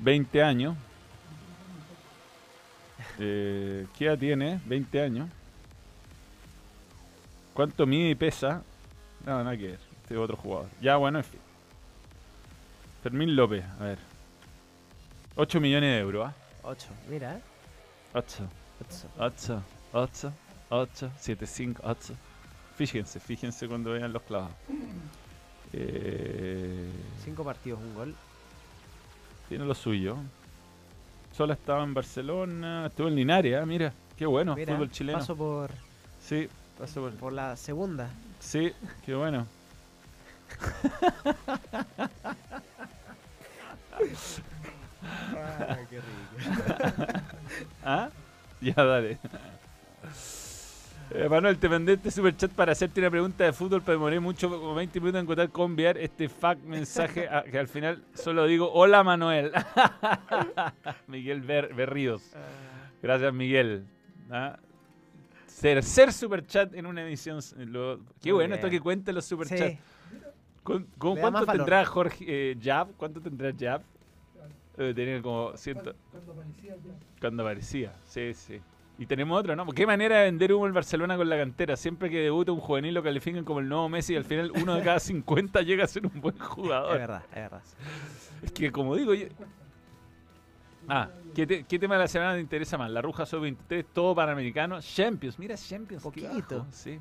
20 0.00 0.42
años. 0.42 0.76
Eh, 3.20 3.86
¿Qué 3.96 4.06
edad 4.06 4.18
tiene? 4.18 4.60
20 4.66 5.00
años. 5.00 5.28
¿Cuánto 7.54 7.86
mide 7.86 8.10
y 8.10 8.14
pesa? 8.16 8.62
No, 9.24 9.44
nada 9.44 9.56
que 9.56 9.68
ver. 9.68 9.80
Este 10.02 10.14
es 10.14 10.20
otro 10.20 10.36
jugador. 10.36 10.68
Ya, 10.80 10.96
bueno, 10.96 11.18
en 11.18 11.24
fin. 11.24 11.40
Fermín 13.02 13.36
López, 13.36 13.64
a 13.78 13.84
ver. 13.84 13.98
8 15.36 15.60
millones 15.60 15.90
de 15.90 15.98
euros, 16.00 16.28
¿ah? 16.28 16.34
8, 16.64 16.88
mira, 17.08 17.36
¿eh? 17.36 17.42
8, 18.14 18.48
Ocho. 18.80 19.08
8, 19.18 19.62
8, 19.92 20.32
8, 20.70 21.10
7, 21.16 21.46
5, 21.46 21.82
8. 21.84 22.14
Fíjense, 22.76 23.20
fíjense 23.20 23.68
cuando 23.68 23.92
vean 23.92 24.12
los 24.12 24.22
clavados. 24.22 24.54
Eh, 25.72 26.90
Cinco 27.24 27.44
partidos, 27.44 27.80
un 27.80 27.94
gol. 27.94 28.14
tiene 29.48 29.64
lo 29.64 29.74
suyo. 29.74 30.16
Solo 31.36 31.54
estaba 31.54 31.82
en 31.82 31.94
Barcelona, 31.94 32.86
estuvo 32.86 33.08
en 33.08 33.16
Linares, 33.16 33.56
ah, 33.60 33.64
mira, 33.64 33.92
qué 34.16 34.26
bueno, 34.26 34.54
Mira, 34.54 34.74
fútbol 34.74 34.90
chileno. 34.90 35.18
paso 35.18 35.34
por, 35.34 35.70
Sí, 36.20 36.46
pasó 36.78 37.00
por. 37.00 37.12
por 37.14 37.32
la 37.32 37.56
segunda. 37.56 38.10
Sí, 38.38 38.72
qué 39.04 39.14
bueno. 39.14 39.46
qué 45.90 46.00
rico. 46.00 47.04
¿Ah? 47.84 48.10
Ya, 48.60 48.74
dale. 48.74 49.18
Eh, 51.14 51.28
Manuel, 51.28 51.58
te 51.58 51.68
mandé 51.68 51.94
este 51.94 52.10
super 52.10 52.34
chat 52.36 52.50
para 52.52 52.72
hacerte 52.72 53.00
una 53.00 53.10
pregunta 53.10 53.44
de 53.44 53.52
fútbol, 53.52 53.82
pero 53.82 53.98
demoré 53.98 54.18
mucho, 54.20 54.48
como 54.48 54.74
20 54.74 54.98
minutos 55.00 55.18
en 55.18 55.24
encontrar 55.24 55.50
cómo 55.50 55.66
enviar 55.66 55.98
este 55.98 56.28
fuck 56.28 56.58
mensaje 56.64 57.28
a- 57.28 57.42
que 57.42 57.58
al 57.58 57.68
final 57.68 58.02
solo 58.14 58.46
digo 58.46 58.70
hola 58.72 59.02
Manuel. 59.02 59.52
Miguel 61.08 61.42
Ber- 61.42 61.74
Berríos. 61.74 62.22
Gracias 63.02 63.34
Miguel. 63.34 63.84
¿Ah? 64.30 64.58
Tercer 65.60 66.12
super 66.12 66.46
chat 66.46 66.72
en 66.74 66.86
una 66.86 67.02
edición. 67.02 67.40
lo- 67.70 67.98
qué 68.22 68.30
Muy 68.30 68.32
bueno 68.32 68.54
esto 68.54 68.70
que 68.70 68.80
cuente 68.80 69.12
los 69.12 69.24
super 69.24 69.46
Sí, 69.48 69.56
chats. 69.58 69.78
¿Con- 70.62 70.86
¿Cuánto 70.96 71.44
tendrá 71.44 71.84
Jorge 71.84 72.24
eh, 72.52 72.56
Jab? 72.62 72.88
¿Cuánto 72.96 73.20
tendrá 73.20 73.52
Jab? 73.58 73.82
Debe 74.76 74.94
tener 74.94 75.20
como 75.20 75.54
ciento... 75.56 75.94
Cuando 77.20 77.42
aparecía, 77.42 77.92
sí, 78.06 78.32
sí. 78.32 78.60
Y 78.98 79.06
tenemos 79.06 79.38
otro, 79.40 79.56
¿no? 79.56 79.66
¿Qué 79.68 79.86
manera 79.86 80.18
de 80.18 80.24
vender 80.24 80.52
humo 80.52 80.66
el 80.66 80.72
Barcelona 80.72 81.16
con 81.16 81.28
la 81.28 81.36
cantera? 81.36 81.76
Siempre 81.76 82.08
que 82.10 82.18
debuta 82.18 82.52
un 82.52 82.60
juvenil 82.60 82.94
lo 82.94 83.02
califican 83.02 83.42
como 83.44 83.58
el 83.60 83.68
nuevo 83.68 83.88
Messi 83.88 84.12
y 84.12 84.16
al 84.16 84.24
final 84.24 84.52
uno 84.54 84.74
de 84.76 84.82
cada 84.82 84.98
50 85.00 85.62
llega 85.62 85.84
a 85.84 85.88
ser 85.88 86.06
un 86.06 86.20
buen 86.20 86.36
es 86.36 86.42
jugador. 86.42 86.98
verdad, 86.98 87.22
es 87.30 87.34
verdad. 87.34 87.62
Es 88.42 88.52
que 88.52 88.70
como 88.70 88.94
digo 88.94 89.14
yo... 89.14 89.26
Ah, 90.88 91.08
¿qué, 91.34 91.46
te- 91.46 91.64
qué 91.64 91.78
tema 91.78 91.94
de 91.94 92.00
la 92.00 92.08
semana 92.08 92.34
te 92.34 92.40
interesa 92.40 92.76
más? 92.76 92.90
La 92.90 93.00
Ruja 93.00 93.24
Sub-23, 93.24 93.84
todo 93.92 94.14
Panamericano, 94.14 94.80
Champions. 94.80 95.38
Mira, 95.38 95.56
Champions. 95.56 96.02
Poquito. 96.02 96.66
sí. 96.70 96.98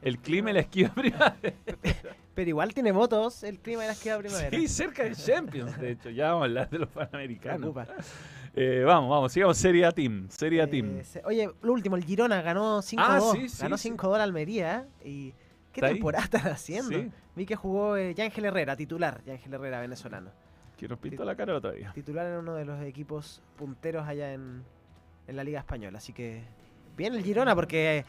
El 0.00 0.18
clima 0.18 0.50
y 0.50 0.54
la 0.54 0.60
esquiva 0.60 0.90
primavera. 0.94 1.54
Pero 2.34 2.48
igual 2.48 2.72
tiene 2.72 2.92
votos 2.92 3.42
el 3.42 3.58
clima 3.58 3.82
de 3.82 3.88
la 3.88 3.92
esquina 3.94 4.16
primavera. 4.18 4.56
Sí, 4.56 4.68
cerca 4.68 5.02
de 5.02 5.12
Champions, 5.14 5.76
de 5.80 5.90
hecho. 5.90 6.10
Ya 6.10 6.26
vamos 6.28 6.42
a 6.42 6.44
hablar 6.44 6.70
de 6.70 6.78
los 6.78 6.88
Panamericanos. 6.88 7.74
Eh, 8.54 8.82
vamos, 8.84 9.10
vamos, 9.10 9.32
sigamos 9.32 9.56
Serie 9.58 9.84
A 9.86 9.92
Team. 9.92 10.26
Serie 10.30 10.60
A 10.60 10.64
Eh, 10.64 10.68
Team. 10.68 11.04
se- 11.04 11.22
oye, 11.24 11.50
lo 11.62 11.72
último, 11.72 11.96
el 11.96 12.04
Girona 12.04 12.42
ganó 12.42 12.80
5-2. 12.82 12.98
Ah, 12.98 13.20
sí, 13.36 13.48
sí, 13.48 13.62
ganó 13.62 13.76
sí. 13.78 13.90
5-2 13.90 14.14
al 14.16 14.20
Almería. 14.22 14.86
¿eh? 15.02 15.08
¿Y 15.08 15.34
qué 15.72 15.80
temporada 15.80 16.24
están 16.24 16.46
haciendo? 16.48 16.90
Sí. 16.98 17.10
Vi 17.36 17.46
que 17.46 17.56
jugó 17.56 17.96
eh, 17.96 18.14
Yángel 18.14 18.46
Herrera, 18.46 18.74
titular. 18.76 19.22
Yángel 19.24 19.54
Herrera, 19.54 19.80
venezolano. 19.80 20.30
Que 20.76 20.88
nos 20.88 20.98
pintó 20.98 21.24
la 21.24 21.34
cara 21.36 21.52
el 21.52 21.58
otro 21.58 21.72
día. 21.72 21.92
Titular 21.94 22.26
en 22.26 22.38
uno 22.38 22.54
de 22.54 22.64
los 22.64 22.80
equipos 22.82 23.42
punteros 23.56 24.06
allá 24.06 24.32
en, 24.32 24.62
en 25.26 25.36
la 25.36 25.42
Liga 25.44 25.58
Española. 25.60 25.98
Así 25.98 26.12
que 26.12 26.42
bien 26.96 27.14
el 27.14 27.22
Girona 27.24 27.54
porque 27.54 28.04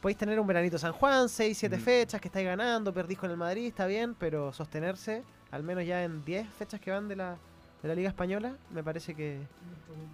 podéis 0.00 0.16
tener 0.18 0.38
un 0.40 0.46
veranito 0.46 0.76
San 0.78 0.92
Juan, 0.92 1.28
6, 1.28 1.56
7 1.56 1.76
Mm. 1.76 1.80
fechas 1.80 2.20
que 2.20 2.28
estáis 2.28 2.46
ganando, 2.46 2.92
perdís 2.92 3.18
con 3.18 3.30
el 3.30 3.36
Madrid, 3.36 3.66
está 3.66 3.86
bien, 3.86 4.14
pero 4.14 4.52
sostenerse, 4.52 5.22
al 5.50 5.62
menos 5.62 5.84
ya 5.86 6.02
en 6.04 6.24
10 6.24 6.48
fechas 6.48 6.80
que 6.80 6.90
van 6.90 7.06
de 7.06 7.16
la, 7.16 7.36
de 7.82 7.88
la 7.88 7.94
Liga 7.94 8.08
Española, 8.08 8.56
me 8.72 8.82
parece 8.82 9.14
que, 9.14 9.40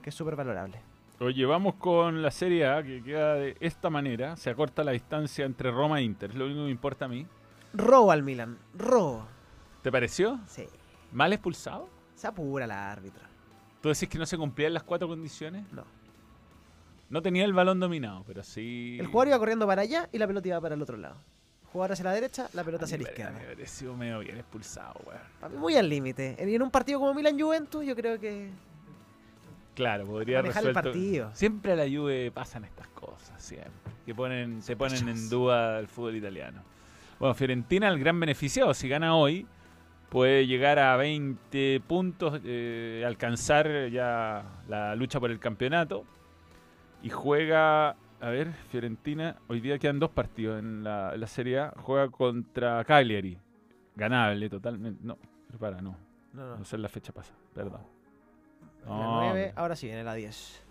que 0.02 0.10
es 0.10 0.14
súper 0.14 0.36
valorable. 0.36 0.80
Oye, 1.18 1.46
vamos 1.46 1.76
con 1.76 2.20
la 2.20 2.30
Serie 2.30 2.66
A 2.66 2.82
que 2.82 3.02
queda 3.02 3.34
de 3.34 3.56
esta 3.60 3.88
manera. 3.88 4.36
Se 4.36 4.50
acorta 4.50 4.84
la 4.84 4.92
distancia 4.92 5.46
entre 5.46 5.70
Roma 5.70 5.98
e 6.00 6.02
Inter. 6.02 6.30
Es 6.30 6.36
lo 6.36 6.44
único 6.44 6.60
que 6.60 6.64
me 6.66 6.70
importa 6.70 7.06
a 7.06 7.08
mí. 7.08 7.26
Robo 7.72 8.10
al 8.12 8.22
Milan. 8.22 8.58
Robo. 8.74 9.26
¿Te 9.82 9.90
pareció? 9.90 10.38
Sí. 10.46 10.66
¿Mal 11.12 11.32
expulsado? 11.32 11.88
Se 12.14 12.26
apura 12.26 12.66
la 12.66 12.92
árbitra. 12.92 13.22
¿Tú 13.80 13.88
decís 13.88 14.08
que 14.08 14.18
no 14.18 14.26
se 14.26 14.36
cumplían 14.36 14.74
las 14.74 14.82
cuatro 14.82 15.08
condiciones? 15.08 15.70
No. 15.72 15.84
No 17.08 17.22
tenía 17.22 17.44
el 17.44 17.52
balón 17.52 17.80
dominado, 17.80 18.24
pero 18.26 18.42
sí. 18.42 18.96
El 19.00 19.06
jugador 19.06 19.28
iba 19.28 19.38
corriendo 19.38 19.66
para 19.66 19.82
allá 19.82 20.08
y 20.12 20.18
la 20.18 20.26
pelota 20.26 20.48
iba 20.48 20.60
para 20.60 20.74
el 20.74 20.82
otro 20.82 20.96
lado. 20.96 21.16
Jugador 21.72 21.92
hacia 21.92 22.04
la 22.04 22.12
derecha, 22.12 22.48
la 22.54 22.64
pelota 22.64 22.84
hacia 22.84 22.96
la 22.96 23.02
izquierda. 23.02 23.32
Me 23.32 23.44
pareció 23.54 23.94
medio 23.96 24.18
bien 24.20 24.36
expulsado, 24.38 24.94
weón. 25.06 25.58
Muy 25.60 25.76
al 25.76 25.88
límite. 25.88 26.36
Y 26.48 26.54
en 26.54 26.62
un 26.62 26.70
partido 26.70 26.98
como 27.00 27.12
Milan 27.14 27.38
Juventus, 27.38 27.84
yo 27.84 27.94
creo 27.94 28.18
que 28.18 28.50
Claro, 29.74 30.06
podría 30.06 30.38
Manejar 30.40 30.62
el 30.62 30.68
resuelto. 30.68 30.90
partido. 30.90 31.30
Siempre 31.34 31.72
a 31.72 31.76
la 31.76 31.84
Juve 31.84 32.30
pasan 32.32 32.64
estas 32.64 32.88
cosas, 32.88 33.42
siempre. 33.42 33.70
Que 34.06 34.14
ponen, 34.14 34.62
se 34.62 34.74
ponen 34.74 35.06
en 35.08 35.28
duda 35.28 35.78
el 35.78 35.86
fútbol 35.86 36.16
italiano. 36.16 36.62
Bueno, 37.18 37.34
Fiorentina, 37.34 37.88
el 37.88 37.98
gran 37.98 38.18
beneficiado, 38.18 38.72
si 38.72 38.88
gana 38.88 39.14
hoy, 39.14 39.46
puede 40.08 40.46
llegar 40.46 40.78
a 40.78 40.96
20 40.96 41.82
puntos, 41.86 42.40
eh, 42.44 43.04
alcanzar 43.06 43.88
ya 43.90 44.44
la 44.66 44.94
lucha 44.96 45.20
por 45.20 45.30
el 45.30 45.38
campeonato. 45.38 46.04
Y 47.02 47.10
juega, 47.10 47.96
a 48.20 48.30
ver, 48.30 48.52
Fiorentina, 48.70 49.36
hoy 49.48 49.60
día 49.60 49.78
quedan 49.78 49.98
dos 49.98 50.10
partidos 50.10 50.58
en 50.58 50.82
la, 50.82 51.14
en 51.14 51.20
la 51.20 51.26
Serie 51.26 51.58
A. 51.60 51.74
Juega 51.78 52.08
contra 52.08 52.84
Cagliari. 52.84 53.38
Ganable 53.94 54.48
totalmente. 54.48 55.00
No, 55.04 55.18
prepara, 55.48 55.80
no. 55.80 55.96
no, 56.32 56.46
no. 56.46 56.56
No 56.58 56.64
sé 56.64 56.78
la 56.78 56.88
fecha 56.88 57.12
pasa, 57.12 57.32
perdón. 57.54 57.80
En 58.84 58.90
la 58.90 58.96
No, 58.96 59.20
9, 59.20 59.52
ahora 59.56 59.76
sí, 59.76 59.88
en 59.88 60.04
la 60.04 60.14
10. 60.14 60.64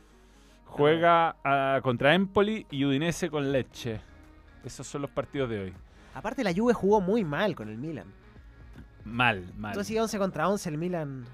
Juega 0.66 1.36
ah, 1.44 1.80
contra 1.84 2.14
Empoli 2.14 2.66
y 2.70 2.86
Udinese 2.86 3.30
con 3.30 3.52
Leche. 3.52 4.02
Esos 4.64 4.88
son 4.88 5.04
los 5.04 5.12
partidos 5.12 5.50
de 5.50 5.60
hoy. 5.60 5.74
Aparte 6.16 6.44
la 6.44 6.54
Juve 6.54 6.74
jugó 6.74 7.02
muy 7.02 7.24
mal 7.24 7.56
con 7.56 7.70
el 7.70 7.78
Milan. 7.78 8.08
Mal, 9.04 9.54
mal. 9.58 9.72
Entonces 9.72 9.88
sigue 9.88 10.02
11 10.02 10.18
contra 10.18 10.50
11 10.50 10.70
el 10.70 10.78
Milan. 10.78 11.26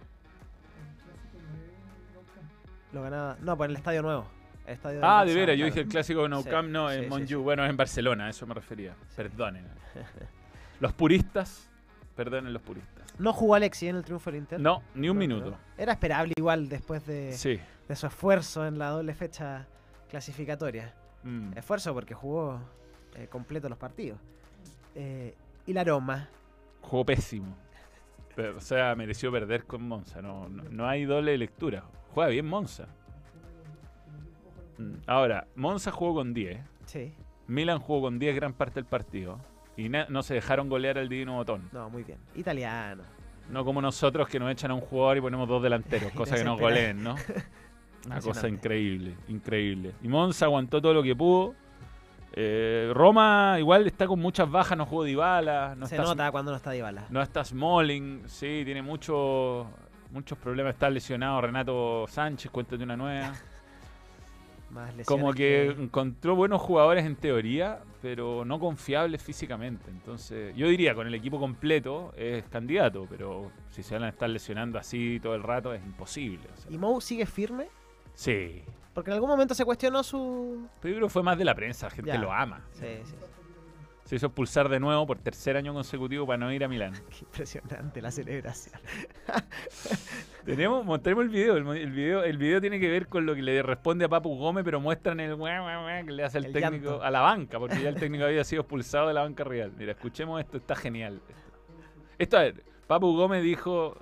Lo 2.91 3.01
ganaba. 3.01 3.37
No, 3.41 3.55
por 3.57 3.69
el 3.69 3.75
estadio 3.75 4.01
nuevo. 4.01 4.25
El 4.71 4.75
estadio 4.75 4.95
del 4.95 5.03
ah, 5.05 5.25
de 5.25 5.33
veras, 5.35 5.57
yo 5.57 5.65
dije 5.65 5.81
el 5.81 5.87
clásico 5.87 6.23
de 6.23 6.29
Nou 6.29 6.43
Sí, 6.43 6.49
Camp, 6.49 6.69
no, 6.69 6.89
sí, 6.89 6.95
en 6.95 7.09
Montjuic. 7.09 7.27
sí. 7.29 7.35
Bueno, 7.35 7.63
es 7.63 7.69
en 7.69 7.77
Barcelona, 7.77 8.25
a 8.27 8.29
eso 8.29 8.47
me 8.47 8.53
refería. 8.53 8.95
Perdonen. 9.15 9.65
Los 10.79 10.93
puristas, 10.93 11.69
perdonen 12.15 12.53
los 12.53 12.61
puristas. 12.61 13.13
No 13.19 13.33
jugó 13.33 13.55
Alexi 13.55 13.87
en 13.87 13.97
el 13.97 14.03
triunfo 14.03 14.31
del 14.31 14.39
Inter. 14.39 14.59
No, 14.59 14.81
ni 14.95 15.09
un 15.09 15.15
No, 15.15 15.19
minuto. 15.19 15.51
no. 15.51 15.57
Era 15.77 15.91
esperable 15.93 16.33
igual 16.35 16.69
después 16.69 17.05
de, 17.05 17.33
su 17.37 18.07
esfuerzo 18.07 18.65
en 18.65 18.79
la 18.79 18.89
doble 18.89 19.13
fecha 19.13 19.67
clasificatoria. 20.09 20.93
Mm. 21.23 21.55
Esfuerzo 21.55 21.93
porque 21.93 22.15
jugó 22.15 22.59
eh, 23.15 23.27
completo 23.27 23.69
los 23.69 23.77
partidos. 23.77 24.17
Eh, 24.95 25.35
y 25.67 25.73
la 25.73 25.83
Roma. 25.83 26.29
Jugó 26.81 27.05
pésimo. 27.05 27.55
Pero, 28.35 28.57
o 28.57 28.61
sea, 28.61 28.95
mereció 28.95 29.31
perder 29.31 29.65
con 29.65 29.87
Monza. 29.87 30.21
No, 30.21 30.49
no, 30.49 30.63
no 30.63 30.87
hay 30.87 31.05
doble 31.05 31.37
lectura. 31.37 31.83
Juega 32.13 32.29
bien 32.29 32.47
Monza. 32.47 32.87
Mm. 34.81 34.93
Ahora, 35.07 35.47
Monza 35.55 35.91
jugó 35.91 36.15
con 36.15 36.33
10. 36.33 36.59
Sí, 36.85 37.13
Milan 37.47 37.79
jugó 37.79 38.01
con 38.01 38.19
10 38.19 38.35
gran 38.35 38.53
parte 38.53 38.75
del 38.75 38.85
partido. 38.85 39.39
Y 39.77 39.89
no 39.89 40.23
se 40.23 40.35
dejaron 40.35 40.69
golear 40.69 40.97
al 40.97 41.09
divino 41.09 41.35
botón. 41.35 41.69
no, 41.71 41.89
muy 41.89 42.03
bien. 42.03 42.19
Italiano. 42.35 43.03
No 43.49 43.65
como 43.65 43.81
nosotros 43.81 44.27
que 44.27 44.39
nos 44.39 44.51
echan 44.51 44.71
a 44.71 44.73
un 44.73 44.81
jugador 44.81 45.17
y 45.17 45.21
ponemos 45.21 45.47
dos 45.47 45.61
delanteros, 45.61 46.11
cosa 46.15 46.35
que 46.35 46.43
nos 46.43 46.59
goleen, 46.59 47.03
¿no? 47.03 47.15
Una 48.05 48.19
cosa 48.19 48.47
increíble, 48.47 49.15
increíble. 49.27 49.93
Y 50.01 50.07
Monza 50.07 50.45
aguantó 50.45 50.81
todo 50.81 50.93
lo 50.93 51.03
que 51.03 51.15
pudo. 51.15 51.53
Eh, 52.33 52.89
Roma 52.93 53.57
igual 53.59 53.85
está 53.85 54.07
con 54.07 54.19
muchas 54.19 54.49
bajas, 54.49 54.77
no 54.77 54.85
jugó 54.85 55.03
Dybala, 55.03 55.75
no 55.75 55.85
Se 55.85 55.95
está, 55.95 56.07
nota 56.07 56.31
cuando 56.31 56.51
no 56.51 56.57
está 56.57 56.71
Dybala. 56.71 57.05
no 57.09 57.21
está 57.21 57.43
Smalling, 57.43 58.23
sí, 58.27 58.61
tiene 58.63 58.81
muchos 58.81 59.67
muchos 60.11 60.37
problemas, 60.37 60.73
está 60.73 60.89
lesionado 60.89 61.41
Renato 61.41 62.05
Sánchez, 62.07 62.49
cuéntate 62.49 62.83
una 62.83 62.95
nueva. 62.95 63.33
Más 64.71 64.87
lesiones 64.95 65.07
Como 65.07 65.33
que 65.33 65.65
encontró 65.67 66.35
buenos 66.35 66.61
jugadores 66.61 67.05
en 67.05 67.15
teoría, 67.15 67.79
pero 68.01 68.45
no 68.45 68.59
confiables 68.59 69.21
físicamente. 69.21 69.89
Entonces, 69.91 70.55
yo 70.55 70.67
diría, 70.67 70.95
con 70.95 71.07
el 71.07 71.13
equipo 71.13 71.39
completo 71.39 72.13
es 72.15 72.43
candidato, 72.45 73.05
pero 73.09 73.51
si 73.69 73.83
se 73.83 73.95
van 73.95 74.03
a 74.03 74.09
estar 74.09 74.29
lesionando 74.29 74.79
así 74.79 75.19
todo 75.21 75.35
el 75.35 75.43
rato 75.43 75.73
es 75.73 75.83
imposible. 75.83 76.47
o 76.53 76.57
sea. 76.57 76.71
¿Y 76.71 76.77
Mou 76.77 77.01
sigue 77.01 77.25
firme? 77.25 77.67
Sí, 78.13 78.61
Porque 78.93 79.09
en 79.09 79.15
algún 79.15 79.29
momento 79.29 79.53
se 79.55 79.63
cuestionó 79.63 80.03
su... 80.03 80.67
pero 80.81 80.91
yo 80.93 80.97
creo 80.97 81.07
que 81.07 81.13
fue 81.13 81.23
más 81.23 81.37
de 81.37 81.45
la 81.45 81.55
prensa, 81.55 81.87
la 81.87 81.91
gente 81.91 82.11
Ya. 82.11 82.17
lo 82.19 82.31
ama. 82.33 82.61
Sí, 82.73 82.85
sí. 83.05 83.15
Se 84.11 84.17
hizo 84.17 84.25
expulsar 84.25 84.67
de 84.67 84.77
nuevo 84.77 85.07
por 85.07 85.19
tercer 85.19 85.55
año 85.55 85.73
consecutivo 85.73 86.27
para 86.27 86.37
no 86.37 86.51
ir 86.51 86.65
a 86.65 86.67
Milán. 86.67 86.91
Qué 87.09 87.19
impresionante 87.21 88.01
la 88.01 88.11
celebración. 88.11 88.77
Tenemos, 90.45 90.83
mostremos 90.83 91.23
el 91.23 91.29
video, 91.29 91.55
el, 91.55 91.91
video. 91.91 92.21
El 92.21 92.37
video 92.37 92.59
tiene 92.59 92.77
que 92.77 92.89
ver 92.89 93.07
con 93.07 93.25
lo 93.25 93.33
que 93.33 93.41
le 93.41 93.63
responde 93.63 94.03
a 94.03 94.09
Papu 94.09 94.37
Gómez, 94.37 94.65
pero 94.65 94.81
muestran 94.81 95.21
el 95.21 95.37
que 95.37 96.11
le 96.11 96.25
hace 96.25 96.39
el, 96.39 96.47
El 96.47 96.51
técnico 96.51 96.89
llanto. 96.89 97.03
a 97.03 97.09
la 97.09 97.21
banca, 97.21 97.57
porque 97.57 97.81
ya 97.81 97.87
el 97.87 97.95
técnico 97.95 98.25
había 98.25 98.43
sido 98.43 98.63
expulsado 98.63 99.07
de 99.07 99.13
la 99.13 99.21
banca 99.21 99.45
real. 99.45 99.71
Mira, 99.77 99.93
escuchemos 99.93 100.41
esto, 100.41 100.57
está 100.57 100.75
genial. 100.75 101.21
Esto, 102.17 102.35
a 102.35 102.41
ver, 102.41 102.65
Papu 102.87 103.15
Gómez 103.15 103.41
dijo. 103.41 103.97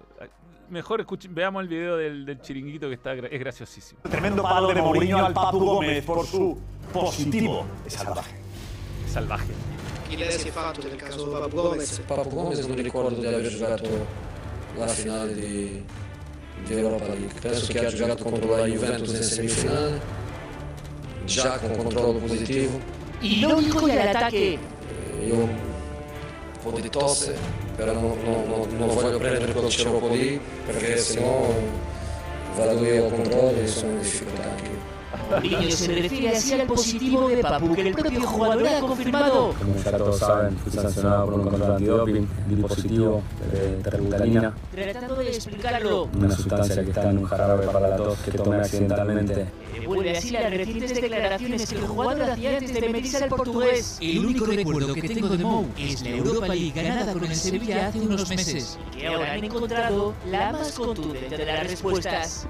Mejor 0.72 1.02
escuchen, 1.02 1.36
veamos 1.36 1.62
el 1.62 1.68
video 1.68 1.98
del, 1.98 2.26
del 2.26 2.42
chiringuito 2.42 2.88
que 2.88 2.96
está, 2.96 3.14
es 3.14 3.40
graciosísimo. 3.40 4.02
Tremendo 4.10 4.42
palo 4.42 4.70
de 4.70 4.82
Mourinho 4.82 5.24
al 5.24 5.34
Papu 5.34 5.60
Gómez 5.60 6.04
por 6.04 6.26
su 6.26 6.60
positivo. 6.92 7.68
Es 7.86 7.94
salvaje. 7.94 8.36
Salvaje. 9.06 9.54
Chi 10.10 10.18
lei 10.18 10.32
si 10.32 10.48
è 10.48 10.52
fatto 10.52 10.82
del 10.82 10.96
caso 10.96 11.28
Papu 11.28 11.56
Gomez? 11.56 12.02
Papu 12.08 12.30
Gomez 12.30 12.66
non 12.66 12.76
ricordo 12.82 13.20
di 13.20 13.28
aver 13.28 13.48
giocato 13.48 14.08
la 14.76 14.88
finale 14.88 15.36
di, 15.36 15.84
di 16.66 16.74
Europa 16.74 17.10
League. 17.10 17.40
Penso 17.40 17.72
che 17.72 17.86
ha 17.86 17.90
giocato 17.94 18.24
contro 18.24 18.56
la 18.56 18.66
Juventus 18.66 19.14
in 19.16 19.22
semifinale, 19.24 20.02
già 21.26 21.60
con 21.60 21.76
controllo 21.78 22.18
positivo. 22.18 22.80
Y 23.22 23.40
lo 23.42 23.56
único 23.56 23.86
del 23.86 24.00
ataque. 24.00 24.58
E 25.20 25.26
Io 25.28 25.36
un 25.36 25.60
po' 26.64 26.72
di 26.80 26.90
tosse, 26.90 27.36
però 27.76 27.94
non, 27.94 28.18
non- 28.24 28.48
non- 28.48 28.78
non 28.78 28.88
voglio 28.88 29.18
prendere 29.20 29.54
quel 29.54 29.70
ceropo 29.70 30.08
lì 30.08 30.40
perché 30.66 30.98
sennò 30.98 31.54
vado 32.56 32.84
io 32.84 33.06
al 33.06 33.12
controllo 33.14 33.60
e 33.62 33.68
sono 33.68 33.92
in 33.92 34.00
difficoltà 34.02 34.50
anche. 34.50 34.69
Mourinho 35.30 35.72
se 35.72 35.88
refiere 35.94 36.30
así 36.30 36.54
al 36.54 36.68
positivo 36.68 37.30
de 37.30 37.38
Papu 37.38 37.74
que 37.74 37.82
el 37.82 37.94
propio 37.94 38.22
jugador 38.22 38.68
ha 38.68 38.80
confirmado. 38.80 39.54
Como 39.60 39.76
ya 39.76 39.98
todos 39.98 40.20
saben, 40.20 40.58
fui 40.58 40.72
sancionado 40.72 41.26
por 41.26 41.34
un 41.36 41.44
control 41.50 41.72
antidoping, 41.72 42.28
di 42.48 42.56
positivo 42.62 43.24
de 43.52 43.60
terbutalina, 43.84 44.54
Tratando 44.72 45.16
de 45.16 45.30
explicarlo, 45.30 46.10
una 46.16 46.32
sustancia 46.36 46.84
que 46.84 46.90
está 46.90 47.10
en 47.10 47.18
un 47.20 47.26
jarabe 47.26 47.66
para 47.68 47.88
la 47.90 47.96
tos 47.98 48.20
que 48.20 48.32
tomé 48.32 48.58
accidentalmente. 48.58 49.48
devuelve 49.80 50.18
así 50.18 50.32
las 50.32 50.52
recientes 50.52 50.94
declaraciones 50.94 51.70
que 51.70 51.76
el 51.76 51.88
jugador 51.88 52.24
hacía 52.24 52.58
antes 52.58 52.74
de 52.74 52.90
medirse 52.90 53.24
al 53.24 53.30
portugués. 53.30 53.98
El 54.02 54.26
único 54.26 54.46
recuerdo 54.46 54.94
que 54.94 55.02
tengo 55.02 55.30
de 55.30 55.44
Mou 55.44 55.66
es 55.78 56.02
la 56.04 56.10
Europa 56.10 56.48
League 56.48 56.72
ganada 56.76 57.14
con 57.14 57.24
el 57.24 57.36
Sevilla 57.36 57.88
hace 57.88 58.00
unos 58.00 58.30
meses. 58.30 58.78
Que 58.92 59.08
ahora 59.08 59.34
han 59.34 59.44
encontrado 59.44 60.14
la 60.30 60.52
más 60.52 60.72
contundente 60.74 61.38
de 61.38 61.46
las 61.46 61.64
respuestas. 61.64 62.48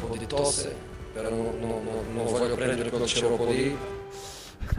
Po' 0.00 0.14
di 0.16 0.26
tosse, 0.26 0.76
però 1.18 1.30
non, 1.30 1.58
non- 1.60 1.84
non- 1.84 2.14
non 2.14 2.24
voglio 2.26 2.54
prendere 2.54 2.90
quel 2.90 3.06
ceropo 3.06 3.44
lì 3.46 3.76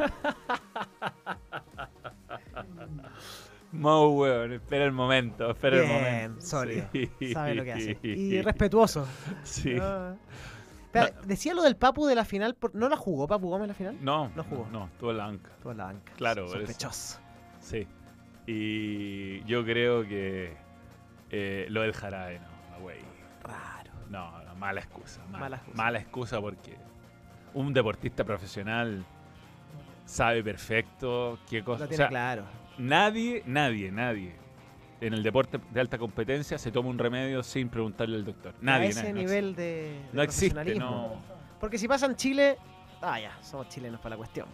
Mo, 3.72 4.08
weón, 4.10 4.54
espera 4.54 4.86
el 4.86 4.92
momento, 4.92 5.52
espera 5.52 5.78
el 5.78 5.84
Bien, 5.84 5.94
momento. 5.96 6.42
sólido. 6.42 6.88
Sí. 7.20 7.34
Sabe 7.34 7.54
lo 7.56 7.64
que 7.64 7.74
hace. 7.74 7.98
Y 8.02 8.42
respetuoso. 8.50 9.08
Sí. 9.44 9.76
Ah. 9.80 10.16
Espera, 10.86 11.12
decía 11.24 11.54
lo 11.54 11.62
del 11.62 11.76
Papu 11.76 12.08
de 12.08 12.16
la 12.16 12.26
final. 12.26 12.56
por- 12.56 12.74
¿No 12.74 12.90
la 12.90 12.98
jugó 12.98 13.28
Papu 13.28 13.48
Gómez 13.50 13.68
la 13.68 13.76
final? 13.76 13.98
No, 14.02 14.32
No 14.36 14.44
jugó. 14.44 14.68
No, 14.72 14.86
estuvo 14.86 15.12
en 15.12 15.18
la 15.18 15.26
banca. 15.28 15.52
Estuvo 15.52 15.72
en 15.72 15.78
la 15.78 15.84
banca. 15.86 16.12
Claro. 16.16 16.48
Sospechoso. 16.48 17.20
Sí. 17.60 17.86
Y 18.48 19.44
yo 19.44 19.64
creo 19.64 20.02
que 20.02 20.58
eh, 21.30 21.68
lo 21.70 21.82
del 21.82 21.94
jarabe, 21.94 22.40
no, 22.40 22.80
güey. 22.82 22.98
Raro. 23.44 23.92
No, 24.10 24.44
no, 24.46 24.49
mala 24.60 24.82
excusa. 24.82 25.22
Mala, 25.26 25.40
Mala 25.40 25.56
excusa. 25.58 25.78
mala 25.78 26.00
excusa 26.00 26.42
porque 26.42 26.78
un 27.54 27.74
deportista 27.74 28.24
profesional 28.24 29.04
sabe 30.06 30.44
perfecto 30.44 31.40
qué 31.50 31.64
cosa. 31.64 31.80
Lo 31.80 31.86
o 31.86 31.88
tiene 31.88 31.98
sea, 31.98 32.10
claro. 32.10 32.44
nadie, 32.78 33.44
nadie, 33.46 33.92
nadie 33.92 34.36
en 35.02 35.14
el 35.14 35.24
deporte 35.24 35.60
de 35.72 35.80
alta 35.80 35.98
competencia 35.98 36.58
se 36.58 36.72
toma 36.72 36.90
un 36.90 36.98
remedio 36.98 37.42
sin 37.42 37.70
preguntarle 37.70 38.18
al 38.18 38.26
doctor. 38.26 38.54
Nadie, 38.62 38.88
a 38.88 38.90
ese 38.90 39.00
nadie, 39.02 39.14
no 39.14 39.20
nivel 39.20 39.56
de, 39.56 39.64
de. 39.64 40.00
No 40.12 40.22
existe, 40.22 40.54
profesionalismo. 40.56 40.90
no. 41.16 41.22
Porque 41.60 41.78
si 41.78 41.88
pasa 41.88 42.06
en 42.06 42.16
Chile. 42.16 42.58
Ah, 43.02 43.18
ya, 43.20 43.32
somos 43.42 43.70
chilenos 43.70 44.00
para 44.02 44.12
la 44.16 44.18
cuestión. 44.18 44.46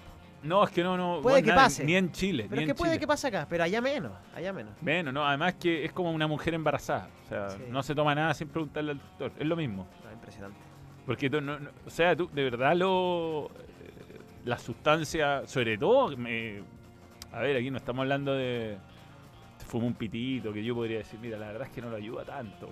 No, 0.45 0.63
es 0.63 0.69
que 0.71 0.83
no, 0.83 0.95
no. 0.97 1.21
Puede 1.21 1.41
que 1.43 1.51
pase. 1.51 1.83
Ni 1.83 1.95
en 1.95 2.11
Chile. 2.11 2.45
Pero 2.49 2.55
ni 2.61 2.63
es 2.65 2.69
en 2.69 2.75
que 2.75 2.77
puede 2.77 2.91
Chile. 2.93 2.99
que 2.99 3.07
pase 3.07 3.27
acá, 3.27 3.45
pero 3.49 3.63
allá 3.63 3.81
menos, 3.81 4.11
allá 4.35 4.53
menos. 4.53 4.73
Menos, 4.81 5.13
no, 5.13 5.25
además 5.25 5.55
que 5.55 5.83
es 5.85 5.91
como 5.91 6.11
una 6.11 6.27
mujer 6.27 6.53
embarazada. 6.53 7.09
O 7.25 7.27
sea, 7.29 7.49
Sí. 7.49 7.63
no 7.69 7.81
se 7.83 7.95
toma 7.95 8.13
nada 8.15 8.33
sin 8.33 8.47
preguntarle 8.47 8.91
al 8.91 8.99
doctor. 8.99 9.31
Es 9.39 9.45
lo 9.47 9.55
mismo. 9.55 9.87
No, 10.03 10.11
impresionante. 10.11 10.57
Porque 11.05 11.29
tú, 11.29 11.41
no, 11.41 11.59
no- 11.59 11.69
o 11.85 11.89
sea, 11.89 12.15
tú 12.15 12.29
de 12.33 12.43
verdad 12.43 12.75
lo. 12.75 13.47
eh, 13.47 14.19
la 14.45 14.57
sustancia, 14.57 15.45
sobre 15.47 15.77
todo, 15.77 16.15
me- 16.17 16.61
A 17.33 17.39
ver, 17.39 17.57
aquí 17.57 17.69
no 17.69 17.77
estamos 17.77 18.03
hablando 18.03 18.33
de. 18.33 18.77
Fuma 19.67 19.87
un 19.87 19.93
pitito, 19.95 20.53
que 20.53 20.63
yo 20.63 20.75
podría 20.75 20.99
decir, 20.99 21.19
mira, 21.19 21.37
la 21.39 21.47
verdad 21.47 21.63
es 21.67 21.73
que 21.73 21.81
no 21.81 21.89
lo 21.89 21.95
ayuda 21.97 22.23
tanto. 22.23 22.69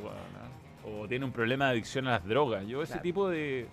O 0.86 1.08
tiene 1.08 1.26
un 1.26 1.32
problema 1.32 1.66
de 1.66 1.72
adicción 1.72 2.08
a 2.08 2.12
las 2.12 2.26
drogas. 2.26 2.66
Yo, 2.68 2.82
ese 2.84 2.92
Claro. 2.94 3.04
tipo 3.04 3.30
de, 3.30 3.68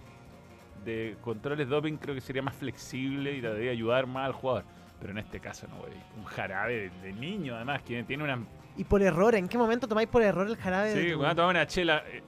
de 0.84 1.16
controles 1.20 1.68
doping 1.68 1.96
creo 1.96 2.14
que 2.14 2.20
sería 2.20 2.42
más 2.42 2.54
flexible 2.54 3.32
y 3.32 3.40
debería 3.40 3.70
ayudar 3.72 4.06
más 4.06 4.26
al 4.26 4.32
jugador. 4.32 4.64
Pero 4.98 5.12
en 5.12 5.18
este 5.18 5.40
caso 5.40 5.66
no, 5.68 5.76
güey. 5.78 5.92
Un 6.16 6.24
jarabe 6.24 6.90
de, 6.90 6.90
de 7.02 7.12
niño, 7.12 7.54
además, 7.56 7.82
que 7.82 8.02
tiene 8.04 8.22
una. 8.24 8.38
Y 8.76 8.84
por 8.84 9.02
error, 9.02 9.34
¿en 9.34 9.48
qué 9.48 9.56
momento 9.58 9.88
tomáis 9.88 10.08
por 10.08 10.22
error 10.22 10.46
el 10.46 10.56
jarabe? 10.56 10.94
de 10.94 11.02
Sí, 11.06 11.12
tu- 11.12 11.18
voy 11.18 11.26
a 11.26 11.34
tomar 11.34 11.50
una 11.50 11.66
chela. 11.66 12.02
eh. 12.06 12.22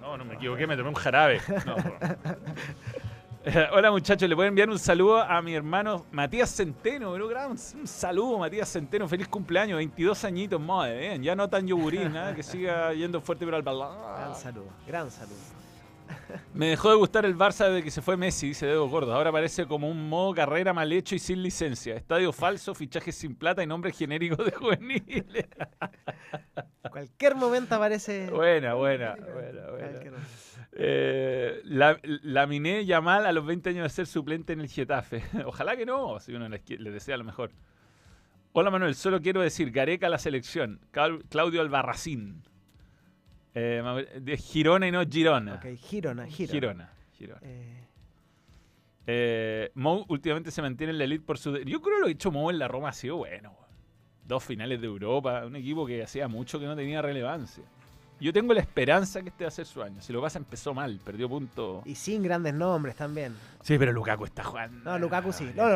No, 0.00 0.16
no 0.16 0.24
me 0.24 0.34
equivoqué, 0.34 0.66
me 0.66 0.76
tomé 0.76 0.88
un 0.88 0.94
jarabe. 0.94 1.40
No. 1.66 1.76
Eh, 3.44 3.68
Hola 3.72 3.90
muchachos, 3.90 4.28
le 4.28 4.34
puedo 4.34 4.48
enviar 4.48 4.68
un 4.68 4.78
saludo 4.78 5.18
a 5.22 5.40
mi 5.42 5.54
hermano 5.54 6.04
Matías 6.12 6.54
Centeno, 6.54 7.12
bro, 7.12 7.28
un, 7.48 7.56
saludo 7.58 8.38
Matías 8.38 8.70
Centeno, 8.70 9.08
feliz 9.08 9.28
cumpleaños, 9.28 9.76
22 9.78 10.24
añitos 10.24 10.60
más, 10.60 10.88
eh, 10.90 11.18
ya 11.20 11.34
no 11.34 11.48
tan 11.48 11.66
yogurín, 11.66 12.12
nada, 12.12 12.34
que 12.34 12.42
siga 12.42 12.92
yendo 12.92 13.20
fuerte 13.20 13.44
pero 13.44 13.56
al 13.56 13.62
balón. 13.62 13.96
Gran 14.16 14.34
saludo, 14.34 14.66
gran 14.86 15.10
saludo. 15.10 15.36
Me 16.54 16.68
dejó 16.68 16.90
de 16.90 16.96
gustar 16.96 17.24
el 17.24 17.36
Barça 17.36 17.68
desde 17.68 17.82
que 17.82 17.90
se 17.90 18.02
fue 18.02 18.16
Messi, 18.16 18.48
dice 18.48 18.66
Dedo 18.66 18.88
Gordo. 18.88 19.14
Ahora 19.14 19.32
parece 19.32 19.66
como 19.66 19.88
un 19.88 20.08
modo 20.08 20.34
carrera 20.34 20.72
mal 20.72 20.92
hecho 20.92 21.14
y 21.14 21.18
sin 21.18 21.42
licencia. 21.42 21.94
Estadio 21.94 22.32
falso, 22.32 22.74
fichajes 22.74 23.14
sin 23.14 23.34
plata 23.34 23.62
y 23.62 23.66
nombres 23.66 23.96
genéricos 23.96 24.44
de 24.44 24.52
juveniles. 24.52 25.46
Cualquier 26.90 27.36
momento 27.36 27.74
aparece. 27.74 28.28
buena, 28.30 28.74
buena, 28.74 29.14
buena, 29.14 29.70
buena. 29.70 30.18
Eh, 30.72 31.60
la, 31.64 31.98
Laminé 32.02 32.84
Yamal 32.84 33.26
a 33.26 33.32
los 33.32 33.44
20 33.44 33.70
años 33.70 33.84
de 33.84 33.90
ser 33.90 34.06
suplente 34.06 34.52
en 34.52 34.60
el 34.60 34.68
Getafe. 34.68 35.22
Ojalá 35.44 35.76
que 35.76 35.86
no, 35.86 36.18
si 36.20 36.34
uno 36.34 36.48
les, 36.48 36.64
desea 36.64 37.16
lo 37.16 37.24
mejor. 37.24 37.50
Hola 38.52 38.70
Manuel, 38.70 38.94
solo 38.94 39.20
quiero 39.20 39.40
decir, 39.40 39.70
Gareca 39.70 40.08
a 40.08 40.10
la 40.10 40.18
selección, 40.18 40.80
Claudio 40.90 41.60
Albarracín. 41.60 42.42
Eh, 43.54 44.36
Girona 44.38 44.86
y 44.86 44.92
no 44.92 45.02
Girona. 45.04 45.54
Ok, 45.54 45.66
Girona, 45.76 46.26
Girona. 46.26 46.52
Girona. 46.52 46.90
Girona. 47.18 47.40
Eh, 47.42 47.76
Eh, 49.06 49.70
Mou 49.74 50.04
últimamente 50.08 50.50
se 50.52 50.62
mantiene 50.62 50.92
en 50.92 50.98
la 50.98 51.04
elite 51.04 51.24
por 51.24 51.36
su... 51.38 51.56
Yo 51.56 51.80
creo 51.80 51.96
que 51.96 52.00
lo 52.00 52.06
que 52.06 52.10
ha 52.10 52.12
hecho 52.12 52.30
Mou 52.30 52.48
en 52.50 52.58
la 52.58 52.68
Roma 52.68 52.90
ha 52.90 52.92
sido 52.92 53.16
bueno. 53.16 53.52
Dos 54.24 54.44
finales 54.44 54.80
de 54.80 54.86
Europa, 54.86 55.44
un 55.44 55.56
equipo 55.56 55.84
que 55.84 56.02
hacía 56.02 56.28
mucho 56.28 56.60
que 56.60 56.66
no 56.66 56.76
tenía 56.76 57.02
relevancia. 57.02 57.64
Yo 58.20 58.32
tengo 58.32 58.52
la 58.54 58.60
esperanza 58.60 59.22
que 59.22 59.30
este 59.30 59.44
va 59.44 59.48
a 59.48 59.50
ser 59.50 59.66
su 59.66 59.82
año. 59.82 60.00
Si 60.00 60.12
lo 60.12 60.20
pasa 60.20 60.38
empezó 60.38 60.74
mal, 60.74 61.00
perdió 61.04 61.28
punto. 61.28 61.82
y 61.86 61.94
sin 61.96 62.22
grandes 62.22 62.54
nombres 62.54 62.94
también. 62.94 63.34
Sí, 63.62 63.78
pero 63.78 63.92
Lukaku 63.92 64.26
está 64.26 64.44
jugando. 64.44 64.88
No, 64.88 64.98
Lukaku 64.98 65.32
sí. 65.32 65.50
No, 65.56 65.68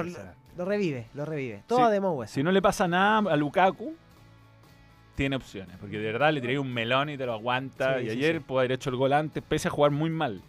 lo, 0.57 0.65
revive, 0.65 1.07
lo 1.15 1.25
revive. 1.25 1.65
Todo 1.67 1.87
Sí. 1.87 1.93
de 1.93 2.01
Mou. 2.01 2.27
Si 2.29 2.43
no 2.43 2.53
le 2.53 2.63
pasa 2.63 2.87
nada 2.87 3.33
a 3.33 3.37
Lukaku, 3.37 3.97
tiene 5.15 5.37
opciones. 5.37 5.77
Porque 5.79 5.99
de 5.99 6.13
verdad 6.13 6.33
le 6.33 6.41
tiré 6.41 6.59
un 6.59 6.73
melón 6.73 7.11
y 7.11 7.17
te 7.17 7.27
lo 7.27 7.33
aguanta. 7.35 7.99
Sí, 7.99 8.07
y 8.07 8.11
sí, 8.11 8.17
ayer 8.17 8.37
sí. 8.37 8.41
pudo 8.41 8.59
haber 8.59 8.73
hecho 8.73 8.91
el 8.91 8.97
gol 8.97 9.13
antes, 9.13 9.43
pese 9.43 9.69
a 9.69 9.71
jugar 9.71 9.91
muy 9.91 10.11
mal. 10.11 10.43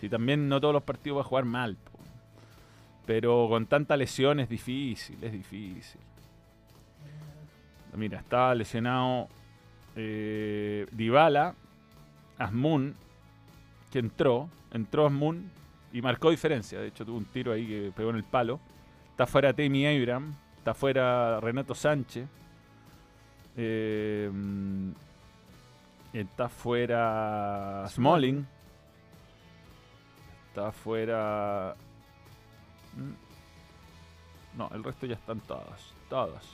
Si 0.00 0.08
también 0.08 0.48
no 0.48 0.60
todos 0.60 0.74
los 0.74 0.82
partidos 0.82 1.18
va 1.18 1.20
a 1.22 1.24
jugar 1.24 1.44
mal. 1.44 1.76
po. 1.76 1.98
Pero 3.06 3.46
con 3.48 3.66
tanta 3.66 3.96
lesión 3.96 4.40
es 4.40 4.48
difícil, 4.48 5.16
es 5.22 5.32
difícil. 5.32 6.00
Mira, 7.94 8.18
estaba 8.18 8.54
lesionado 8.54 9.28
eh, 9.94 10.86
Dybala, 10.92 11.54
Asmun, 12.36 12.94
que 13.90 14.00
entró, 14.00 14.50
entró 14.72 15.06
Asmun 15.06 15.50
y 15.92 16.02
marcó 16.02 16.30
diferencia. 16.30 16.78
De 16.78 16.88
hecho, 16.88 17.06
tuvo 17.06 17.16
un 17.16 17.24
tiro 17.24 17.52
ahí 17.52 17.66
que 17.66 17.92
pegó 17.96 18.10
en 18.10 18.16
el 18.16 18.24
palo. 18.24 18.60
Está 19.12 19.26
fuera 19.26 19.54
Temi 19.54 19.86
Abraham, 19.86 20.34
está 20.58 20.74
fuera 20.74 21.40
Renato 21.40 21.74
Sánchez. 21.74 22.28
Eh, 23.56 24.30
mm, 24.32 24.90
está 26.12 26.48
fuera 26.48 27.84
Smalling. 27.88 28.46
Está 30.48 30.72
fuera. 30.72 31.74
mm, 32.96 34.58
No, 34.58 34.70
el 34.74 34.82
resto 34.84 35.06
ya 35.06 35.14
están 35.14 35.40
todas. 35.40 35.92
Todas. 36.08 36.44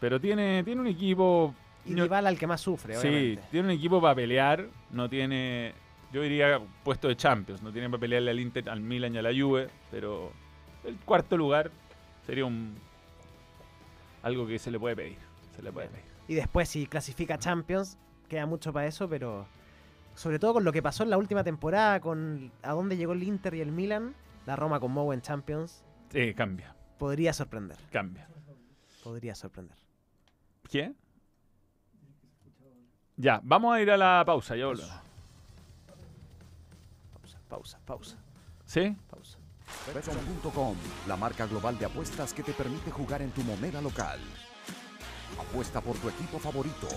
Pero 0.00 0.20
tiene, 0.20 0.62
tiene 0.64 0.80
un 0.80 0.86
equipo. 0.86 1.54
Y 1.86 1.92
no- 1.92 2.02
Dybala 2.04 2.28
el 2.30 2.38
que 2.38 2.46
más 2.46 2.60
sufre, 2.60 2.94
Sí, 2.96 3.38
tiene 3.50 3.68
un 3.68 3.74
equipo 3.74 4.00
para 4.00 4.14
pelear. 4.14 4.66
No 4.90 5.08
tiene. 5.08 5.72
Yo 6.12 6.22
diría 6.22 6.60
puesto 6.84 7.08
de 7.08 7.16
Champions. 7.16 7.62
No 7.62 7.72
tiene 7.72 7.88
para 7.88 8.00
pelearle 8.00 8.30
al 8.30 8.40
Inter, 8.40 8.68
al 8.68 8.80
Milan 8.80 9.14
y 9.14 9.18
a 9.18 9.22
la 9.22 9.30
Juve. 9.30 9.68
Pero 9.90 10.32
el 10.84 10.96
cuarto 10.96 11.36
lugar 11.36 11.70
sería 12.26 12.44
un. 12.44 12.76
Algo 14.22 14.46
que 14.46 14.58
se 14.58 14.70
le 14.70 14.78
puede 14.78 14.96
pedir. 14.96 15.18
Se 15.54 15.62
le 15.62 15.72
puede 15.72 15.88
pedir. 15.88 16.04
Y 16.28 16.34
después, 16.34 16.68
si 16.68 16.86
clasifica 16.86 17.38
Champions, 17.38 17.96
queda 18.28 18.46
mucho 18.46 18.72
para 18.72 18.86
eso, 18.86 19.08
pero 19.08 19.46
sobre 20.14 20.38
todo 20.38 20.54
con 20.54 20.64
lo 20.64 20.72
que 20.72 20.82
pasó 20.82 21.02
en 21.04 21.10
la 21.10 21.16
última 21.18 21.44
temporada, 21.44 22.00
con 22.00 22.50
a 22.62 22.72
dónde 22.72 22.96
llegó 22.96 23.12
el 23.12 23.22
Inter 23.22 23.54
y 23.54 23.60
el 23.60 23.72
Milan, 23.72 24.14
la 24.46 24.56
Roma 24.56 24.80
con 24.80 24.92
Mou 24.92 25.12
en 25.12 25.22
Champions, 25.22 25.84
Sí, 26.10 26.34
cambia. 26.34 26.74
podría 26.98 27.32
sorprender. 27.32 27.76
Cambia. 27.92 28.28
Podría 29.04 29.34
sorprender. 29.34 29.76
¿Qué? 30.70 30.92
Ya, 33.16 33.40
vamos 33.42 33.74
a 33.74 33.80
ir 33.80 33.90
a 33.90 33.96
la 33.96 34.22
pausa, 34.26 34.54
ya 34.56 34.66
volvemos. 34.66 34.92
Pausa, 37.12 37.40
pausa, 37.48 37.80
pausa, 37.84 38.16
¿Sí? 38.64 38.96
pausa. 39.10 39.37
Betson.com, 39.94 40.76
la 41.06 41.16
marca 41.16 41.46
global 41.46 41.78
de 41.78 41.86
apuestas 41.86 42.32
que 42.32 42.42
te 42.42 42.52
permite 42.52 42.90
jugar 42.90 43.22
en 43.22 43.30
tu 43.30 43.42
moneda 43.42 43.80
local. 43.80 44.18
Apuesta 45.38 45.80
por 45.80 45.96
tu 45.96 46.08
equipo 46.08 46.38
favorito 46.38 46.88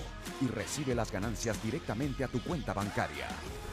y 0.41 0.47
recibe 0.47 0.95
las 0.95 1.11
ganancias 1.11 1.61
directamente 1.63 2.23
a 2.23 2.27
tu 2.27 2.41
cuenta 2.41 2.73
bancaria. 2.73 3.27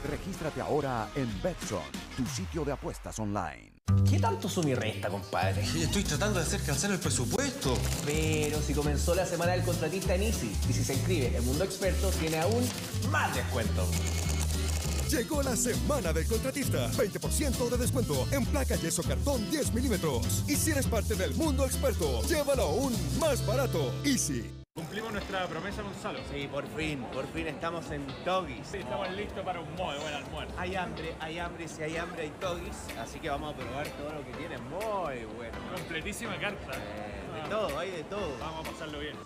Regístrate 0.09 0.61
ahora 0.61 1.09
en 1.15 1.43
Betson, 1.43 1.83
tu 2.17 2.27
sitio 2.27 2.65
de 2.65 2.73
apuestas 2.73 3.19
online. 3.19 3.73
¿Qué 4.09 4.19
tanto 4.19 4.49
suma 4.49 4.71
y 4.71 4.75
resta, 4.75 5.09
compadre? 5.09 5.63
Estoy 5.63 6.05
tratando 6.05 6.39
de 6.39 6.47
hacer 6.47 6.63
calzar 6.63 6.91
el 6.91 6.99
presupuesto. 6.99 7.77
Pero 8.05 8.61
si 8.61 8.75
comenzó 8.75 9.15
la 9.15 9.27
semana 9.27 9.53
del 9.53 9.63
contratista 9.63 10.15
en 10.15 10.25
Easy 10.25 10.55
y 10.69 10.73
si 10.73 10.85
se 10.85 10.95
inscribe 10.95 11.37
en 11.37 11.45
Mundo 11.45 11.65
Experto, 11.65 12.11
tiene 12.11 12.39
aún 12.39 12.69
más 13.11 13.35
descuento. 13.35 13.87
Llegó 15.11 15.43
la 15.43 15.57
semana 15.57 16.13
del 16.13 16.27
contratista. 16.27 16.91
20% 16.91 17.71
de 17.71 17.79
descuento 17.79 18.29
en 18.31 18.45
placa 18.45 18.77
yeso 18.77 19.03
cartón 19.03 19.51
10 19.51 19.73
milímetros. 19.73 20.45
Y 20.47 20.55
si 20.55 20.73
eres 20.73 20.87
parte 20.87 21.15
del 21.15 21.35
mundo 21.35 21.65
experto, 21.65 22.23
llévalo 22.25 22.65
aún 22.65 22.93
más 23.19 23.45
barato. 23.47 23.91
Easy. 24.05 24.45
Cumplimos 24.75 25.13
nuestra 25.13 25.47
promesa, 25.47 25.81
Gonzalo. 25.81 26.19
Sí, 26.31 26.47
por 26.47 26.67
fin, 26.77 27.03
por 27.13 27.27
fin 27.29 27.47
estamos 27.47 27.91
en 27.91 28.07
Togis. 28.23 28.67
Sí, 28.71 28.77
estamos 28.77 29.11
listos 29.13 29.43
para 29.47 29.61
un 29.61 29.71
muy 29.77 29.97
buen 29.97 30.13
almuerzo. 30.13 30.55
Hay 30.59 30.77
hambre, 30.77 31.17
hay 31.21 31.39
hambre, 31.39 31.67
si 31.69 31.83
hay 31.83 31.97
hambre 31.97 32.25
hay 32.25 32.31
Togis. 32.39 32.77
Así 33.01 33.19
que 33.19 33.31
vamos 33.31 33.55
a 33.55 33.57
probar 33.57 33.89
todo 33.89 34.13
lo 34.13 34.25
que 34.27 34.33
tiene. 34.33 34.59
Muy 34.59 35.25
bueno. 35.37 35.57
Completísima 35.75 36.39
carta. 36.39 36.73
Eh, 36.75 37.43
de 37.43 37.49
todo, 37.49 37.79
hay 37.79 37.91
de 37.93 38.05
todo. 38.05 38.37
Vamos 38.39 38.69
a 38.69 38.71
pasarlo 38.71 39.01
bien. 39.01 39.17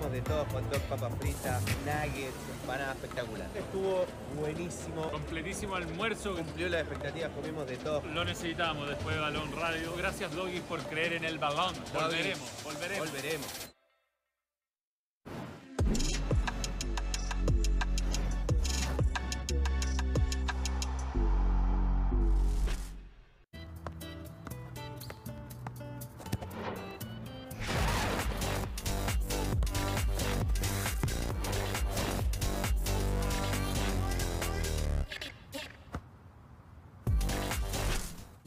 Comimos 0.00 0.12
de 0.12 0.22
todo, 0.22 0.46
hot 0.46 0.62
dog, 0.72 0.80
papas 0.82 1.12
fritas, 1.18 1.62
nuggets, 1.84 2.34
empanada 2.62 2.92
espectacular. 2.92 3.48
Estuvo 3.54 4.06
buenísimo. 4.40 5.10
Completísimo 5.10 5.74
almuerzo. 5.76 6.36
Cumplió 6.36 6.70
las 6.70 6.80
expectativas, 6.80 7.30
comimos 7.32 7.66
de 7.66 7.76
todo. 7.76 8.02
Lo 8.06 8.24
necesitamos 8.24 8.88
después 8.88 9.14
de 9.14 9.20
Balón 9.20 9.52
Radio. 9.52 9.94
Gracias, 9.98 10.34
Doggy, 10.34 10.60
por 10.60 10.80
creer 10.84 11.12
en 11.12 11.24
el 11.24 11.38
balón. 11.38 11.74
Volveremos, 11.92 12.50
volveremos. 12.64 13.08
Volveremos. 13.10 13.79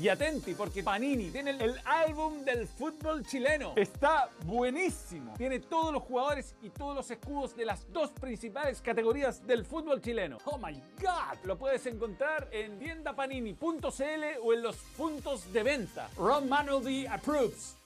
Y 0.04 0.10
atenti, 0.10 0.54
porque 0.54 0.84
Panini 0.84 1.32
tiene 1.32 1.52
el, 1.52 1.80
álbum 1.86 2.44
del 2.44 2.68
fútbol 2.68 3.26
chileno. 3.26 3.72
Está 3.78 4.30
buenísimo. 4.44 5.34
Tiene 5.38 5.62
todos 5.62 5.94
los 5.94 6.04
jugadores 6.04 6.56
y 6.62 6.72
todos 6.72 6.94
los 6.94 7.10
escudos 7.10 7.56
de 7.56 7.64
las 7.64 7.90
dos 7.94 8.12
principales 8.12 8.82
categorías 8.82 9.48
del 9.48 9.64
fútbol 9.64 10.02
chileno. 10.02 10.40
¡Oh 10.44 10.58
my 10.58 10.74
God! 11.00 11.38
Lo 11.46 11.58
puedes 11.58 11.86
encontrar 11.86 12.50
en 12.52 12.78
tiendapanini.cl 12.80 14.24
o 14.44 14.54
en 14.54 14.62
los 14.62 14.76
puntos 14.98 15.54
de 15.54 15.64
venta. 15.64 16.10
Ron 16.18 16.50
Manuel 16.50 17.08
approves. 17.08 17.78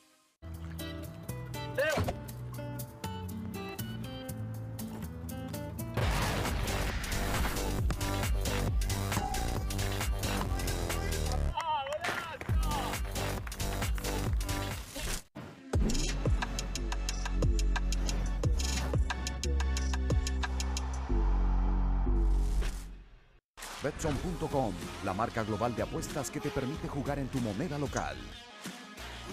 Betson.com, 23.87 24.73
la 25.05 25.13
marca 25.13 25.45
global 25.45 25.73
de 25.73 25.81
apuestas 25.81 26.29
que 26.29 26.41
te 26.41 26.49
permite 26.49 26.89
jugar 26.89 27.19
en 27.19 27.29
tu 27.29 27.39
moneda 27.39 27.77
local. 27.77 28.17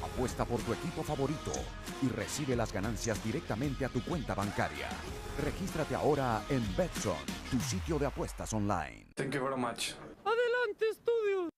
Apuesta 0.01 0.45
por 0.45 0.61
tu 0.61 0.73
equipo 0.73 1.03
favorito 1.03 1.51
y 2.03 2.09
recibe 2.09 2.55
las 2.55 2.73
ganancias 2.73 3.23
directamente 3.25 3.85
a 3.85 3.89
tu 3.89 4.01
cuenta 4.05 4.33
bancaria. 4.33 4.89
Regístrate 5.43 5.97
ahora 5.97 6.41
en 6.49 6.63
Betson, 6.77 7.17
tu 7.51 7.59
sitio 7.59 7.99
de 7.99 8.07
apuestas 8.07 8.53
online. 8.53 9.07
Thank 9.17 9.35
you 9.35 9.43
very 9.43 9.57
much. 9.57 9.95
Adelante, 10.25 10.89
estudios. 10.89 11.51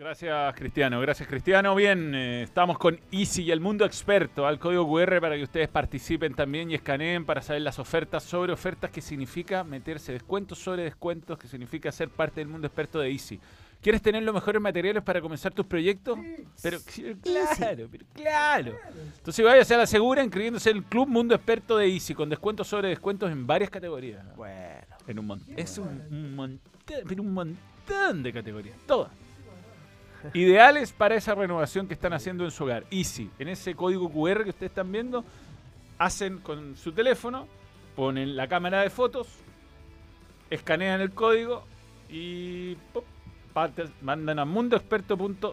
Gracias, 0.00 0.54
Cristiano. 0.54 0.98
Gracias, 0.98 1.28
Cristiano. 1.28 1.74
Bien, 1.74 2.14
eh, 2.14 2.44
estamos 2.44 2.78
con 2.78 2.98
Easy 3.12 3.42
y 3.42 3.50
el 3.50 3.60
mundo 3.60 3.84
experto. 3.84 4.46
Al 4.46 4.58
código 4.58 4.88
QR 4.88 5.20
para 5.20 5.36
que 5.36 5.42
ustedes 5.42 5.68
participen 5.68 6.32
también 6.32 6.70
y 6.70 6.74
escaneen 6.74 7.26
para 7.26 7.42
saber 7.42 7.60
las 7.60 7.78
ofertas 7.78 8.22
sobre 8.22 8.50
ofertas, 8.50 8.90
que 8.90 9.02
significa 9.02 9.62
meterse 9.62 10.12
descuentos 10.12 10.58
sobre 10.58 10.84
descuentos, 10.84 11.38
que 11.38 11.48
significa 11.48 11.92
ser 11.92 12.08
parte 12.08 12.40
del 12.40 12.48
mundo 12.48 12.66
experto 12.66 12.98
de 12.98 13.10
Easy. 13.10 13.38
¿Quieres 13.82 14.00
tener 14.00 14.22
los 14.22 14.34
mejores 14.34 14.62
materiales 14.62 15.02
para 15.02 15.20
comenzar 15.20 15.52
tus 15.52 15.66
proyectos? 15.66 16.18
Pero 16.62 16.78
claro, 17.22 17.86
pero 17.92 18.06
claro. 18.14 18.76
Entonces 19.18 19.44
vaya 19.44 19.74
a 19.74 19.78
la 19.80 19.86
segura 19.86 20.24
inscribiéndose 20.24 20.70
en 20.70 20.78
el 20.78 20.84
Club 20.84 21.08
Mundo 21.08 21.34
Experto 21.34 21.76
de 21.76 21.86
Easy 21.86 22.14
con 22.14 22.30
descuentos 22.30 22.66
sobre 22.66 22.88
descuentos 22.88 23.30
en 23.30 23.46
varias 23.46 23.68
categorías. 23.68 24.24
Bueno. 24.34 24.96
En 25.06 25.18
un 25.18 25.26
montón. 25.26 25.54
Es 25.58 25.76
un, 25.76 25.88
un 26.10 26.34
montón, 26.34 26.72
pero 27.06 27.22
un 27.22 27.34
montón 27.34 28.22
de 28.22 28.32
categorías. 28.32 28.78
Todas. 28.86 29.10
Ideales 30.34 30.92
para 30.92 31.14
esa 31.14 31.34
renovación 31.34 31.86
que 31.86 31.94
están 31.94 32.12
haciendo 32.12 32.44
en 32.44 32.50
su 32.50 32.64
hogar. 32.64 32.84
Easy. 32.90 33.30
En 33.38 33.48
ese 33.48 33.74
código 33.74 34.10
QR 34.10 34.44
que 34.44 34.50
ustedes 34.50 34.70
están 34.70 34.90
viendo, 34.92 35.24
hacen 35.98 36.38
con 36.38 36.76
su 36.76 36.92
teléfono, 36.92 37.46
ponen 37.96 38.36
la 38.36 38.48
cámara 38.48 38.82
de 38.82 38.90
fotos, 38.90 39.28
escanean 40.50 41.00
el 41.00 41.12
código 41.12 41.64
y 42.08 42.74
¡pop! 42.92 43.04
mandan 44.02 44.38
a 44.38 44.44
mundoexperto.cl. 44.44 45.44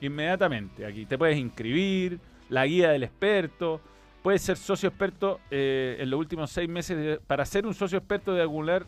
Inmediatamente. 0.00 0.86
Aquí 0.86 1.04
te 1.06 1.18
puedes 1.18 1.36
inscribir, 1.38 2.20
la 2.48 2.66
guía 2.66 2.90
del 2.90 3.02
experto. 3.02 3.80
Puedes 4.22 4.42
ser 4.42 4.56
socio 4.56 4.88
experto 4.88 5.40
eh, 5.50 5.96
en 6.00 6.10
los 6.10 6.18
últimos 6.18 6.50
seis 6.50 6.68
meses. 6.68 6.96
de- 6.96 7.18
para 7.26 7.44
ser 7.44 7.66
un 7.66 7.74
socio 7.74 7.98
experto 7.98 8.32
de 8.34 8.42
acumular 8.42 8.84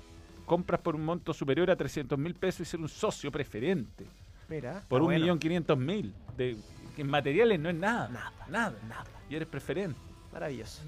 compras 0.47 0.81
por 0.81 0.95
un 0.97 1.05
monto 1.05 1.33
superior 1.35 1.71
a 1.71 1.77
300 1.77 2.19
mil 2.19 2.35
pesos 2.35 2.61
y 2.61 2.65
ser 2.65 2.81
un 2.81 2.89
socio 2.89 3.31
preferente. 3.31 4.07
Mira. 4.49 4.83
Por 4.89 5.03
un 5.03 5.09
millón 5.15 5.39
quinientos 5.39 5.77
mil. 5.79 6.15
En 6.39 7.07
materiales 7.09 7.61
no 7.61 7.69
es 7.69 7.75
nada. 7.77 8.09
Nada, 8.09 8.33
nada, 8.49 8.75
nada. 8.89 9.05
Y 9.31 9.37
eres 9.37 9.49
preferente. 9.49 9.99
Maravilloso. 10.33 10.83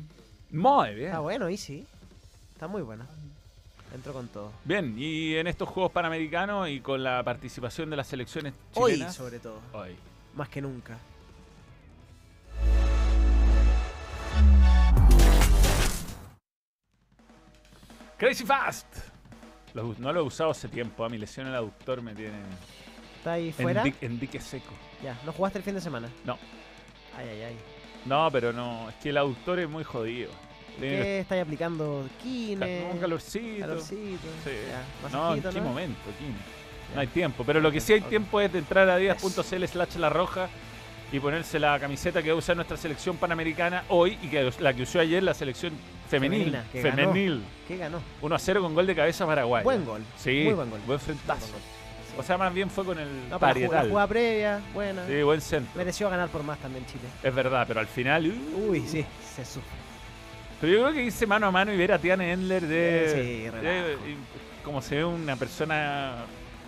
Muy 0.51 0.95
bien. 0.95 1.09
Está 1.09 1.21
bueno, 1.21 1.49
y 1.49 1.57
sí. 1.57 1.87
Está 2.55 2.67
muy 2.69 2.83
bueno. 2.83 3.07
Entro 3.95 4.13
con 4.13 4.29
todo. 4.29 4.53
Bien, 4.65 4.95
y 4.97 5.35
en 5.35 5.47
estos 5.47 5.69
Juegos 5.69 5.93
Panamericanos 5.93 6.69
y 6.69 6.81
con 6.81 7.03
la 7.03 7.23
participación 7.25 7.91
de 7.91 7.97
las 7.97 8.07
selecciones 8.07 8.55
Hoy, 8.75 8.93
chilenas. 8.93 9.15
sobre 9.15 9.39
todo. 9.41 9.61
Hoy. 9.73 9.97
Más 10.35 10.49
que 10.49 10.61
nunca. 10.63 10.97
Crazy 18.19 18.45
Fast. 18.45 18.87
Lo- 19.75 19.95
no 19.99 20.13
lo 20.13 20.21
he 20.21 20.23
usado 20.23 20.51
hace 20.51 20.69
tiempo. 20.69 21.05
A 21.05 21.09
mi 21.09 21.19
lesión 21.19 21.47
el 21.47 21.55
aductor 21.55 22.03
me 22.03 22.15
tiene 22.15 22.39
¿Está 23.21 23.33
ahí 23.35 23.49
en, 23.49 23.53
fuera? 23.55 23.85
en 24.01 24.18
dique 24.18 24.41
seco. 24.41 24.73
Ya, 25.05 25.18
¿no 25.27 25.33
jugaste 25.33 25.59
el 25.59 25.64
fin 25.64 25.75
de 25.75 25.81
semana? 25.83 26.09
No. 26.25 26.39
Ay, 27.16 27.29
ay, 27.29 27.43
ay. 27.49 27.57
No, 28.07 28.31
pero 28.33 28.51
no. 28.53 28.89
Es 28.89 28.95
que 28.97 29.11
el 29.11 29.18
aductor 29.18 29.59
es 29.61 29.68
muy 29.68 29.85
jodido. 29.85 30.31
Que 30.79 30.89
¿Qué 30.89 31.21
estáis 31.21 31.43
aplicando? 31.43 32.09
Kine. 32.23 32.87
un 32.93 32.99
calorcito. 32.99 33.61
Calorcito. 33.61 34.29
Sí. 34.45 34.51
Ya, 34.71 35.09
No, 35.12 35.35
¿en 35.35 35.43
qué 35.43 35.53
¿no? 35.61 35.64
momento, 35.66 36.01
Kine? 36.18 36.35
No 36.95 37.01
hay 37.03 37.07
tiempo. 37.09 37.45
Pero 37.45 37.61
lo 37.61 37.71
que 37.71 37.81
sí 37.81 37.93
hay 37.93 38.01
tiempo 38.01 38.41
es 38.41 38.51
de 38.53 38.59
entrar 38.61 38.89
a 38.89 38.97
días.cl 38.97 39.64
slash 39.66 39.97
la 39.97 40.09
roja 40.09 40.49
y 41.12 41.21
ponerse 41.21 41.59
la 41.59 41.79
camiseta 41.79 42.23
que 42.23 42.31
va 42.31 42.37
a 42.37 42.39
usar 42.39 42.57
nuestra 42.57 42.77
selección 42.79 43.16
panamericana 43.18 43.85
hoy 43.89 44.16
y 44.23 44.29
que 44.29 44.51
la 44.61 44.73
que 44.73 44.83
usó 44.83 44.99
ayer 45.01 45.23
la 45.23 45.35
selección 45.35 45.75
femenil. 46.09 46.45
Femenina, 46.45 46.64
que 46.73 46.83
ganó. 46.83 46.97
femenil. 46.97 47.43
¿Qué 47.68 47.77
ganó? 47.77 48.01
1 48.23 48.35
a 48.35 48.39
0 48.39 48.62
con 48.62 48.75
gol 48.75 48.87
de 48.87 48.95
cabeza 48.95 49.27
Paraguay. 49.27 49.62
Buen 49.62 49.85
gol. 49.85 50.03
Sí. 50.16 50.43
Muy 50.45 50.55
buen 50.55 50.71
gol. 50.71 50.81
Buen 50.87 50.99
frentazo. 51.01 51.55
O 52.19 52.23
sea, 52.23 52.37
más 52.39 52.53
bien 52.53 52.69
fue 52.71 52.85
con 52.85 52.99
el 52.99 53.09
No, 53.31 53.39
parietal. 53.39 53.89
jugada 53.89 54.07
previa, 54.07 54.61
buena. 54.75 55.07
Sí, 55.07 55.23
buen 55.23 55.41
centro. 55.41 55.73
Mereció 55.77 56.11
ganar 56.11 56.29
por 56.29 56.43
más 56.43 56.59
también 56.59 56.85
Chile. 56.87 57.05
Es 57.23 57.35
verdad, 57.35 57.65
pero 57.67 57.81
al 57.81 57.87
final. 57.87 58.27
uh, 58.27 58.71
Uy, 58.71 58.81
sí, 58.87 59.05
se 59.35 59.45
sufre. 59.45 59.69
Pero 60.61 60.73
yo 60.75 60.83
creo 60.83 60.93
que 60.95 61.05
irse 61.05 61.27
mano 61.27 61.47
a 61.47 61.51
mano 61.51 61.73
y 61.73 61.77
ver 61.77 61.93
a 61.93 61.99
Tiane 61.99 62.33
Endler 62.33 62.67
de. 62.67 63.11
Sí, 63.53 63.59
de- 63.67 63.97
como 64.65 64.83
se 64.83 64.97
ve 64.97 65.05
una 65.07 65.37
persona 65.37 66.17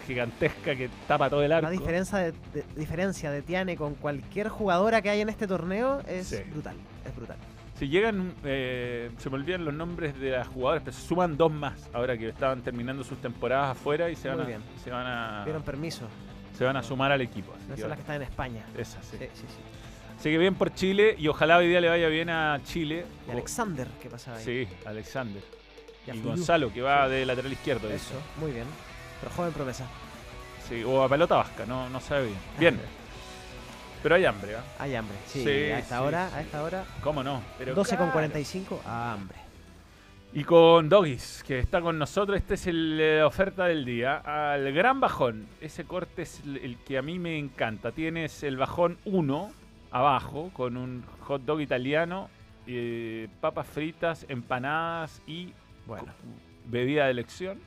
gigantesca 0.07 0.74
que 0.74 0.88
tapa 1.07 1.28
todo 1.28 1.43
el 1.43 1.53
arco. 1.53 1.66
La 1.66 1.70
diferencia 1.70 2.18
de, 2.18 2.32
de- 2.55 2.64
diferencia 2.74 3.30
de 3.30 3.43
Tiane 3.43 3.76
con 3.76 3.95
cualquier 3.95 4.49
jugadora 4.49 5.03
que 5.03 5.11
hay 5.11 5.20
en 5.20 5.28
este 5.28 5.47
torneo 5.47 6.01
es 6.09 6.28
Sí. 6.28 6.36
brutal. 6.51 6.74
Es 7.07 7.14
brutal. 7.14 7.36
Si 7.82 7.88
llegan, 7.88 8.32
eh, 8.44 9.10
se 9.18 9.28
me 9.28 9.34
olvidan 9.34 9.64
los 9.64 9.74
nombres 9.74 10.16
de 10.20 10.30
las 10.30 10.46
jugadoras, 10.46 10.84
pero 10.84 10.96
se 10.96 11.04
suman 11.04 11.36
dos 11.36 11.50
más 11.50 11.90
ahora 11.92 12.16
que 12.16 12.28
estaban 12.28 12.62
terminando 12.62 13.02
sus 13.02 13.20
temporadas 13.20 13.72
afuera 13.76 14.08
y 14.08 14.14
se 14.14 14.28
van, 14.28 14.36
Muy 14.36 14.44
a, 14.44 14.48
bien. 14.50 14.62
se 14.84 14.90
van 14.92 15.04
a 15.04 15.42
Dieron 15.44 15.64
permiso. 15.64 16.06
se 16.56 16.62
van 16.62 16.76
a 16.76 16.82
sumar 16.84 17.10
al 17.10 17.20
equipo. 17.22 17.52
Esas 17.64 17.74
que 17.74 17.80
son 17.80 17.90
las 17.90 17.96
que 17.96 18.02
están 18.02 18.16
en 18.16 18.22
España. 18.22 18.64
Esas, 18.78 19.04
sí. 19.04 19.16
Sí, 19.18 19.24
sí, 19.34 19.40
sí. 19.48 19.56
Así 20.16 20.30
que 20.30 20.38
bien 20.38 20.54
por 20.54 20.72
Chile 20.72 21.16
y 21.18 21.26
ojalá 21.26 21.56
hoy 21.56 21.66
día 21.66 21.80
le 21.80 21.88
vaya 21.88 22.06
bien 22.06 22.30
a 22.30 22.60
Chile. 22.62 23.04
Y 23.26 23.32
Alexander, 23.32 23.88
¿qué 24.00 24.08
pasaba 24.08 24.36
ahí? 24.36 24.44
Sí, 24.44 24.68
Alexander. 24.86 25.42
Y. 26.06 26.20
Gonzalo, 26.20 26.72
que 26.72 26.82
va 26.82 27.06
Sí. 27.06 27.14
de 27.14 27.26
lateral 27.26 27.52
izquierdo. 27.52 27.88
dice. 27.88 27.96
Eso, 28.14 28.22
muy 28.38 28.52
bien. 28.52 28.66
Pero 29.20 29.32
joven 29.34 29.52
promesa. 29.52 29.86
Sí, 30.68 30.84
o 30.84 31.02
a 31.02 31.08
pelota 31.08 31.34
vasca, 31.34 31.66
no, 31.66 31.88
no 31.90 31.98
sabe 31.98 32.26
bien. 32.26 32.38
Bien. 32.60 32.80
Pero 34.03 34.14
hay 34.16 34.24
hambre, 34.24 34.57
¿ah? 34.57 34.64
Hay 34.78 34.94
hambre. 34.94 35.16
Sí, 35.26 35.42
Sí, 35.42 35.48
a 35.48 35.78
esta 35.78 35.98
sí, 35.98 36.05
hora, 36.05 36.28
sí. 36.28 36.36
a 36.36 36.40
esta 36.40 36.62
hora. 36.62 36.84
¿Cómo 37.03 37.22
no? 37.22 37.42
Pero 37.59 37.74
12 37.74 37.90
con 37.90 37.96
claro. 38.07 38.12
45, 38.12 38.82
a 38.86 39.12
hambre. 39.12 39.38
Y 40.34 40.44
con 40.44 40.88
Doggies, 40.88 41.44
que 41.46 41.59
está 41.59 41.82
con 41.82 41.98
nosotros, 41.98 42.38
este 42.38 42.55
es 42.55 42.66
el 42.66 42.98
eh, 43.00 43.22
oferta 43.22 43.66
del 43.66 43.84
día. 43.84 44.16
Al 44.53 44.72
gran 44.72 44.98
bajón, 44.98 45.46
ese 45.61 45.84
corte 45.84 46.22
es 46.22 46.40
el, 46.44 46.78
que 46.86 46.96
a 46.96 47.03
mí 47.03 47.18
me 47.18 47.38
encanta. 47.38 47.92
Tienes 47.92 48.42
el 48.42 48.57
bajón 48.57 48.96
1 49.05 49.53
abajo, 49.90 50.50
con 50.55 50.78
un 50.78 51.05
hot 51.20 51.42
dog 51.42 51.61
italiano, 51.61 52.30
eh, 52.66 53.28
papas 53.42 53.66
fritas, 53.66 54.24
empanadas 54.28 55.20
y 55.26 55.53
Bueno. 55.86 56.12
bebida 56.66 57.05
de 57.05 57.11
elección. 57.11 57.61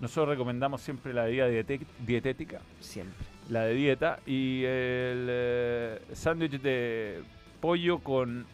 Nosotros 0.00 0.28
recomendamos 0.28 0.80
siempre 0.80 1.12
la 1.12 1.24
bebida 1.24 1.48
dietética, 2.06 2.60
Siempre. 2.80 3.31
La 3.52 3.64
de 3.64 3.74
dieta, 3.74 4.18
y 4.26 4.62
el 4.64 5.26
eh, 5.30 6.00
sándwich 6.12 6.60
de 6.60 7.22
pollo 7.60 7.98
con 7.98 8.46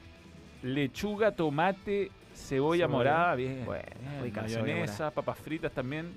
lechuga, 0.62 1.32
tomate, 1.32 2.10
cebolla, 2.34 2.88
morada, 2.88 3.34
bien, 3.36 3.64
Bueno, 3.64 3.84
bien, 4.00 4.22
rica 4.22 4.42
mayonesa, 4.42 5.10
papas 5.12 5.38
fritas 5.38 5.72
también, 5.72 6.12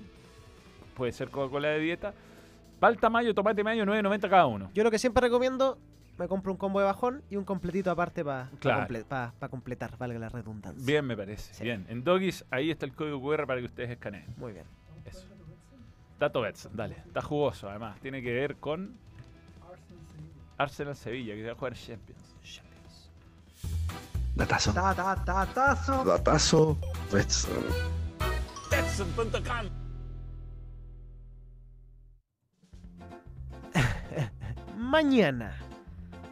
puede 0.94 1.12
ser 1.12 1.30
Coca-Cola 1.30 1.68
de 1.68 1.78
dieta. 1.78 2.12
Palta 2.80 3.08
mayo, 3.08 3.32
tomate 3.32 3.62
mayo, 3.62 3.84
9.90 3.84 4.20
cada 4.28 4.46
uno. 4.46 4.70
Yo 4.74 4.82
lo 4.82 4.90
que 4.90 4.98
siempre 4.98 5.20
recomiendo, 5.20 5.78
me 6.18 6.26
compro 6.26 6.50
un 6.50 6.58
combo 6.58 6.80
de 6.80 6.86
bajón 6.86 7.22
y 7.30 7.36
un 7.36 7.44
completito 7.44 7.92
aparte 7.92 8.24
para 8.24 8.50
Claro. 8.58 8.88
completar, 9.48 9.96
valga 9.96 10.18
la 10.18 10.28
redundancia. 10.28 10.84
Bien, 10.84 11.06
me 11.06 11.16
parece. 11.16 11.54
Sí. 11.54 11.62
Bien, 11.62 11.86
en 11.88 12.02
Doggies, 12.02 12.44
ahí 12.50 12.72
está 12.72 12.84
el 12.84 12.92
código 12.92 13.20
QR 13.22 13.46
para 13.46 13.60
que 13.60 13.66
ustedes 13.66 13.90
escaneen. 13.90 14.26
Muy 14.36 14.52
bien. 14.52 14.64
Tato 16.22 16.40
Betson, 16.40 16.70
dale. 16.76 17.02
Está 17.04 17.20
jugoso, 17.20 17.68
además. 17.68 17.98
Tiene 17.98 18.22
que 18.22 18.32
ver 18.32 18.54
con 18.58 18.96
Arsenal 20.56 20.94
Sevilla, 20.94 21.34
que 21.34 21.40
se 21.40 21.46
va 21.48 21.52
a 21.52 21.56
jugar 21.56 21.74
Champions. 21.74 22.22
Datazo. 24.36 24.72
Ta, 24.72 24.94
ta, 24.94 25.16
ta, 25.24 25.46
tazo. 25.46 26.04
Datazo. 26.04 26.78
Betson. 27.12 27.64
Betson.com. 28.70 29.68
Mañana, 34.78 35.56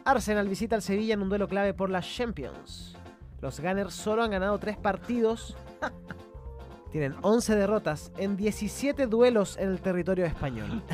Arsenal 0.05 0.47
visita 0.47 0.77
al 0.77 0.83
Sevilla 0.83 1.15
en 1.15 1.21
un 1.21 1.27
duelo 1.27 1.49
clave 1.49 1.73
por 1.73 1.89
las 1.89 2.07
Champions. 2.07 2.95
Los 3.41 3.59
Gunners 3.59 3.93
solo 3.93 4.23
han 4.23 4.31
ganado 4.31 4.57
3 4.57 4.77
partidos. 4.77 5.57
Tienen 6.91 7.15
11 7.21 7.55
derrotas 7.55 8.11
en 8.17 8.35
17 8.35 9.07
duelos 9.07 9.57
en 9.57 9.69
el 9.69 9.79
territorio 9.79 10.25
español. 10.25 10.83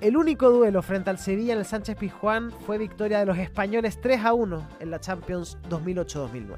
El 0.00 0.16
único 0.16 0.48
duelo 0.50 0.80
frente 0.82 1.10
al 1.10 1.18
Sevilla 1.18 1.54
en 1.54 1.58
el 1.58 1.64
Sánchez 1.64 1.96
Pizjuán 1.96 2.52
fue 2.52 2.78
victoria 2.78 3.18
de 3.18 3.26
los 3.26 3.36
españoles 3.36 4.00
3 4.00 4.24
a 4.24 4.32
1 4.32 4.68
en 4.78 4.90
la 4.92 5.00
Champions 5.00 5.58
2008-2009. 5.68 6.56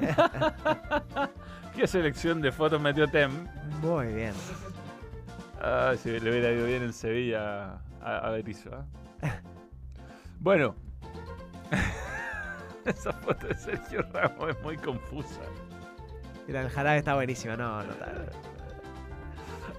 ¿Qué 1.74 1.86
selección 1.86 2.42
de 2.42 2.52
fotos 2.52 2.82
metió 2.82 3.08
Tem? 3.08 3.30
Muy 3.80 4.08
bien. 4.08 4.34
Ah, 5.62 5.94
si 5.96 6.20
le 6.20 6.30
hubiera 6.30 6.52
ido 6.52 6.66
bien 6.66 6.82
en 6.82 6.92
Sevilla 6.92 7.80
a, 8.02 8.18
a 8.18 8.30
Berizzo. 8.30 8.70
¿ah? 8.74 8.84
Bueno. 10.38 10.74
Esa 12.84 13.12
foto 13.12 13.46
de 13.46 13.54
Sergio 13.54 14.02
Ramos 14.12 14.50
es 14.50 14.62
muy 14.62 14.76
confusa. 14.76 15.40
Mira, 16.46 16.62
el 16.62 16.70
jarabe 16.70 16.98
está 16.98 17.14
buenísimo. 17.14 17.56
No, 17.56 17.82
no 17.82 17.92
está. 17.92 18.12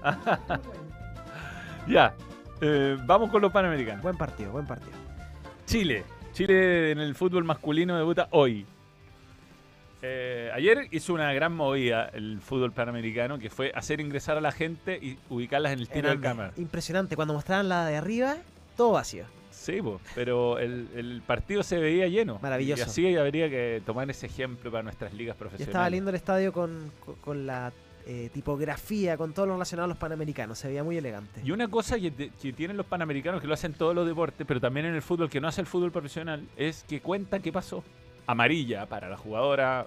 Ya. 1.88 2.14
eh, 2.60 2.96
vamos 3.04 3.30
con 3.30 3.42
los 3.42 3.50
panamericanos. 3.52 4.02
Buen 4.02 4.16
partido, 4.16 4.52
buen 4.52 4.66
partido. 4.66 4.92
Chile. 5.66 6.04
Chile 6.32 6.92
en 6.92 6.98
el 7.00 7.14
fútbol 7.14 7.44
masculino 7.44 7.96
debuta 7.96 8.28
hoy. 8.30 8.64
Eh, 10.00 10.50
ayer 10.54 10.88
hizo 10.90 11.14
una 11.14 11.32
gran 11.32 11.54
movida 11.54 12.06
el 12.12 12.40
fútbol 12.40 12.72
panamericano 12.72 13.38
que 13.38 13.50
fue 13.50 13.70
hacer 13.74 14.00
ingresar 14.00 14.36
a 14.36 14.40
la 14.40 14.50
gente 14.52 14.96
y 15.00 15.18
ubicarlas 15.28 15.72
en 15.72 15.80
el 15.80 15.88
tiro 15.88 16.08
de 16.08 16.16
Grande. 16.16 16.28
cámara. 16.28 16.52
Impresionante. 16.56 17.16
Cuando 17.16 17.34
mostraban 17.34 17.68
la 17.68 17.86
de 17.86 17.96
arriba, 17.96 18.36
todo 18.76 18.92
vacío. 18.92 19.24
Sí, 19.62 19.80
po, 19.80 20.00
pero 20.16 20.58
el, 20.58 20.88
el 20.96 21.22
partido 21.24 21.62
se 21.62 21.78
veía 21.78 22.08
lleno. 22.08 22.38
Maravilloso. 22.42 22.80
Y 22.82 22.84
así 22.84 23.16
habría 23.16 23.48
que 23.48 23.80
tomar 23.86 24.10
ese 24.10 24.26
ejemplo 24.26 24.70
para 24.72 24.82
nuestras 24.82 25.14
ligas 25.14 25.36
profesionales. 25.36 25.68
estaba 25.68 25.88
lindo 25.88 26.10
el 26.10 26.16
estadio 26.16 26.52
con, 26.52 26.90
con- 27.04 27.14
con 27.16 27.46
la 27.46 27.72
eh, 28.04 28.28
tipografía, 28.34 29.16
con 29.16 29.32
todo 29.32 29.46
lo 29.46 29.52
relacionado 29.52 29.84
a 29.84 29.88
los 29.88 29.96
panamericanos. 29.98 30.58
Se 30.58 30.66
veía 30.66 30.82
muy 30.82 30.96
elegante. 30.96 31.40
Y 31.44 31.52
una 31.52 31.68
cosa 31.68 32.00
que, 32.00 32.10
te- 32.10 32.30
que 32.30 32.52
tienen 32.52 32.76
los 32.76 32.86
panamericanos, 32.86 33.40
que 33.40 33.46
lo 33.46 33.54
hacen 33.54 33.72
todos 33.74 33.94
los 33.94 34.04
deportes, 34.06 34.44
pero 34.46 34.60
también 34.60 34.86
en 34.86 34.94
el 34.96 35.02
fútbol, 35.02 35.30
que 35.30 35.40
no 35.40 35.46
hace 35.46 35.60
el 35.60 35.68
fútbol 35.68 35.92
profesional, 35.92 36.44
es 36.56 36.84
que 36.88 37.00
cuenta 37.00 37.38
qué 37.38 37.52
pasó. 37.52 37.84
Amarilla 38.26 38.86
para 38.86 39.08
la 39.08 39.16
jugadora 39.16 39.86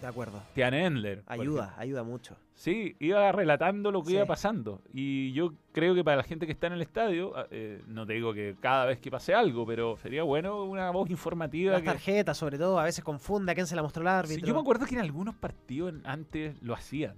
De 0.00 0.06
acuerdo. 0.06 0.40
Tiane 0.54 0.84
Endler. 0.86 1.22
Ayuda, 1.26 1.74
ayuda 1.76 2.04
mucho. 2.04 2.36
Sí, 2.54 2.94
iba 3.00 3.30
relatando 3.32 3.90
lo 3.90 4.02
que 4.02 4.10
Sí. 4.10 4.14
iba 4.16 4.26
pasando. 4.26 4.80
Y 4.92 5.32
yo 5.32 5.54
creo 5.72 5.94
que 5.94 6.02
para 6.04 6.16
la 6.18 6.22
gente 6.22 6.46
que 6.46 6.52
está 6.52 6.66
en 6.68 6.72
el 6.74 6.82
estadio, 6.82 7.32
eh, 7.50 7.82
no 7.86 8.06
te 8.06 8.12
digo 8.14 8.32
que 8.34 8.56
cada 8.60 8.84
vez 8.86 8.98
que 9.00 9.10
pase 9.10 9.34
algo, 9.34 9.66
pero 9.66 9.96
sería 9.96 10.22
bueno 10.22 10.64
una 10.64 10.90
voz 10.90 11.10
informativa. 11.10 11.72
Las 11.72 11.82
que- 11.82 11.86
tarjetas, 11.88 12.36
sobre 12.36 12.58
todo, 12.58 12.78
a 12.78 12.84
veces 12.84 13.02
confunde 13.04 13.52
a 13.52 13.54
quién 13.54 13.66
se 13.66 13.74
la 13.76 13.82
mostró 13.82 14.02
el 14.02 14.08
Sí, 14.08 14.12
árbitro. 14.32 14.46
yo 14.48 14.54
me 14.54 14.60
acuerdo 14.60 14.86
que 14.86 14.94
en 14.94 15.00
algunos 15.00 15.34
partidos 15.34 15.94
antes 16.04 16.60
lo 16.62 16.74
hacían. 16.74 17.14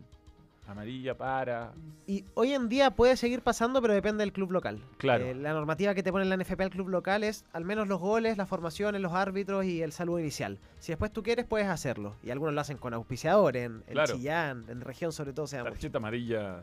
Amarilla 0.70 1.16
para. 1.16 1.72
Y 2.06 2.24
hoy 2.34 2.52
en 2.52 2.68
día 2.68 2.90
puede 2.92 3.16
seguir 3.16 3.42
pasando, 3.42 3.80
pero 3.82 3.92
depende 3.94 4.22
del 4.22 4.32
club 4.32 4.52
local. 4.52 4.80
Claro. 4.98 5.24
Eh, 5.24 5.34
la 5.34 5.52
normativa 5.52 5.94
que 5.94 6.02
te 6.02 6.12
pone 6.12 6.24
la 6.24 6.36
NFP 6.36 6.60
al 6.62 6.70
club 6.70 6.88
local 6.88 7.24
es 7.24 7.44
al 7.52 7.64
menos 7.64 7.88
los 7.88 7.98
goles, 8.00 8.36
las 8.36 8.48
formaciones, 8.48 9.00
los 9.00 9.12
árbitros 9.12 9.64
y 9.64 9.82
el 9.82 9.92
saludo 9.92 10.18
inicial. 10.20 10.58
Si 10.78 10.92
después 10.92 11.12
tú 11.12 11.22
quieres, 11.22 11.44
puedes 11.46 11.68
hacerlo. 11.68 12.16
Y 12.22 12.30
algunos 12.30 12.54
lo 12.54 12.60
hacen 12.60 12.78
con 12.78 12.94
auspiciadores, 12.94 13.66
en, 13.66 13.82
en 13.86 13.92
Claro. 13.92 14.14
Chillán, 14.14 14.64
en 14.68 14.80
región 14.80 15.12
sobre 15.12 15.32
todo 15.32 15.46
se 15.46 15.56
da 15.56 15.62
mucho. 15.64 15.74
Tarjeta 15.74 15.98
amarilla. 15.98 16.62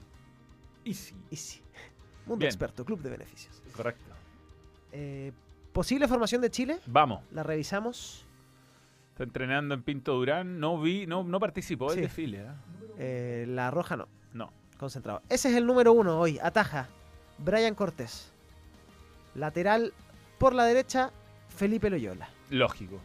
Easy. 0.86 1.16
Easy. 1.32 1.62
Mundo 2.26 2.40
Bien. 2.40 2.48
experto, 2.50 2.84
club 2.86 3.02
de 3.02 3.10
beneficios. 3.10 3.62
Correcto. 3.76 4.12
Eh, 4.92 5.32
Posible 5.74 6.08
formación 6.08 6.42
de 6.42 6.50
Chile, 6.50 6.80
Vamos. 6.88 7.22
la 7.32 7.44
revisamos. 7.44 8.26
Está 9.12 9.24
entrenando 9.24 9.76
en 9.76 9.84
Pinto 9.84 10.14
Durán. 10.14 10.60
No 10.60 10.82
vi, 10.82 11.06
no, 11.06 11.24
no 11.24 11.40
participó 11.40 11.88
del 11.90 11.96
Sí. 11.96 12.02
desfile. 12.02 12.40
¿eh? 12.40 12.48
Eh, 12.98 13.46
la 13.48 13.70
roja 13.72 13.96
no, 13.98 14.08
No. 14.34 14.52
concentrado. 14.80 15.22
Ese 15.30 15.50
es 15.50 15.56
el 15.56 15.66
número 15.66 15.94
uno 15.94 16.20
hoy, 16.20 16.40
ataja. 16.42 16.88
Brian 17.38 17.76
Cortés. 17.76 18.32
Lateral 19.36 19.94
por 20.40 20.54
la 20.54 20.66
derecha, 20.66 21.12
Felipe 21.50 21.90
Loyola. 21.90 22.30
Lógico. 22.50 22.96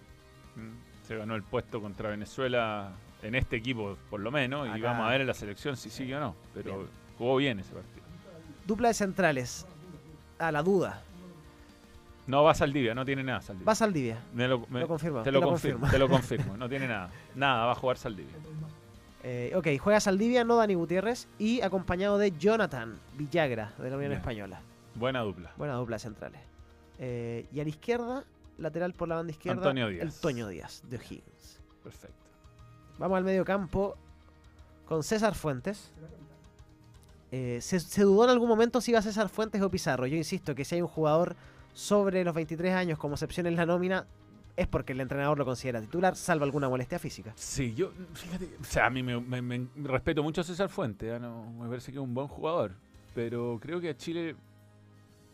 Mm, 0.57 1.07
Se 1.07 1.17
ganó 1.17 1.35
el 1.35 1.43
puesto 1.43 1.81
contra 1.81 2.11
Venezuela 2.11 2.93
en 3.23 3.35
este 3.35 3.57
equipo, 3.57 3.97
por 4.09 4.21
lo 4.21 4.31
menos. 4.31 4.69
Y 4.77 4.81
vamos 4.81 5.07
a 5.07 5.11
ver 5.11 5.21
en 5.23 5.27
la 5.27 5.35
selección 5.35 5.77
si 5.77 5.91
sigue 5.91 6.17
o 6.17 6.21
no. 6.21 6.35
Pero 6.55 6.77
Bien. 6.79 6.89
jugó 7.19 7.37
bien 7.37 7.59
ese 7.59 7.73
partido. 7.75 8.03
Dupla 8.67 8.89
de 8.89 8.95
centrales. 8.95 9.67
A 10.39 10.51
la 10.53 10.63
duda. 10.63 11.03
No 12.27 12.45
va 12.45 12.55
Saldivia, 12.55 12.95
no 12.95 13.05
tiene 13.05 13.23
nada 13.25 13.41
Saldivia. 13.43 13.67
Va 13.67 13.75
Saldivia. 13.75 14.19
Me 14.33 14.47
lo, 14.49 14.65
me- 14.69 14.81
Lo 14.81 14.89
confirmo, 14.89 15.23
Te 15.23 15.33
lo, 15.33 15.43
confirmo. 15.43 15.91
te 15.91 15.99
lo 15.99 16.09
confirmo. 16.09 16.57
No 16.57 16.69
tiene 16.69 16.87
nada. 16.89 17.11
Nada, 17.35 17.67
va 17.67 17.73
a 17.73 17.75
jugar 17.75 17.97
Saldivia. 17.99 18.35
Eh, 19.25 19.53
ok, 19.55 19.69
juega 19.79 20.01
Saldivia, 20.01 20.45
no 20.45 20.57
Dani 20.57 20.75
Gutiérrez. 20.75 21.29
Y 21.39 21.61
acompañado 21.61 22.19
de 22.19 22.33
Jonathan 22.39 22.99
Villagra, 23.17 23.73
de 23.79 23.91
la 23.91 23.97
Unión 23.97 24.11
Bien. 24.11 24.21
Española. 24.21 24.61
Buena 24.95 25.21
dupla. 25.21 25.53
Buena 25.57 25.75
dupla 25.75 25.99
centrales. 25.99 26.41
Eh, 26.99 27.47
y 27.53 27.61
a 27.61 27.63
la 27.65 27.71
izquierda, 27.71 28.25
lateral 28.59 28.93
por 28.95 29.09
la 29.09 29.17
banda 29.17 29.33
izquierda, 29.33 29.59
Antonio 29.59 29.89
Díaz. 29.89 30.03
el 30.03 30.21
Toño 30.21 30.49
Díaz, 30.49 30.83
de 30.89 30.97
O'Higgins. 30.97 31.61
Perfecto. 31.83 32.17
Vamos 32.99 33.17
al 33.17 33.25
medio 33.25 33.45
campo 33.45 33.97
con 34.87 35.03
César 35.03 35.35
Fuentes. 35.35 35.91
Eh, 37.31 37.59
se, 37.63 37.81
se 37.81 38.03
dudó 38.03 38.25
en 38.25 38.31
algún 38.31 38.49
momento 38.49 38.81
si 38.81 38.91
iba 38.91 39.01
César 39.01 39.29
Fuentes 39.29 39.63
o 39.63 39.71
Pizarro. 39.71 40.07
Yo 40.07 40.17
insisto 40.17 40.55
que 40.55 40.65
si 40.65 40.75
hay 40.77 40.83
un 40.83 40.89
jugador 40.89 41.35
sobre 41.73 42.23
los 42.25 42.35
23 42.35 42.75
años 42.75 42.99
como 42.99 43.15
excepción 43.15 43.47
en 43.47 43.57
la 43.57 43.65
nómina, 43.65 44.07
es 44.57 44.67
porque 44.69 44.93
el 44.93 45.01
entrenador 45.01 45.39
lo 45.39 45.45
considera 45.45 45.81
titular, 45.81 46.15
salvo 46.17 46.45
alguna 46.45 46.69
molestia 46.69 46.99
física. 46.99 47.33
Sí, 47.37 47.75
yo, 47.75 47.91
fíjate, 48.15 48.49
o 48.61 48.65
sea, 48.65 48.87
a 48.87 48.91
mí 48.91 49.03
me, 49.03 49.19
me- 49.21 49.41
me- 49.43 49.67
respeto 49.89 50.23
mucho 50.23 50.41
a 50.43 50.45
César 50.45 50.69
Fuente, 50.69 51.09
¿eh? 51.15 51.19
no, 51.21 51.45
me 51.53 51.69
parece 51.69 51.91
que 51.93 51.99
es 51.99 52.05
un 52.05 52.13
buen 52.15 52.29
jugador, 52.29 52.73
pero 53.15 53.59
creo 53.61 53.81
que 53.81 53.89
a 53.91 53.97
Chile 53.97 54.37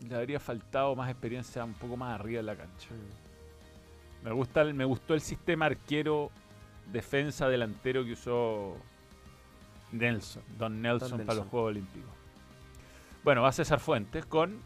le 0.07 0.15
habría 0.15 0.39
faltado 0.39 0.95
más 0.95 1.09
experiencia 1.09 1.63
un 1.65 1.73
poco 1.73 1.97
más 1.97 2.17
arriba 2.19 2.39
en 2.39 2.45
la 2.45 2.55
cancha. 2.55 2.89
Me 4.23 4.31
gusta, 4.31 4.63
me 4.65 4.85
gustó 4.85 5.13
el 5.13 5.21
sistema 5.21 5.65
arquero, 5.65 6.31
defensa, 6.91 7.47
delantero 7.49 8.03
que 8.05 8.13
usó 8.13 8.75
Nelson, 9.91 10.43
Don 10.57 10.81
Nelson, 10.81 11.09
para 11.11 11.23
los 11.23 11.27
Nelson. 11.27 11.49
Juegos 11.49 11.67
Olímpicos. 11.69 12.09
Bueno, 13.23 13.41
va 13.41 13.51
César 13.51 13.79
Fuentes 13.81 14.25
con 14.25 14.59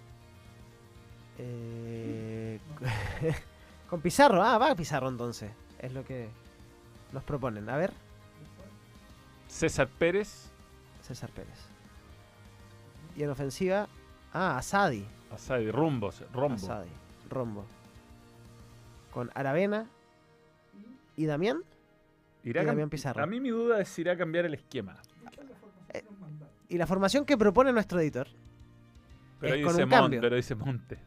Eh, 1.39 2.59
con 3.93 4.01
Pizarro, 4.01 4.41
ah, 4.41 4.57
va 4.57 4.73
Pizarro 4.73 5.07
entonces. 5.07 5.51
Es 5.77 5.93
lo 5.93 6.03
que 6.03 6.27
nos 7.11 7.23
proponen. 7.23 7.69
A 7.69 7.77
ver, 7.77 7.93
César 9.47 9.87
Pérez, 9.87 10.49
César 11.03 11.29
Pérez. 11.29 11.59
Y 13.15 13.21
en 13.21 13.29
ofensiva, 13.29 13.87
ah, 14.33 14.57
Asadi. 14.57 15.05
Asadi, 15.31 15.69
Rumbo, 15.69 16.09
Rombo. 16.33 16.55
Asadi, 16.55 16.89
Rombo. 17.29 17.65
Con 19.11 19.29
Aravena 19.35 19.85
y 21.15 21.27
Damián. 21.27 21.61
Irá 22.43 22.63
y 22.63 22.65
Damián 22.65 22.89
Pizarro. 22.89 23.21
A 23.21 23.27
mí 23.27 23.39
mi 23.39 23.49
duda 23.49 23.79
es 23.79 23.89
si 23.89 24.01
irá 24.01 24.13
a 24.13 24.17
cambiar 24.17 24.45
el 24.45 24.55
esquema. 24.55 24.97
Y 26.67 26.79
la 26.79 26.87
formación 26.87 27.25
que 27.25 27.37
propone 27.37 27.71
nuestro 27.71 27.99
editor 27.99 28.27
Pero 29.39 29.53
es 29.53 29.59
ahí 29.59 29.63
con 29.63 29.73
dice 29.73 29.83
un 29.83 29.89
Mon- 29.91 29.99
cambio. 29.99 30.19
pero 30.19 30.35
dice 30.35 30.55
Monte. 30.55 30.97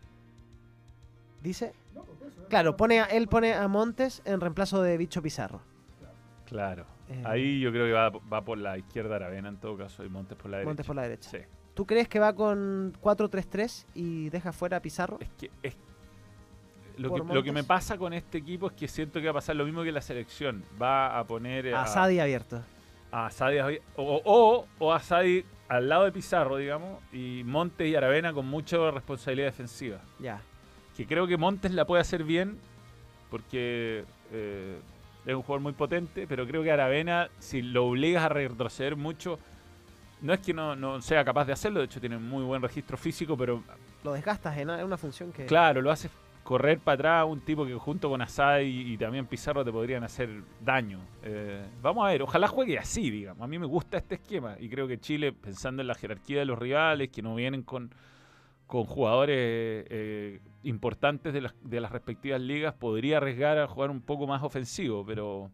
dice. 1.43 1.74
Claro, 2.49 2.77
pone 2.77 3.01
a- 3.01 3.05
él 3.07 3.29
pone 3.29 3.55
a 3.55 3.67
Montes 3.69 4.23
en 4.25 4.41
reemplazo 4.41 4.83
de 4.83 4.97
Bicho 4.97 5.23
Pizarro. 5.23 5.61
Claro. 6.47 6.87
Eh. 7.09 7.23
Ahí 7.25 7.61
yo 7.61 7.71
creo 7.71 7.87
que 7.87 7.93
va, 7.93 8.11
va 8.11 8.43
por 8.45 8.59
la 8.59 8.79
izquierda 8.79 9.17
Aravena 9.17 9.49
en 9.49 9.57
todo 9.59 9.77
caso 9.77 10.05
y 10.05 10.09
Montes 10.09 10.37
por 10.37 10.51
la 10.51 10.59
derecha. 10.59 10.69
Montes 10.69 10.87
por 10.87 10.97
la 10.97 11.03
derecha. 11.03 11.31
Sí. 11.31 11.39
¿Tú 11.75 11.87
crees 11.87 12.09
que 12.09 12.19
va 12.19 12.35
con 12.35 12.93
4-3-3 13.03 13.87
y 13.95 14.31
deja 14.31 14.53
fuera 14.53 14.79
a 14.79 14.81
Pizarro? 14.81 15.19
Es 15.21 15.29
que 15.39 15.51
es- 15.63 15.77
lo, 16.97 17.13
que, 17.13 17.35
lo 17.35 17.43
que 17.43 17.53
me 17.53 17.63
pasa 17.65 17.99
con 17.99 18.13
este 18.15 18.39
equipo 18.39 18.69
es 18.69 18.73
que 18.73 18.89
siento 18.89 19.21
que 19.21 19.27
va 19.27 19.33
a 19.33 19.35
pasar 19.35 19.55
lo 19.57 19.65
mismo 19.67 19.83
que 19.83 19.93
la 19.93 20.01
selección. 20.01 20.65
Va 20.81 21.19
a 21.19 21.25
poner 21.25 21.75
A 21.75 21.83
Asadi 21.83 22.19
abierto. 22.21 22.63
a 23.13 23.27
Asadi 23.27 23.59
abi- 23.59 23.81
o, 23.97 24.23
o, 24.25 24.67
o 24.79 24.93
a 24.93 24.97
Asadi 24.97 25.45
al 25.69 25.89
lado 25.89 26.05
de 26.05 26.13
Pizarro, 26.13 26.57
digamos, 26.57 27.03
y 27.13 27.43
Montes 27.45 27.87
y 27.89 27.95
Aravena 27.97 28.33
con 28.33 28.47
mucha 28.47 28.91
responsabilidad 28.91 29.49
defensiva. 29.49 29.99
Ya. 30.19 30.41
Que 30.97 31.07
creo 31.07 31.27
que 31.27 31.37
Montes 31.37 31.73
la 31.73 31.87
puede 31.87 32.01
hacer 32.01 32.25
bien 32.25 32.59
porque 33.31 34.05
eh, 34.33 34.79
es 35.27 35.35
un 35.35 35.43
jugador 35.43 35.61
muy 35.61 35.73
potente, 35.73 36.27
pero 36.27 36.47
creo 36.47 36.63
que 36.63 36.71
Aravena, 36.71 37.29
si 37.39 37.63
lo 37.63 37.87
obligas 37.87 38.25
a 38.25 38.29
retroceder 38.29 38.97
mucho, 38.97 39.39
no 40.23 40.33
es 40.33 40.41
que 40.41 40.55
no, 40.55 40.77
no 40.77 41.03
sea 41.03 41.25
capaz 41.25 41.45
de 41.45 41.53
hacerlo, 41.53 41.81
de 41.81 41.87
hecho 41.87 42.01
tiene 42.01 42.17
muy 42.17 42.45
buen 42.45 42.63
registro 42.63 42.97
físico, 42.97 43.37
pero 43.37 43.63
Lo 44.05 44.13
desgastas 44.13 44.57
en 44.57 44.71
una 44.71 44.97
función 44.97 45.33
que. 45.33 45.47
Claro, 45.47 45.83
lo 45.83 45.91
hace 45.91 46.09
correr 46.47 46.79
para 46.79 46.95
atrás 46.95 47.27
un 47.29 47.41
tipo 47.41 47.67
que 47.67 47.75
junto 47.75 48.09
con 48.09 48.23
Asad 48.23 48.61
y, 48.61 48.93
y 48.93 48.97
también 48.97 49.27
Pizarro 49.27 49.65
te 49.65 49.73
podrían 49.73 50.05
hacer 50.05 50.31
daño. 50.65 51.01
Eh, 51.25 51.63
vamos 51.83 52.07
a 52.07 52.11
ver, 52.11 52.23
ojalá 52.23 52.47
juegue 52.47 52.79
así, 52.79 53.11
digamos. 53.11 53.43
A 53.43 53.49
mí 53.49 53.59
me 53.59 53.67
gusta 53.67 53.99
este 53.99 54.15
esquema 54.15 54.57
y 54.61 54.69
creo 54.69 54.87
que 54.87 54.99
Chile, 54.99 55.33
pensando 55.33 55.83
en 55.83 55.89
la 55.89 55.95
jerarquía 55.97 56.39
de 56.39 56.45
los 56.45 56.59
rivales, 56.59 57.11
que 57.11 57.21
no 57.21 57.35
vienen 57.35 57.63
con, 57.63 57.91
con 58.67 58.85
jugadores 58.85 59.37
eh, 59.91 60.41
importantes 60.64 61.33
de 61.33 61.41
las, 61.41 61.55
de 61.62 61.81
las 61.81 61.93
respectivas 61.93 62.41
ligas, 62.41 62.75
podría 62.75 63.19
arriesgar 63.19 63.59
a 63.59 63.69
jugar 63.69 63.91
un 63.91 64.01
poco 64.01 64.27
más 64.27 64.43
ofensivo, 64.43 65.05
pero 65.07 65.51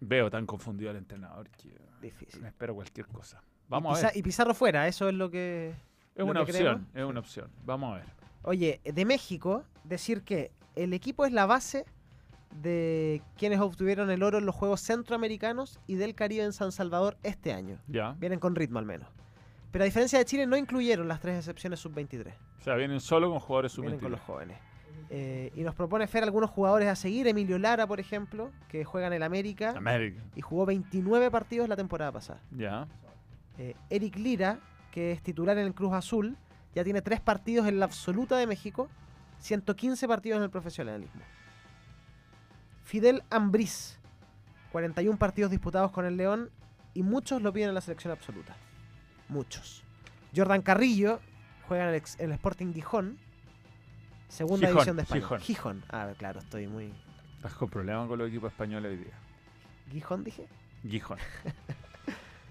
veo 0.00 0.30
tan 0.30 0.46
confundido 0.46 0.90
al 0.90 0.96
entrenador 0.96 1.48
que 1.50 1.70
Difícil. 2.00 2.40
me 2.42 2.48
espero 2.48 2.74
cualquier 2.74 3.06
cosa. 3.06 3.42
Y 3.42 3.64
Vamos 3.68 3.98
a 4.02 4.08
ver. 4.08 4.16
Y 4.16 4.22
Pizarro 4.22 4.54
fuera, 4.54 4.86
eso 4.88 5.08
es 5.08 5.14
lo 5.14 5.30
que. 5.30 5.70
Es 6.14 6.18
lo 6.18 6.26
una 6.26 6.44
que 6.44 6.50
opción, 6.52 6.64
creemos. 6.64 6.88
es 6.94 7.04
una 7.04 7.20
opción. 7.20 7.50
Vamos 7.64 7.92
a 7.92 7.96
ver. 7.96 8.06
Oye, 8.42 8.80
de 8.84 9.04
México, 9.04 9.64
decir 9.84 10.22
que 10.22 10.50
el 10.76 10.92
equipo 10.92 11.24
es 11.24 11.32
la 11.32 11.46
base 11.46 11.84
de 12.60 13.22
quienes 13.36 13.60
obtuvieron 13.60 14.10
el 14.10 14.22
oro 14.22 14.38
en 14.38 14.46
los 14.46 14.54
Juegos 14.54 14.80
Centroamericanos 14.82 15.80
y 15.86 15.94
del 15.94 16.14
Caribe 16.14 16.44
en 16.44 16.52
San 16.52 16.70
Salvador 16.70 17.16
este 17.22 17.52
año. 17.52 17.78
Ya. 17.88 18.12
Vienen 18.18 18.40
con 18.40 18.54
ritmo 18.54 18.78
al 18.78 18.84
menos. 18.84 19.08
Pero 19.72 19.84
a 19.84 19.86
diferencia 19.86 20.18
de 20.18 20.24
Chile, 20.26 20.46
no 20.46 20.56
incluyeron 20.56 21.08
las 21.08 21.18
tres 21.18 21.38
excepciones 21.38 21.80
sub-23. 21.80 22.32
O 22.60 22.62
sea, 22.62 22.74
vienen 22.76 23.00
solo 23.00 23.30
con 23.30 23.40
jugadores 23.40 23.74
Vienen 23.76 23.94
sub-23. 23.98 24.02
con 24.02 24.12
los 24.12 24.20
jóvenes. 24.20 24.58
Eh, 25.08 25.50
y 25.56 25.62
nos 25.62 25.74
propone 25.74 26.06
Fer 26.06 26.22
algunos 26.22 26.50
jugadores 26.50 26.88
a 26.88 26.94
seguir. 26.94 27.26
Emilio 27.26 27.58
Lara, 27.58 27.86
por 27.86 27.98
ejemplo, 27.98 28.50
que 28.68 28.84
juega 28.84 29.06
en 29.08 29.14
el 29.14 29.22
América. 29.22 29.70
América. 29.76 30.22
Y 30.36 30.42
jugó 30.42 30.66
29 30.66 31.30
partidos 31.30 31.68
la 31.68 31.76
temporada 31.76 32.12
pasada. 32.12 32.40
Ya. 32.50 32.86
Eh, 33.58 33.74
Eric 33.90 34.16
Lira, 34.16 34.58
que 34.90 35.12
es 35.12 35.22
titular 35.22 35.56
en 35.58 35.66
el 35.66 35.74
Cruz 35.74 35.92
Azul, 35.94 36.36
ya 36.74 36.84
tiene 36.84 37.00
tres 37.02 37.20
partidos 37.20 37.66
en 37.66 37.78
la 37.78 37.86
absoluta 37.86 38.36
de 38.36 38.46
México, 38.46 38.88
115 39.38 40.06
partidos 40.06 40.36
en 40.38 40.44
el 40.44 40.50
profesionalismo. 40.50 41.22
Fidel 42.84 43.22
Ambriz, 43.30 43.98
41 44.70 45.18
partidos 45.18 45.50
disputados 45.50 45.90
con 45.92 46.04
el 46.04 46.16
León 46.16 46.50
y 46.94 47.02
muchos 47.02 47.42
lo 47.42 47.52
piden 47.52 47.70
en 47.70 47.74
la 47.74 47.80
selección 47.80 48.12
absoluta. 48.12 48.54
Muchos. 49.32 49.82
Jordan 50.36 50.62
Carrillo 50.62 51.20
juega 51.68 51.84
en 51.84 51.88
el, 51.90 51.94
ex- 51.96 52.18
en 52.20 52.26
el 52.26 52.32
Sporting 52.32 52.72
Gijón, 52.72 53.18
segunda 54.28 54.66
Gijón, 54.68 54.72
división 54.74 54.96
de 54.96 55.02
España. 55.02 55.20
Gijón. 55.22 55.40
Gijón. 55.40 55.84
Ah, 55.90 56.10
claro, 56.18 56.40
estoy 56.40 56.66
muy. 56.68 56.92
Estás 57.36 57.54
con 57.54 57.68
problemas 57.70 58.06
con 58.08 58.18
los 58.18 58.28
equipos 58.28 58.52
españoles 58.52 58.92
hoy 58.92 58.98
día. 59.04 59.14
Gijón 59.90 60.24
dije. 60.24 60.46
Gijón. 60.88 61.18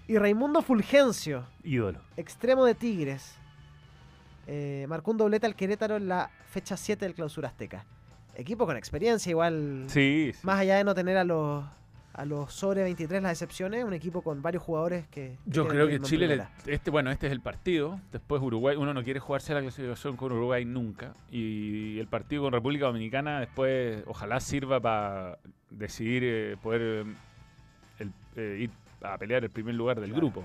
Y 0.08 0.18
Raimundo 0.18 0.62
Fulgencio, 0.62 1.46
Ídolo. 1.62 2.00
extremo 2.16 2.64
de 2.64 2.74
Tigres. 2.74 3.36
Eh, 4.48 4.84
marcó 4.88 5.12
un 5.12 5.16
doblete 5.16 5.46
al 5.46 5.54
Querétaro 5.54 5.96
en 5.96 6.08
la 6.08 6.28
fecha 6.50 6.76
7 6.76 7.04
del 7.04 7.14
Clausura 7.14 7.48
Azteca. 7.48 7.86
Equipo 8.34 8.66
con 8.66 8.76
experiencia, 8.76 9.30
igual. 9.30 9.84
Sí, 9.86 10.32
sí. 10.34 10.40
Más 10.42 10.58
allá 10.58 10.76
de 10.76 10.84
no 10.84 10.94
tener 10.94 11.16
a 11.16 11.24
los 11.24 11.64
a 12.14 12.24
los 12.24 12.52
sobre 12.52 12.82
23 12.82 13.22
las 13.22 13.32
excepciones, 13.32 13.84
un 13.84 13.92
equipo 13.94 14.22
con 14.22 14.42
varios 14.42 14.62
jugadores 14.62 15.06
que. 15.08 15.38
Yo 15.46 15.66
creo 15.66 15.88
que 15.88 16.00
Chile, 16.00 16.36
le- 16.36 16.46
este, 16.66 16.90
bueno, 16.90 17.10
este 17.10 17.26
es 17.26 17.32
el 17.32 17.40
partido. 17.40 18.00
Después 18.12 18.42
Uruguay, 18.42 18.76
uno 18.76 18.92
no 18.92 19.02
quiere 19.02 19.18
jugarse 19.20 19.54
la 19.54 19.60
clasificación 19.60 20.16
con 20.16 20.32
Uruguay 20.32 20.64
nunca. 20.64 21.14
Y 21.30 21.98
el 21.98 22.06
partido 22.08 22.42
con 22.42 22.52
República 22.52 22.86
Dominicana 22.86 23.40
después, 23.40 24.04
ojalá 24.06 24.40
sirva 24.40 24.78
para 24.80 25.38
decidir 25.70 26.22
eh, 26.24 26.56
poder 26.62 26.82
eh, 27.06 27.14
el- 28.00 28.12
eh, 28.36 28.56
ir 28.60 28.70
a 29.02 29.16
pelear 29.18 29.42
el 29.44 29.50
primer 29.50 29.74
lugar 29.74 30.00
del 30.00 30.12
grupo. 30.12 30.44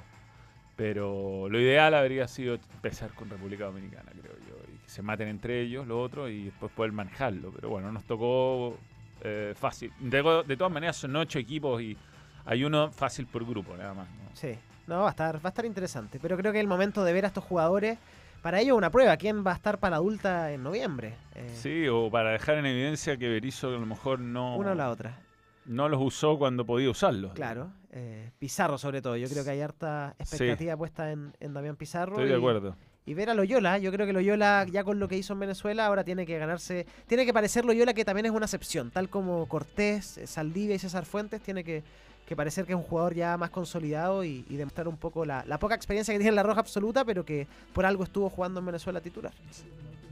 Pero 0.76 1.50
lo 1.50 1.60
ideal 1.60 1.94
habría 1.96 2.28
sido 2.28 2.56
empezar 2.56 3.12
con 3.16 3.30
República 3.30 3.66
Dominicana, 3.66 4.12
creo 4.12 4.36
yo. 4.48 4.56
Y 4.74 4.78
que 4.78 4.90
se 4.90 5.02
maten 5.02 5.28
entre 5.28 5.62
ellos, 5.62 5.88
los 5.88 5.98
otros, 5.98 6.30
y 6.30 6.46
después 6.46 6.72
poder 6.72 6.92
manejarlo. 6.92 7.52
Pero 7.52 7.70
bueno, 7.70 7.92
nos 7.92 8.04
tocó 8.04 8.78
eh, 9.22 9.54
fácil. 9.58 9.92
De, 10.00 10.44
de 10.48 10.58
todas 10.58 10.72
maneras, 10.74 10.98
son 10.98 11.16
ocho 11.16 11.40
equipos 11.40 11.82
y 11.82 11.98
hay 12.46 12.64
uno 12.64 12.92
fácil 12.92 13.26
por 13.28 13.46
grupo, 13.46 13.76
nada 13.78 13.94
más. 13.94 14.08
¿no? 14.10 14.30
Sí, 14.34 14.54
no, 14.88 15.00
va 15.02 15.08
a 15.08 15.12
estar, 15.12 15.36
va 15.38 15.42
a 15.46 15.50
estar 15.50 15.66
interesante. 15.66 16.20
Pero 16.22 16.38
creo 16.38 16.52
que 16.52 16.60
es 16.60 16.62
el 16.64 16.68
momento 16.68 17.04
de 17.04 17.14
ver 17.14 17.26
a 17.26 17.28
estos 17.30 17.44
jugadores. 17.44 17.98
Para 18.42 18.60
ello, 18.62 18.76
una 18.76 18.92
prueba. 18.92 19.18
¿Quién 19.18 19.46
va 19.46 19.52
a 19.52 19.56
estar 19.56 19.80
para 19.80 19.96
adulta 19.98 20.52
en 20.54 20.64
noviembre? 20.64 21.16
Eh, 21.36 21.50
Sí, 21.56 21.88
o 21.88 22.10
para 22.10 22.32
dejar 22.32 22.56
en 22.60 22.66
evidencia 22.68 23.18
que 23.18 23.28
Berizzo 23.28 23.68
a 23.70 23.72
lo 23.72 23.86
mejor 23.86 24.20
no, 24.20 24.56
Una 24.58 24.72
o 24.72 24.76
la 24.76 24.90
otra. 24.92 25.20
no 25.66 25.90
los 25.90 26.00
usó 26.02 26.38
cuando 26.38 26.64
podía 26.66 26.90
usarlos. 26.90 27.34
Claro. 27.34 27.72
eh, 27.92 28.32
Pizarro, 28.40 28.78
sobre 28.78 29.02
todo. 29.02 29.18
Yo 29.18 29.28
creo 29.28 29.44
que 29.44 29.50
hay 29.50 29.62
harta 29.62 30.16
expectativa 30.20 30.78
puesta 30.78 31.12
en, 31.12 31.34
en 31.40 31.54
Damián 31.54 31.76
Pizarro. 31.76 32.14
Estoy 32.14 32.30
de 32.30 32.36
acuerdo. 32.36 32.76
Y 33.08 33.14
ver 33.14 33.30
a 33.30 33.34
Loyola, 33.34 33.78
yo 33.78 33.90
creo 33.94 34.06
que 34.06 34.12
Loyola, 34.12 34.66
ya 34.70 34.84
con 34.84 35.00
lo 35.00 35.08
que 35.08 35.16
hizo 35.16 35.32
en 35.32 35.40
Venezuela, 35.40 35.86
ahora 35.86 36.04
tiene 36.04 36.26
que 36.26 36.38
ganarse. 36.38 36.86
Tiene 37.08 37.26
que 37.26 37.34
parecer 37.34 37.64
Loyola 37.64 37.94
que 37.94 38.04
también 38.04 38.26
es 38.26 38.34
una 38.34 38.48
excepción. 38.48 38.92
Tal 38.92 39.08
como 39.08 39.48
Cortés, 39.48 40.18
eh, 40.18 40.28
Saldivia 40.28 40.76
y 40.76 40.80
César 40.80 41.06
Fuentes, 41.06 41.40
tiene 41.42 41.64
que, 41.64 41.84
que 42.28 42.36
parecer 42.36 42.66
que 42.66 42.74
es 42.74 42.78
un 42.78 42.84
jugador 42.84 43.16
ya 43.16 43.38
más 43.38 43.50
consolidado 43.50 44.26
y, 44.26 44.46
y 44.50 44.58
demostrar 44.58 44.90
un 44.90 44.98
poco 44.98 45.24
la, 45.24 45.46
la 45.46 45.58
poca 45.58 45.74
experiencia 45.74 46.14
que 46.14 46.18
tiene 46.18 46.30
en 46.32 46.36
la 46.36 46.44
roja 46.44 46.60
absoluta, 46.60 47.06
pero 47.06 47.24
que 47.24 47.48
por 47.72 47.86
algo 47.86 48.04
estuvo 48.04 48.30
jugando 48.30 48.60
en 48.60 48.66
Venezuela 48.66 49.00
titular. 49.00 49.32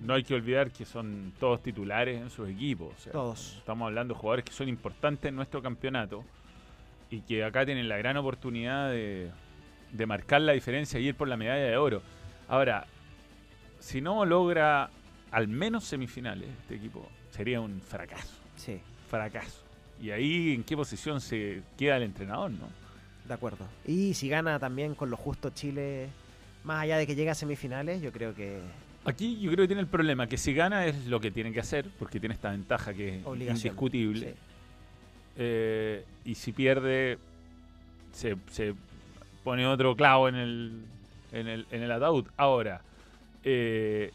No 0.01 0.13
hay 0.13 0.23
que 0.23 0.33
olvidar 0.33 0.71
que 0.71 0.85
son 0.85 1.33
todos 1.37 1.61
titulares 1.61 2.21
en 2.21 2.29
sus 2.29 2.47
equipos. 2.47 2.93
o 2.97 3.01
sea, 3.01 3.11
Todos. 3.11 3.55
Estamos 3.57 3.87
hablando 3.87 4.13
de 4.13 4.19
jugadores 4.21 4.45
que 4.45 4.53
son 4.53 4.69
importantes 4.69 5.27
en 5.27 5.35
nuestro 5.35 5.61
campeonato 5.61 6.23
y 7.09 7.19
que 7.19 7.43
acá 7.43 7.65
tienen 7.65 7.89
la 7.89 7.97
gran 7.97 8.15
oportunidad 8.15 8.89
de, 8.89 9.31
de 9.91 10.05
marcar 10.05 10.39
la 10.39 10.53
diferencia 10.53 10.97
y 10.97 11.07
ir 11.09 11.15
por 11.15 11.27
la 11.27 11.35
medalla 11.35 11.65
de 11.65 11.75
oro. 11.75 12.01
Ahora, 12.47 12.85
si 13.79 14.01
no 14.01 14.25
logra 14.25 14.89
al 15.31 15.47
menos 15.47 15.83
semifinales 15.83 16.49
este 16.61 16.75
equipo, 16.75 17.07
sería 17.31 17.61
un 17.61 17.81
fracaso. 17.81 18.33
Sí. 18.55 18.79
Fracaso. 19.09 19.63
Y 20.01 20.11
ahí, 20.11 20.53
¿en 20.53 20.63
qué 20.63 20.75
posición 20.75 21.21
se 21.21 21.61
queda 21.77 21.97
el 21.97 22.03
entrenador, 22.03 22.51
no? 22.51 22.67
De 23.27 23.33
acuerdo. 23.33 23.65
Y 23.85 24.13
si 24.13 24.29
gana 24.29 24.59
también 24.59 24.95
con 24.95 25.09
lo 25.09 25.17
justo 25.17 25.49
Chile, 25.49 26.09
más 26.63 26.83
allá 26.83 26.97
de 26.97 27.07
que 27.07 27.15
llegue 27.15 27.29
a 27.29 27.35
semifinales, 27.35 28.01
yo 28.01 28.11
creo 28.11 28.35
que 28.35 28.59
Aquí 29.05 29.39
yo 29.39 29.51
creo 29.51 29.63
que 29.63 29.67
tiene 29.67 29.81
el 29.81 29.87
problema, 29.87 30.25
que 30.27 30.37
si 30.37 30.53
gana 30.53 30.87
es 30.87 31.05
lo 31.05 31.19
que 31.19 31.29
tiene 31.29 31.53
que 31.53 31.59
hacer, 31.59 31.85
porque 31.99 32.19
tiene 32.19 32.33
esta 32.33 32.49
ventaja 32.49 32.91
que 32.93 33.19
es 33.19 33.25
indiscutible. 33.25 34.31
sí. 34.31 34.35
Eh, 35.37 36.05
y 36.23 36.33
si 36.35 36.53
pierde, 36.53 37.19
se, 38.13 38.37
se 38.49 38.73
pone 39.43 39.67
otro 39.67 39.95
clavo 39.95 40.29
en 40.29 40.35
el, 40.35 40.85
en 41.35 41.47
el, 41.47 41.67
en 41.71 41.83
el 41.83 41.91
ataúd. 41.91 42.27
Ahora, 42.37 42.81
eh, 43.43 44.11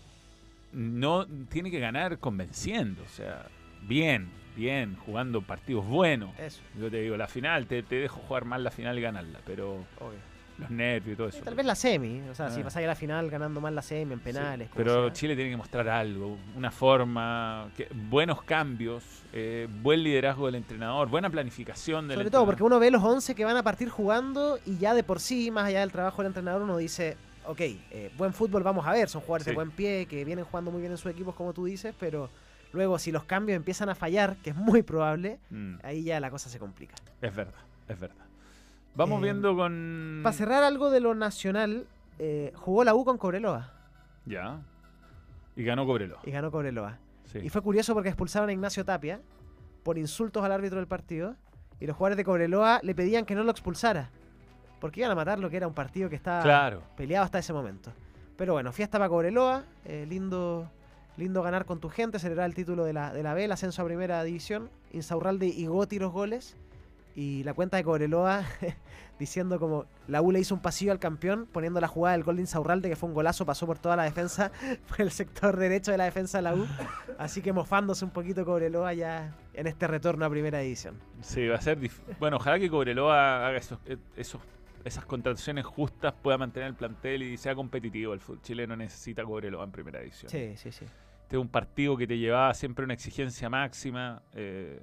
no 0.72 1.26
tiene 1.48 1.70
que 1.70 1.78
ganar 1.78 2.18
convenciendo, 2.18 3.02
o 3.02 3.08
sea, 3.08 3.46
bien, 3.82 4.30
bien, 4.56 4.96
jugando 4.96 5.42
partidos 5.42 5.86
buenos. 5.86 6.36
Eso. 6.38 6.60
Yo 6.78 6.90
te 6.90 7.00
digo, 7.00 7.16
la 7.16 7.28
final, 7.28 7.66
te, 7.66 7.82
te 7.82 7.96
dejo 7.96 8.20
jugar 8.20 8.44
mal 8.44 8.64
la 8.64 8.70
final 8.70 8.98
y 8.98 9.02
ganarla, 9.02 9.40
pero 9.44 9.84
los 10.61 10.70
nervios 10.70 11.14
y 11.14 11.16
todo 11.16 11.28
eso. 11.28 11.40
tal 11.42 11.54
vez 11.54 11.66
la 11.66 11.74
semi. 11.74 12.20
O 12.30 12.34
sea, 12.34 12.50
si 12.50 12.61
Ah. 12.61 12.64
pasáis 12.64 12.84
a 12.84 12.88
la 12.88 12.94
final 12.94 13.28
ganando 13.30 13.61
mal 13.61 13.74
la 13.74 13.82
semi 13.82 14.12
en 14.12 14.20
penales. 14.20 14.68
Pero 14.74 15.04
sea. 15.06 15.12
Chile 15.12 15.34
tiene 15.34 15.50
que 15.50 15.56
mostrar 15.56 15.88
algo, 15.88 16.36
una 16.56 16.70
forma, 16.70 17.68
que- 17.76 17.88
buenos 18.08 18.42
cambios, 18.42 19.04
eh, 19.32 19.68
buen 19.82 20.02
liderazgo 20.02 20.46
del 20.46 20.56
entrenador, 20.56 21.08
buena 21.08 21.30
planificación 21.30 22.08
del 22.08 22.16
Sobre 22.18 22.30
todo 22.30 22.44
porque 22.46 22.62
uno 22.62 22.78
ve 22.78 22.90
los 22.90 23.02
11 23.02 23.34
que 23.34 23.44
van 23.44 23.56
a 23.56 23.62
partir 23.62 23.88
jugando 23.88 24.58
y 24.66 24.78
ya 24.78 24.94
de 24.94 25.02
por 25.02 25.20
sí, 25.20 25.50
más 25.50 25.64
allá 25.66 25.80
del 25.80 25.92
trabajo 25.92 26.22
del 26.22 26.26
entrenador, 26.28 26.62
uno 26.62 26.76
dice, 26.76 27.16
ok, 27.46 27.61
eh, 27.61 28.11
buen 28.16 28.32
fútbol 28.32 28.62
vamos 28.62 28.86
a 28.86 28.92
ver, 28.92 29.08
son 29.08 29.22
jugadores 29.22 29.46
de 29.46 29.52
buen 29.54 29.70
pie, 29.70 30.06
que 30.06 30.24
vienen 30.24 30.44
jugando 30.44 30.70
muy 30.70 30.80
bien 30.80 30.92
en 30.92 30.98
sus 30.98 31.11
equipos, 31.11 31.34
como 31.34 31.52
tú 31.52 31.64
dices, 31.64 31.94
pero 31.98 32.28
luego 32.72 32.98
si 32.98 33.11
los 33.11 33.24
cambios 33.24 33.56
empiezan 33.56 33.88
a 33.88 33.94
fallar, 33.94 34.36
que 34.42 34.50
es 34.50 34.56
muy 34.56 34.82
probable, 34.82 35.38
Mm, 35.50 35.76
ahí 35.82 36.04
ya 36.04 36.20
la 36.20 36.30
cosa 36.30 36.48
se 36.48 36.58
complica. 36.58 36.94
es 37.20 37.34
verdad, 37.34 37.61
es 37.88 37.98
verdad. 37.98 38.24
Vamos 38.95 39.20
Eh, 39.20 39.24
viendo 39.24 39.57
con... 39.57 40.20
Para 40.22 40.32
cerrar 40.34 40.62
algo 40.64 40.91
de 40.91 41.01
lo 41.01 41.14
nacional, 41.14 41.86
eh, 42.18 42.53
jugó 42.57 42.84
la 42.84 42.95
U 42.95 43.05
con 43.05 43.18
Cobreloa 43.18 43.72
Ya. 44.26 44.61
Y 45.57 45.64
ganó 45.64 45.86
Cobreloa. 45.86 46.20
y 46.24 46.30
ganó 46.30 46.51
Cobreloa. 46.51 46.99
Sí. 47.24 47.38
Y 47.43 47.49
fue 47.49 47.62
curioso 47.62 47.95
porque 47.95 48.09
expulsaron 48.09 48.49
a 48.49 48.53
Ignacio 48.53 48.84
Tapia 48.84 49.20
por 49.82 49.99
insultos 49.99 50.43
al 50.45 50.53
árbitro 50.53 50.78
del 50.78 50.86
partido 50.88 51.36
y 51.78 51.86
los 51.86 51.97
jugadores 51.97 52.16
de 52.16 52.24
Cobreloa 52.24 52.80
le 52.82 52.95
pedían 52.95 53.24
que 53.24 53.34
no 53.34 53.43
lo 53.45 53.51
expulsara. 53.51 54.11
Porque 54.80 55.01
iban 55.01 55.12
a 55.12 55.14
matar 55.14 55.38
lo 55.38 55.51
que 55.51 55.57
era 55.59 55.66
un 55.68 55.74
partido 55.74 56.09
que 56.09 56.16
estaba 56.16 56.43
Claro. 56.43 56.82
peleado 56.97 57.24
hasta 57.24 57.38
ese 57.38 57.53
momento. 57.53 57.93
Pero 58.36 58.55
bueno, 58.55 58.72
fiesta 58.72 58.99
para 58.99 59.09
Cobreloa, 59.11 59.64
eh, 59.84 60.07
lindo, 60.09 60.70
lindo 61.16 61.43
ganar 61.43 61.66
con 61.66 61.78
tu 61.80 61.88
gente, 61.91 62.18
celebrar 62.18 62.47
el 62.47 62.55
título 62.55 62.84
de 62.84 62.93
la, 62.95 63.12
de 63.12 63.22
la 63.22 63.34
B, 63.34 63.45
el 63.45 63.53
ascenso 63.53 63.82
a 63.82 63.84
primera 63.84 64.22
división. 64.24 64.70
Insaurralde 64.93 65.47
y 65.47 65.66
Goti 65.66 65.99
los 65.99 66.12
goles. 66.12 66.57
Y 67.14 67.42
la 67.44 67.54
cuenta 67.54 67.76
de 67.76 67.84
Cobreloa 67.84 68.44
diciendo 69.18 69.58
como 69.58 69.86
la 70.08 70.22
U 70.22 70.32
le 70.32 70.40
hizo 70.40 70.54
un 70.54 70.62
pasillo 70.62 70.92
al 70.92 70.98
campeón, 70.98 71.46
poniendo 71.50 71.80
la 71.80 71.88
jugada 71.88 72.16
del 72.16 72.24
gol 72.24 72.36
de 72.36 72.42
Insaurralde, 72.42 72.88
que 72.88 72.96
fue 72.96 73.08
un 73.08 73.14
golazo, 73.14 73.44
pasó 73.44 73.66
por 73.66 73.78
toda 73.78 73.96
la 73.96 74.04
defensa, 74.04 74.52
por 74.88 75.00
el 75.00 75.11
sector 75.11 75.56
derecho 75.56 75.90
de 75.90 75.98
la 75.98 76.04
defensa 76.04 76.38
de 76.38 76.42
la 76.42 76.54
U. 76.54 76.66
Así 77.18 77.42
que 77.42 77.52
mofándose 77.52 78.04
un 78.04 78.11
poquito 78.11 78.44
Cobreloa 78.44 78.94
ya 78.94 79.36
en 79.54 79.66
este 79.66 79.86
retorno 79.86 80.24
a 80.24 80.30
primera 80.30 80.61
división. 80.61 80.98
Sí, 81.20 81.46
va 81.48 81.56
a 81.56 81.61
ser 81.61 81.78
Bueno, 82.18 82.36
ojalá 82.36 82.58
que 82.58 82.70
Cobreloa 82.70 83.46
haga 83.46 83.58
esos, 83.58 83.78
eh, 83.84 83.98
esos, 84.16 84.40
esas 84.84 85.04
contrataciones 85.04 85.66
justas, 85.66 86.14
pueda 86.14 86.38
mantener 86.38 86.68
el 86.68 86.74
plantel 86.74 87.22
y 87.22 87.36
sea 87.36 87.54
competitivo. 87.54 88.14
El 88.14 88.20
fútbol 88.20 88.40
chileno 88.42 88.76
necesita 88.76 89.24
Cobreloa 89.24 89.64
en 89.64 89.72
primera 89.72 89.98
división. 89.98 90.30
Sí, 90.30 90.56
sí, 90.56 90.72
sí. 90.72 90.84
Este 90.84 91.36
es 91.36 91.42
un 91.42 91.48
partido 91.48 91.96
que 91.96 92.06
te 92.06 92.16
llevaba 92.16 92.54
siempre 92.54 92.84
una 92.84 92.94
exigencia 92.94 93.50
máxima. 93.50 94.22
eh, 94.32 94.80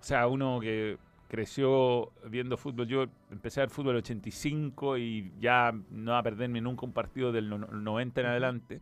o 0.00 0.04
sea, 0.04 0.28
uno 0.28 0.60
que 0.60 0.96
creció 1.28 2.10
viendo 2.24 2.56
fútbol. 2.56 2.86
Yo 2.88 3.06
empecé 3.30 3.60
a 3.60 3.64
ver 3.64 3.70
fútbol 3.70 3.90
en 3.90 3.96
el 3.96 4.02
85 4.04 4.98
y 4.98 5.30
ya 5.40 5.72
no 5.90 6.12
va 6.12 6.18
a 6.18 6.22
perderme 6.22 6.60
nunca 6.60 6.86
un 6.86 6.92
partido 6.92 7.32
del 7.32 7.48
no- 7.48 7.58
90 7.58 8.20
en 8.22 8.26
adelante. 8.26 8.80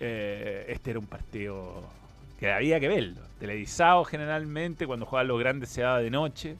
Eh, 0.00 0.66
este 0.68 0.90
era 0.90 0.98
un 1.00 1.06
partido 1.06 1.82
que 2.38 2.52
había 2.52 2.78
que 2.78 2.88
verlo. 2.88 3.20
Televisado 3.40 4.04
generalmente, 4.04 4.86
cuando 4.86 5.06
jugaban 5.06 5.28
los 5.28 5.40
grandes 5.40 5.70
se 5.70 5.82
daba 5.82 5.98
de 6.00 6.10
noche. 6.10 6.56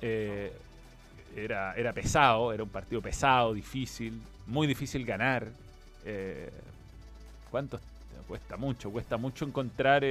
Eh, 0.00 0.52
era, 1.36 1.74
era 1.74 1.92
pesado, 1.92 2.52
era 2.52 2.62
un 2.62 2.68
partido 2.70 3.02
pesado, 3.02 3.52
difícil, 3.54 4.20
muy 4.46 4.66
difícil 4.66 5.04
ganar. 5.04 5.48
Eh, 6.04 6.50
¿Cuántos? 7.50 7.80
Cuesta 8.28 8.56
mucho, 8.56 8.90
cuesta 8.90 9.16
mucho 9.16 9.44
encontrar... 9.44 10.02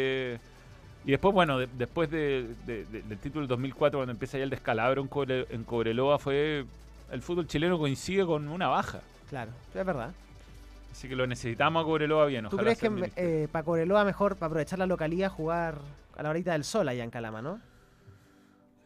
y 1.05 1.11
después, 1.11 1.33
bueno, 1.33 1.59
de- 1.59 1.67
después 1.77 2.09
de- 2.09 2.47
de- 2.65 2.85
de- 2.85 3.01
del 3.01 3.17
título 3.17 3.41
del 3.41 3.47
2004, 3.49 3.99
cuando 3.99 4.11
empieza 4.11 4.37
ya 4.37 4.43
el 4.45 4.49
descalabro 4.49 5.01
en, 5.01 5.09
Cobre- 5.09 5.47
en 5.49 5.63
Cobreloa, 5.63 6.19
fue... 6.19 6.65
El 7.11 7.21
fútbol 7.21 7.45
chileno 7.47 7.77
coincide 7.77 8.25
con 8.25 8.47
una 8.47 8.67
baja. 8.69 9.01
Claro, 9.29 9.51
es 9.75 9.85
verdad. 9.85 10.11
Así 10.91 11.07
que 11.07 11.15
lo 11.15 11.27
necesitamos 11.27 11.81
a 11.83 11.85
Cobreloa 11.85 12.25
bien. 12.25 12.47
¿Tú 12.49 12.57
crees 12.57 12.79
que 12.79 13.11
eh, 13.15 13.47
para 13.51 13.63
Cobreloa 13.63 14.03
mejor 14.05 14.35
para 14.35 14.47
aprovechar 14.47 14.79
la 14.79 14.85
localidad 14.87 15.29
jugar 15.29 15.75
a 16.17 16.23
la 16.23 16.29
horita 16.29 16.53
del 16.53 16.63
sol 16.63 16.87
allá 16.87 17.03
en 17.03 17.09
Calama, 17.11 17.41
no? 17.41 17.59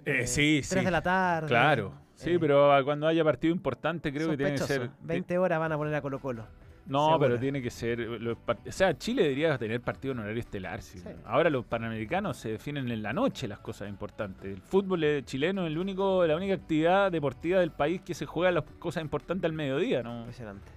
Eh, 0.05 0.21
eh, 0.23 0.27
sí, 0.27 0.61
tres 0.67 0.79
sí. 0.81 0.85
de 0.85 0.91
la 0.91 1.01
tarde, 1.01 1.47
Claro. 1.47 1.93
Sí, 2.15 2.31
eh. 2.31 2.39
pero 2.39 2.69
cuando 2.83 3.07
haya 3.07 3.23
partido 3.23 3.53
importante 3.53 4.11
creo 4.11 4.29
que 4.29 4.37
tiene 4.37 4.53
que 4.53 4.57
ser... 4.59 4.89
20 5.01 5.37
horas 5.37 5.59
van 5.59 5.71
a 5.71 5.77
poner 5.77 5.93
a 5.95 6.01
Colo 6.01 6.19
Colo. 6.19 6.45
No, 6.87 7.17
pero 7.19 7.37
tiene 7.39 7.61
que 7.61 7.69
ser. 7.69 7.99
los 7.99 8.37
part- 8.37 8.67
o 8.67 8.71
sea, 8.71 8.97
Chile 8.97 9.23
debería 9.23 9.57
tener 9.57 9.81
partido 9.81 10.13
en 10.13 10.19
horario 10.19 10.39
estelar. 10.39 10.81
sí. 10.81 11.01
Ahora 11.25 11.49
los 11.49 11.65
panamericanos 11.65 12.37
se 12.37 12.49
definen 12.53 12.89
en 12.89 13.01
la 13.03 13.13
noche 13.13 13.47
las 13.47 13.59
cosas 13.59 13.89
importantes. 13.89 14.45
El 14.45 14.61
fútbol 14.61 15.03
eh, 15.03 15.21
chileno 15.25 15.63
es 15.63 15.67
el 15.71 15.77
único, 15.77 16.25
la 16.25 16.35
única 16.35 16.53
actividad 16.53 17.11
deportiva 17.11 17.59
del 17.59 17.71
país 17.71 18.01
que 18.01 18.13
se 18.13 18.25
juega 18.25 18.51
las 18.51 18.63
cosas 18.79 19.01
importantes 19.03 19.45
al 19.45 19.53
mediodía, 19.53 20.01
¿no? 20.03 20.19
Impresionante. 20.19 20.71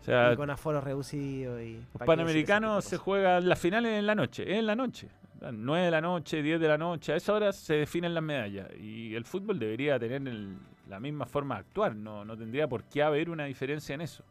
O 0.00 0.04
sea, 0.04 0.32
y 0.34 0.36
con 0.36 0.50
aforo 0.50 0.82
reducido 0.82 1.58
y... 1.62 1.74
los 1.76 1.80
¿pa' 1.80 1.82
qué 1.82 1.88
decir 1.88 1.94
ese 1.94 2.06
panamericanos 2.06 2.84
se 2.84 2.96
juegan 2.98 3.48
las 3.48 3.58
finales 3.58 3.92
en 3.98 4.06
la 4.06 4.14
noche, 4.14 4.42
es 4.42 4.58
en 4.58 4.66
la 4.66 4.76
noche. 4.76 5.08
A 5.40 5.46
las 5.46 5.54
9 5.54 5.84
de 5.86 5.90
la 5.90 6.00
noche, 6.02 6.42
10 6.42 6.60
de 6.60 6.68
la 6.68 6.76
noche, 6.78 7.12
a 7.12 7.16
esa 7.16 7.32
hora 7.32 7.52
se 7.52 7.74
definen 7.74 8.12
las 8.12 8.22
medallas. 8.22 8.68
Y 8.78 9.14
el 9.14 9.24
fútbol 9.24 9.58
debería 9.58 9.98
tener 9.98 10.26
el- 10.28 10.56
la 10.90 11.00
misma 11.00 11.24
forma 11.24 11.54
de 11.54 11.60
actuar, 11.62 11.96
no, 11.96 12.22
no 12.24 12.36
tendría 12.36 12.68
por 12.68 12.84
qué 12.84 13.02
haber 13.02 13.30
una 13.30 13.44
diferencia 13.46 13.94
en 13.94 14.02
eso. 14.02 14.22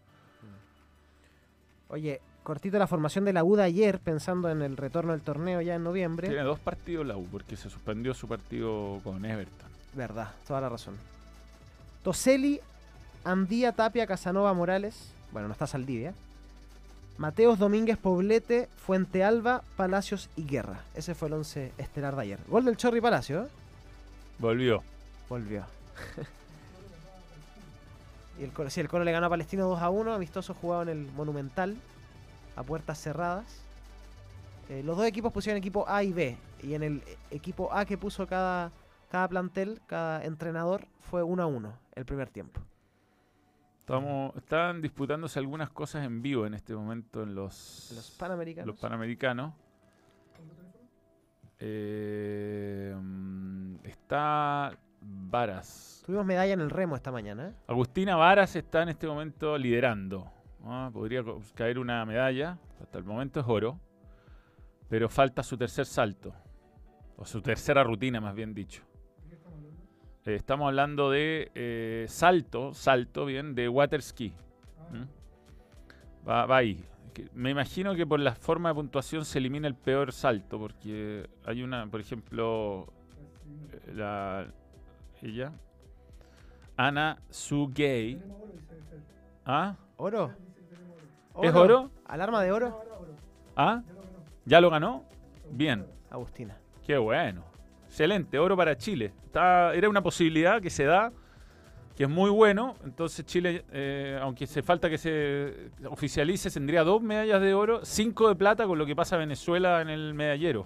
Oye, 1.89 2.21
cortito 2.43 2.77
la 2.77 2.87
formación 2.87 3.25
de 3.25 3.33
la 3.33 3.43
UDA 3.43 3.63
ayer, 3.63 3.99
pensando 3.99 4.49
en 4.49 4.61
el 4.61 4.77
retorno 4.77 5.11
del 5.11 5.21
torneo 5.21 5.61
ya 5.61 5.75
en 5.75 5.83
noviembre. 5.83 6.27
Tiene 6.27 6.43
dos 6.43 6.59
partidos 6.59 7.05
la 7.05 7.17
U, 7.17 7.25
porque 7.31 7.55
se 7.55 7.69
suspendió 7.69 8.13
su 8.13 8.27
partido 8.27 8.99
con 9.03 9.23
Everton. 9.25 9.69
Verdad, 9.93 10.31
toda 10.47 10.61
la 10.61 10.69
razón. 10.69 10.95
Toseli, 12.03 12.59
Andía, 13.23 13.71
Tapia, 13.71 14.07
Casanova, 14.07 14.53
Morales. 14.53 15.11
Bueno, 15.31 15.47
no 15.47 15.53
está 15.53 15.67
Saldivia. 15.67 16.13
Mateos, 17.17 17.59
Domínguez, 17.59 17.97
Poblete, 17.97 18.67
Fuente 18.75 19.23
Alba, 19.23 19.63
Palacios 19.77 20.29
y 20.35 20.45
Guerra. 20.45 20.81
Ese 20.95 21.13
fue 21.13 21.27
el 21.27 21.35
11 21.35 21.73
estelar 21.77 22.15
de 22.15 22.21
ayer. 22.23 22.39
Gol 22.47 22.65
del 22.65 22.75
Chorri 22.75 23.01
Palacio, 23.01 23.43
¿eh? 23.43 23.47
Volvió. 24.39 24.83
Volvió. 25.29 25.63
y 28.39 28.43
el 28.43 28.51
Colo, 28.51 28.69
sí, 28.69 28.79
el 28.79 28.89
Colo 28.89 29.03
le 29.03 29.11
ganó 29.11 29.27
a 29.27 29.29
Palestino 29.29 29.67
2 29.67 29.81
a 29.81 29.89
1. 29.89 30.13
Amistoso 30.13 30.53
jugado 30.53 30.83
en 30.83 30.89
el 30.89 31.11
Monumental. 31.13 31.77
A 32.55 32.63
puertas 32.63 32.99
cerradas. 32.99 33.63
Eh, 34.69 34.81
los 34.83 34.97
dos 34.97 35.05
equipos 35.05 35.31
pusieron 35.33 35.57
equipo 35.57 35.85
A 35.87 36.03
y 36.03 36.13
B. 36.13 36.37
Y 36.61 36.73
en 36.73 36.83
el 36.83 37.03
equipo 37.31 37.73
A 37.73 37.85
que 37.85 37.97
puso 37.97 38.25
cada, 38.27 38.71
cada 39.09 39.27
plantel, 39.27 39.81
cada 39.87 40.23
entrenador, 40.23 40.87
fue 41.01 41.21
1 41.23 41.43
a 41.43 41.45
1 41.45 41.73
el 41.95 42.05
primer 42.05 42.29
tiempo. 42.29 42.61
Estamos, 43.81 44.35
están 44.37 44.81
disputándose 44.81 45.39
algunas 45.39 45.69
cosas 45.69 46.05
en 46.05 46.21
vivo 46.21 46.45
en 46.45 46.53
este 46.53 46.73
momento 46.73 47.21
en 47.21 47.35
los, 47.35 47.91
Los 47.93 48.11
Panamericanos. 48.11 48.67
los 48.67 48.79
Panamericanos. 48.79 49.53
Eh, 51.59 52.95
mm, 52.97 53.75
está 53.83 54.77
Varas. 55.01 55.92
Tuvimos 56.05 56.25
medalla 56.25 56.53
en 56.53 56.61
el 56.61 56.69
remo 56.69 56.95
esta 56.95 57.11
mañana. 57.11 57.47
¿eh? 57.47 57.53
Agustina 57.67 58.15
Varas 58.15 58.55
está 58.55 58.83
en 58.83 58.89
este 58.89 59.07
momento 59.07 59.57
liderando. 59.57 60.29
Podría 60.91 61.23
caer 61.55 61.79
una 61.79 62.05
medalla. 62.05 62.57
Hasta 62.81 62.97
el 62.97 63.05
momento 63.05 63.39
es 63.39 63.45
oro. 63.47 63.79
Pero 64.89 65.07
falta 65.07 65.43
su 65.43 65.57
tercer 65.57 65.85
salto. 65.85 66.33
O 67.15 67.25
su 67.25 67.41
tercera 67.41 67.83
rutina, 67.83 68.19
más 68.19 68.35
bien 68.35 68.53
dicho. 68.53 68.83
Eh, 70.25 70.35
estamos 70.35 70.67
hablando 70.67 71.09
de 71.09 71.51
eh, 71.55 72.05
salto, 72.09 72.73
salto, 72.73 73.25
bien, 73.25 73.55
de 73.55 73.69
water 73.69 74.01
ski. 74.01 74.33
Va, 76.27 76.45
va 76.45 76.57
ahí. 76.57 76.83
Me 77.33 77.49
imagino 77.51 77.95
que 77.95 78.07
por 78.07 78.19
la 78.19 78.33
forma 78.33 78.69
de 78.69 78.75
puntuación 78.75 79.25
se 79.25 79.39
elimina 79.39 79.67
el 79.67 79.75
peor 79.75 80.11
salto, 80.11 80.57
porque 80.57 81.29
hay 81.45 81.61
una, 81.61 81.85
por 81.87 81.99
ejemplo, 81.99 82.87
eh, 83.71 83.93
la 83.93 84.47
ella, 85.21 85.51
Ana 86.75 87.19
Sugei. 87.29 88.21
¿Ah? 89.45 89.75
¿Oro? 89.97 90.31
¿Es 91.41 91.53
oro? 91.53 91.91
¿Alarma 92.05 92.41
de 92.43 92.51
oro? 92.51 92.81
¿Ah? 93.55 93.81
¿Ya 94.45 94.61
lo 94.61 94.69
ganó? 94.69 95.03
Bien. 95.51 95.85
Agustina. 96.09 96.57
Qué 96.85 96.97
bueno. 96.97 97.43
Excelente, 97.87 98.39
oro 98.39 98.57
para 98.57 98.75
Chile. 98.77 99.13
Está, 99.25 99.73
era 99.73 99.87
una 99.87 100.01
posibilidad 100.01 100.61
que 100.61 100.69
se 100.69 100.83
da, 100.83 101.11
que 101.95 102.03
es 102.03 102.09
muy 102.09 102.29
bueno. 102.29 102.75
Entonces 102.83 103.25
Chile, 103.25 103.65
eh, 103.71 104.17
aunque 104.21 104.47
se 104.47 104.63
falta 104.63 104.89
que 104.89 104.97
se 104.97 105.71
oficialice, 105.89 106.49
tendría 106.49 106.83
dos 106.83 107.01
medallas 107.01 107.41
de 107.41 107.53
oro, 107.53 107.85
cinco 107.85 108.29
de 108.29 108.35
plata 108.35 108.65
con 108.65 108.77
lo 108.79 108.85
que 108.85 108.95
pasa 108.95 109.15
a 109.15 109.19
Venezuela 109.19 109.81
en 109.81 109.89
el 109.89 110.13
medallero. 110.13 110.65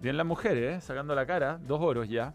Bien 0.00 0.16
las 0.16 0.26
mujeres, 0.26 0.78
¿eh? 0.78 0.80
sacando 0.80 1.14
la 1.14 1.26
cara, 1.26 1.58
dos 1.58 1.80
oros 1.80 2.08
ya. 2.08 2.32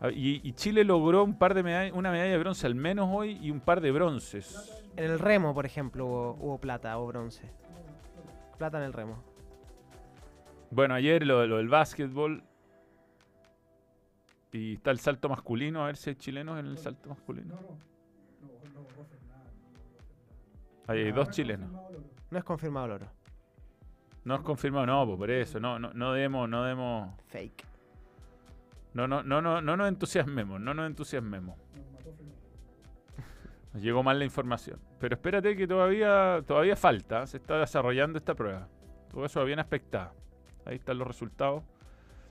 Ah, 0.00 0.10
Y, 0.10 0.40
y 0.42 0.52
Chile 0.54 0.84
logró 0.84 1.24
un 1.24 1.36
par 1.36 1.54
de 1.54 1.62
medallas, 1.62 1.94
una 1.96 2.10
medalla 2.10 2.32
de 2.32 2.38
bronce 2.38 2.66
al 2.66 2.74
menos 2.74 3.08
hoy 3.12 3.38
y 3.40 3.50
un 3.50 3.60
par 3.60 3.80
de 3.80 3.90
bronces. 3.92 4.82
En 4.96 5.10
el 5.10 5.18
remo, 5.18 5.54
por 5.54 5.66
ejemplo, 5.66 6.06
hubo, 6.06 6.36
hubo 6.40 6.58
plata 6.58 6.98
o 6.98 7.06
bronce. 7.06 7.50
Plata 8.58 8.78
en 8.78 8.84
el 8.84 8.92
remo. 8.92 9.22
Bueno, 10.70 10.94
ayer 10.94 11.26
lo, 11.26 11.46
lo 11.46 11.58
del 11.58 11.68
básquetbol. 11.68 12.42
Y 14.52 14.74
está 14.74 14.90
el 14.90 14.98
salto 14.98 15.28
masculino, 15.28 15.82
a 15.82 15.86
ver 15.86 15.96
si 15.96 16.10
hay 16.10 16.16
chilenos 16.16 16.58
en 16.58 16.66
el 16.66 16.78
salto 16.78 17.08
masculino. 17.08 17.54
Ahí 20.88 21.04
hay 21.04 21.12
dos 21.12 21.30
chilenos. 21.30 21.70
No 22.30 22.38
es 22.38 22.44
confirmado 22.44 22.86
el 22.86 22.92
oro. 22.92 23.06
No 24.24 24.34
es 24.34 24.40
confirmado, 24.40 24.86
no, 24.86 25.06
pues 25.06 25.18
por 25.18 25.30
eso, 25.30 25.60
no, 25.60 25.78
no, 25.78 25.92
no 25.94 26.12
demos, 26.12 26.48
no 26.48 26.64
demos. 26.64 27.14
Fake. 27.28 27.64
No, 28.92 29.06
no, 29.06 29.22
no, 29.22 29.40
no, 29.40 29.60
no 29.60 29.76
nos 29.76 29.88
entusiasmemos, 29.88 30.60
no 30.60 30.74
nos 30.74 30.86
entusiasmemos. 30.86 31.56
Nos 33.72 33.82
llegó 33.82 34.02
mal 34.02 34.18
la 34.18 34.24
información. 34.24 34.80
Pero 34.98 35.14
espérate 35.14 35.56
que 35.56 35.68
todavía, 35.68 36.42
todavía 36.44 36.74
falta, 36.74 37.24
se 37.26 37.36
está 37.36 37.58
desarrollando 37.58 38.18
esta 38.18 38.34
prueba. 38.34 38.66
Todo 39.12 39.24
eso 39.24 39.44
bien 39.44 39.60
aspectada. 39.60 40.12
Ahí 40.64 40.76
están 40.76 40.98
los 40.98 41.06
resultados. 41.06 41.62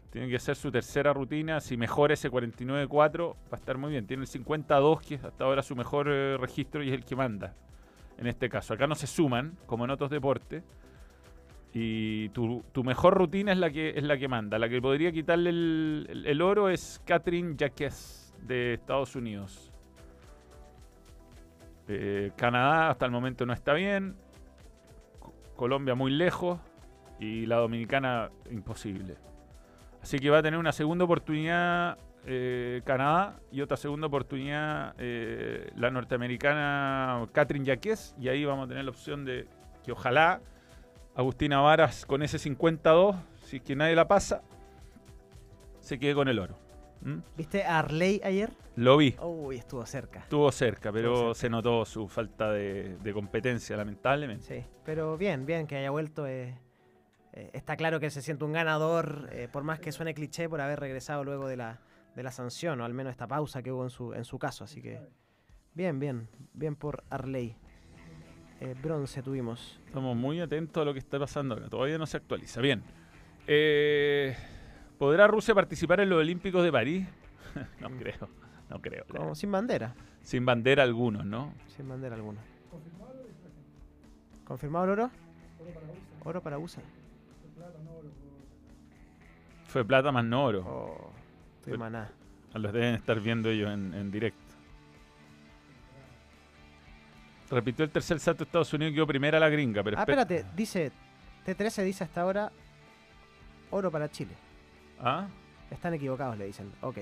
Tiene 0.09 0.27
que 0.27 0.37
hacer 0.37 0.55
su 0.55 0.71
tercera 0.71 1.13
rutina. 1.13 1.61
Si 1.61 1.77
mejora 1.77 2.13
ese 2.13 2.31
49-4, 2.31 3.35
va 3.35 3.37
a 3.51 3.55
estar 3.55 3.77
muy 3.77 3.91
bien. 3.91 4.07
Tiene 4.07 4.23
el 4.23 4.27
52, 4.27 5.01
que 5.01 5.15
es 5.15 5.23
hasta 5.23 5.43
ahora 5.43 5.61
su 5.61 5.75
mejor 5.75 6.07
eh, 6.09 6.37
registro 6.37 6.83
y 6.83 6.89
es 6.89 6.93
el 6.93 7.05
que 7.05 7.15
manda. 7.15 7.53
En 8.17 8.27
este 8.27 8.49
caso, 8.49 8.73
acá 8.73 8.87
no 8.87 8.95
se 8.95 9.07
suman, 9.07 9.57
como 9.65 9.85
en 9.85 9.91
otros 9.91 10.09
deportes. 10.09 10.63
Y 11.73 12.29
tu, 12.29 12.63
mejor 12.83 13.15
rutina 13.15 13.51
es 13.51 13.57
la 13.59 13.69
que 13.69 13.89
es 13.89 14.03
la 14.03 14.17
que 14.17 14.27
manda. 14.27 14.57
La 14.57 14.69
que 14.69 14.81
podría 14.81 15.11
quitarle 15.11 15.49
el, 15.51 16.41
oro 16.41 16.69
es 16.69 17.01
Catherine 17.05 17.55
Jacques 17.55 18.33
de 18.41 18.73
Estados 18.73 19.15
Unidos. 19.15 19.71
Eh, 21.87 22.31
Canadá 22.35 22.89
hasta 22.89 23.05
el 23.05 23.11
momento 23.11 23.45
no 23.45 23.53
está 23.53 23.73
bien. 23.73 24.15
Co- 25.19 25.33
Colombia 25.55 25.93
muy 25.95 26.11
lejos. 26.11 26.59
Y 27.19 27.45
la 27.45 27.57
dominicana 27.57 28.29
imposible. 28.49 29.17
Así 30.01 30.17
que 30.19 30.29
va 30.29 30.37
a 30.37 30.41
tener 30.41 30.57
una 30.57 30.71
segunda 30.71 31.03
oportunidad 31.03 31.97
eh, 32.25 32.81
Canadá 32.85 33.39
y 33.51 33.59
otra 33.61 33.75
segunda 33.75 34.07
oportunidad 34.07 34.95
eh, 34.97 35.69
la 35.75 35.91
norteamericana 35.91 37.27
Catherine 37.33 37.65
Jacques. 37.65 38.15
Y 38.19 38.29
ahí 38.29 38.45
vamos 38.45 38.65
a 38.65 38.69
tener 38.69 38.85
la 38.85 38.91
opción 38.91 39.25
de 39.25 39.47
que 39.83 39.91
ojalá 39.91 40.39
Agustina 41.19 41.59
Varas 41.59 42.05
con 42.05 42.23
ese 42.23 42.39
52, 42.39 43.13
si 43.43 43.57
es 43.57 43.61
que 43.61 43.75
nadie 43.75 43.93
la 43.93 44.07
pasa, 44.07 44.41
se 45.81 45.99
quede 45.99 46.15
con 46.15 46.29
el 46.29 46.39
oro. 46.39 46.55
¿Mm? 47.01 47.17
¿Viste 47.35 47.65
a 47.65 47.79
Arley 47.79 48.21
ayer? 48.23 48.53
Lo 48.77 48.95
vi. 48.95 49.17
Uy, 49.21 49.57
estuvo 49.57 49.85
cerca. 49.85 50.19
Estuvo 50.19 50.49
cerca, 50.49 50.93
pero 50.93 51.13
Estuvo 51.13 51.33
se 51.33 51.49
notó 51.49 51.83
su 51.83 52.07
falta 52.07 52.53
de, 52.53 52.95
de 53.03 53.13
competencia, 53.13 53.75
lamentablemente. 53.75 54.45
Sí, 54.61 54.65
pero 54.85 55.17
bien, 55.17 55.45
bien 55.45 55.67
que 55.67 55.75
haya 55.75 55.91
vuelto. 55.91 56.25
eh, 56.25 56.57
eh, 57.33 57.49
está 57.51 57.75
claro 57.75 57.99
que 57.99 58.09
se 58.11 58.21
siente 58.21 58.45
un 58.45 58.53
ganador, 58.53 59.27
eh, 59.33 59.49
por 59.51 59.63
más 59.63 59.81
que 59.81 59.91
suene 59.91 60.13
cliché, 60.13 60.47
por 60.47 60.61
haber 60.61 60.79
regresado 60.79 61.25
luego 61.25 61.49
de 61.49 61.57
la, 61.57 61.81
de 62.15 62.23
la 62.23 62.31
sanción, 62.31 62.79
o 62.79 62.85
al 62.85 62.93
menos 62.93 63.11
esta 63.11 63.27
pausa 63.27 63.61
que 63.61 63.73
hubo 63.73 63.83
en 63.83 63.89
su, 63.89 64.13
en 64.13 64.23
su 64.23 64.39
caso. 64.39 64.63
Así 64.63 64.81
que, 64.81 65.01
bien, 65.73 65.99
bien, 65.99 66.29
bien 66.53 66.77
por 66.77 67.03
Arley. 67.09 67.57
Eh, 68.61 68.75
bronce 68.81 69.23
tuvimos. 69.23 69.79
Estamos 69.85 70.17
muy 70.17 70.41
atentos 70.41 70.81
a 70.81 70.85
lo 70.85 70.93
que 70.93 70.99
está 70.99 71.17
pasando 71.17 71.55
acá. 71.55 71.69
Todavía 71.69 71.97
no 71.97 72.05
se 72.05 72.17
actualiza. 72.17 72.59
Bien. 72.59 72.83
Eh, 73.47 74.35
¿Podrá 74.97 75.27
Rusia 75.27 75.55
participar 75.55 76.01
en 76.01 76.09
los 76.09 76.19
Olímpicos 76.19 76.63
de 76.63 76.71
París? 76.71 77.07
no 77.79 77.89
creo. 77.91 78.27
No 78.69 78.81
creo. 78.81 79.05
Como 79.07 79.33
sin 79.33 79.51
bandera. 79.51 79.95
Sin 80.21 80.45
bandera 80.45 80.83
algunos, 80.83 81.25
¿no? 81.25 81.53
Sin 81.67 81.87
bandera 81.87 82.15
alguna. 82.15 82.41
¿Confirmado 84.43 84.85
el 84.85 84.91
oro? 84.91 85.11
Oro 86.25 86.41
para 86.41 86.57
USA. 86.57 86.81
Fue 89.67 89.85
plata 89.85 90.11
más 90.11 90.25
no 90.25 90.45
oro. 90.45 90.65
Oh, 90.67 91.11
estoy 91.59 91.77
maná. 91.77 92.11
Los 92.55 92.73
deben 92.73 92.95
estar 92.95 93.19
viendo 93.19 93.49
ellos 93.49 93.71
en, 93.71 93.93
en 93.93 94.11
directo. 94.11 94.38
Repitió 97.49 97.83
el 97.85 97.91
tercer 97.91 98.19
salto 98.19 98.39
de 98.43 98.47
Estados 98.47 98.73
Unidos 98.73 98.91
y 98.91 98.95
quedó 98.95 99.07
primera 99.07 99.39
la 99.39 99.49
gringa. 99.49 99.83
Pero 99.83 99.97
Ah, 99.97 100.01
espérate, 100.01 100.45
dice. 100.55 100.91
T13 101.45 101.83
dice 101.83 102.03
hasta 102.03 102.21
ahora. 102.21 102.51
Oro 103.71 103.91
para 103.91 104.09
Chile. 104.09 104.33
¿Ah? 104.99 105.27
Están 105.71 105.93
equivocados, 105.93 106.37
le 106.37 106.45
dicen. 106.45 106.71
Ok. 106.81 106.97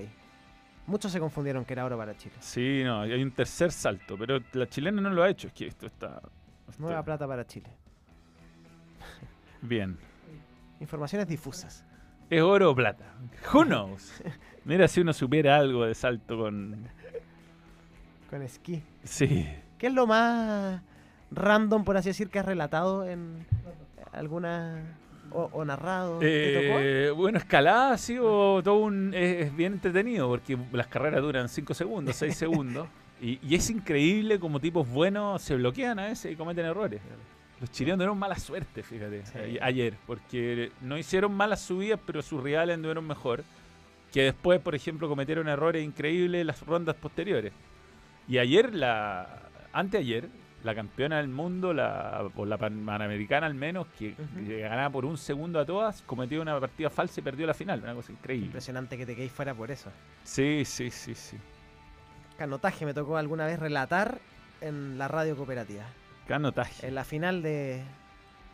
Muchos 0.86 1.12
se 1.12 1.20
confundieron 1.20 1.64
que 1.64 1.72
era 1.74 1.84
oro 1.84 1.96
para 1.98 2.16
Chile. 2.16 2.34
Sí, 2.40 2.82
no, 2.84 3.00
hay 3.02 3.22
un 3.22 3.30
tercer 3.32 3.72
salto, 3.72 4.16
pero 4.18 4.38
la 4.52 4.66
chilena 4.68 5.00
no 5.02 5.10
lo 5.10 5.22
ha 5.22 5.28
hecho. 5.30 5.48
Es 5.48 5.52
que 5.52 5.66
esto 5.66 5.86
está 5.86 6.20
esto- 6.68 6.82
Nueva 6.82 7.02
plata 7.02 7.26
para 7.26 7.46
Chile. 7.46 7.68
bien. 9.62 9.98
Informaciones 10.80 11.26
difusas. 11.28 11.84
¿Es 12.30 12.42
oro 12.42 12.70
o 12.70 12.74
plata? 12.74 13.04
Who 13.52 13.64
knows? 13.64 14.22
Mira 14.64 14.86
si 14.88 15.00
uno 15.00 15.12
supiera 15.12 15.56
algo 15.56 15.84
de 15.86 15.94
salto 15.94 16.36
con... 16.38 16.88
Con 18.30 18.42
esquí. 18.42 18.82
Sí. 19.04 19.46
¿Qué 19.78 19.86
es 19.88 19.92
lo 19.94 20.06
más 20.06 20.82
random, 21.30 21.84
por 21.84 21.96
así 21.96 22.08
decir, 22.10 22.28
que 22.28 22.38
has 22.38 22.46
relatado 22.46 23.06
en 23.08 23.46
alguna. 24.12 24.96
o, 25.30 25.48
o 25.52 25.64
narrado? 25.64 26.18
Eh, 26.22 27.12
bueno, 27.14 27.38
escalada 27.38 27.92
ha 27.92 27.98
sido 27.98 28.62
todo 28.62 28.76
un. 28.78 29.12
Es, 29.14 29.46
es 29.46 29.56
bien 29.56 29.74
entretenido 29.74 30.28
porque 30.28 30.58
las 30.72 30.86
carreras 30.88 31.22
duran 31.22 31.48
5 31.48 31.74
segundos, 31.74 32.16
6 32.16 32.36
segundos. 32.36 32.88
Y, 33.20 33.38
y 33.42 33.54
es 33.56 33.68
increíble 33.70 34.38
como 34.38 34.60
tipos 34.60 34.88
buenos 34.88 35.42
se 35.42 35.56
bloquean 35.56 35.98
a 35.98 36.04
veces 36.06 36.32
y 36.32 36.36
cometen 36.36 36.64
errores. 36.66 37.00
Los 37.60 37.70
chilenos 37.72 37.96
tuvieron 37.98 38.16
mala 38.18 38.38
suerte, 38.38 38.84
fíjate, 38.84 39.24
a- 39.60 39.64
ayer, 39.66 39.94
porque 40.06 40.70
no 40.80 40.96
hicieron 40.96 41.32
malas 41.34 41.60
subidas, 41.60 41.98
pero 42.06 42.22
sus 42.22 42.40
rivales 42.42 42.74
anduvieron 42.74 43.04
mejor. 43.06 43.42
Que 44.12 44.22
después, 44.22 44.60
por 44.60 44.74
ejemplo, 44.76 45.08
cometieron 45.08 45.48
errores 45.48 45.84
increíbles 45.84 46.40
en 46.40 46.46
las 46.46 46.64
rondas 46.64 46.94
posteriores. 46.94 47.52
Y 48.28 48.38
ayer, 48.38 48.72
la 48.74 49.40
anteayer, 49.72 50.28
la 50.64 50.74
campeona 50.74 51.18
del 51.18 51.28
mundo, 51.28 51.72
la, 51.72 52.28
o 52.34 52.44
la 52.44 52.56
pan- 52.58 52.84
panamericana 52.84 53.46
al 53.46 53.54
menos, 53.54 53.86
que, 53.98 54.14
que 54.46 54.60
ganaba 54.60 54.90
por 54.90 55.04
un 55.04 55.16
segundo 55.16 55.60
a 55.60 55.64
todas, 55.64 56.02
cometió 56.02 56.42
una 56.42 56.58
partida 56.58 56.90
falsa 56.90 57.20
y 57.20 57.22
perdió 57.22 57.46
la 57.46 57.54
final. 57.54 57.80
Una 57.82 57.94
cosa 57.94 58.12
increíble. 58.12 58.46
Impresionante 58.46 58.96
que 58.96 59.06
te 59.06 59.14
quedéis 59.14 59.32
fuera 59.32 59.54
por 59.54 59.70
eso. 59.70 59.90
Sí, 60.24 60.64
sí, 60.64 60.90
sí, 60.90 61.14
sí. 61.14 61.36
Canotaje 62.36 62.84
me 62.86 62.94
tocó 62.94 63.16
alguna 63.16 63.46
vez 63.46 63.58
relatar 63.58 64.18
en 64.60 64.98
la 64.98 65.06
radio 65.08 65.36
cooperativa. 65.36 65.84
Canotaje. 66.26 66.86
En 66.86 66.94
la 66.94 67.04
final 67.04 67.42
de, 67.42 67.82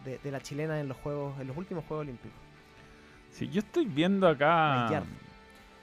de, 0.04 0.18
de 0.18 0.30
la 0.30 0.40
chilena 0.40 0.78
en 0.80 0.88
los 0.88 0.96
juegos, 0.98 1.38
en 1.40 1.46
los 1.48 1.56
últimos 1.56 1.84
Juegos 1.86 2.04
Olímpicos. 2.04 2.38
Sí, 3.30 3.48
yo 3.48 3.60
estoy 3.60 3.86
viendo 3.86 4.28
acá. 4.28 4.84
Maillard. 4.86 5.04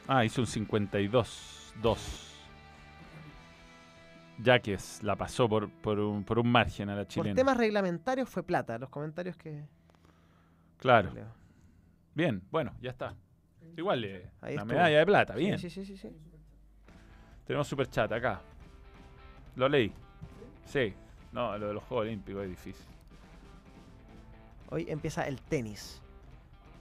Ah, 0.08 0.24
hizo 0.24 0.42
un 0.42 0.48
52-2. 0.48 2.31
Yaques 4.44 5.02
la 5.04 5.16
pasó 5.16 5.48
por, 5.48 5.70
por, 5.70 6.00
un, 6.00 6.24
por 6.24 6.40
un 6.40 6.52
margen 6.52 6.90
a 6.90 6.96
la 6.96 7.02
Por 7.04 7.08
chilena. 7.08 7.36
temas 7.36 7.58
reglamentarios 7.58 8.30
fue 8.30 8.44
plata. 8.44 8.78
Los 8.78 8.90
comentarios 8.90 9.36
que. 9.38 9.64
Claro. 10.78 11.12
Bien, 12.16 12.42
bueno, 12.52 12.74
ya 12.82 12.90
está. 12.92 13.16
Igual, 13.78 14.04
eh, 14.04 14.30
Ahí 14.42 14.54
una 14.54 14.64
estuvo. 14.64 14.78
medalla 14.78 14.98
de 15.00 15.06
plata, 15.06 15.36
bien. 15.36 15.58
Sí, 15.60 15.70
sí, 15.70 15.86
sí, 15.86 15.96
sí. 15.96 16.10
Tenemos 17.46 17.68
super 17.68 17.88
chat 17.88 18.12
acá. 18.12 18.42
Lo 19.56 19.70
leí. 19.70 19.94
Sí. 20.66 20.94
No, 21.32 21.58
lo 21.58 21.68
de 21.70 21.74
los 21.74 21.84
Juegos 21.84 22.08
Olímpicos 22.08 22.44
es 22.44 22.50
difícil. 22.50 22.86
Hoy 24.70 24.86
empieza 24.90 25.28
el 25.28 25.42
tenis. 25.42 26.02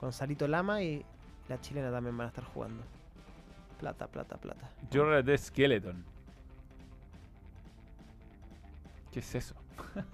Con 0.01 0.13
Salito 0.13 0.49
Lama 0.49 0.83
y 0.83 1.05
la 1.49 1.61
chilena 1.61 1.91
también 1.91 2.17
van 2.17 2.27
a 2.27 2.29
estar 2.29 2.45
jugando. 2.45 2.83
Plata, 3.79 4.07
plata, 4.07 4.37
plata. 4.37 4.71
Yo 4.91 5.23
de 5.23 5.39
Skeleton. 5.39 6.05
¿Qué 9.13 9.21
es 9.21 9.35
eso? 9.35 9.55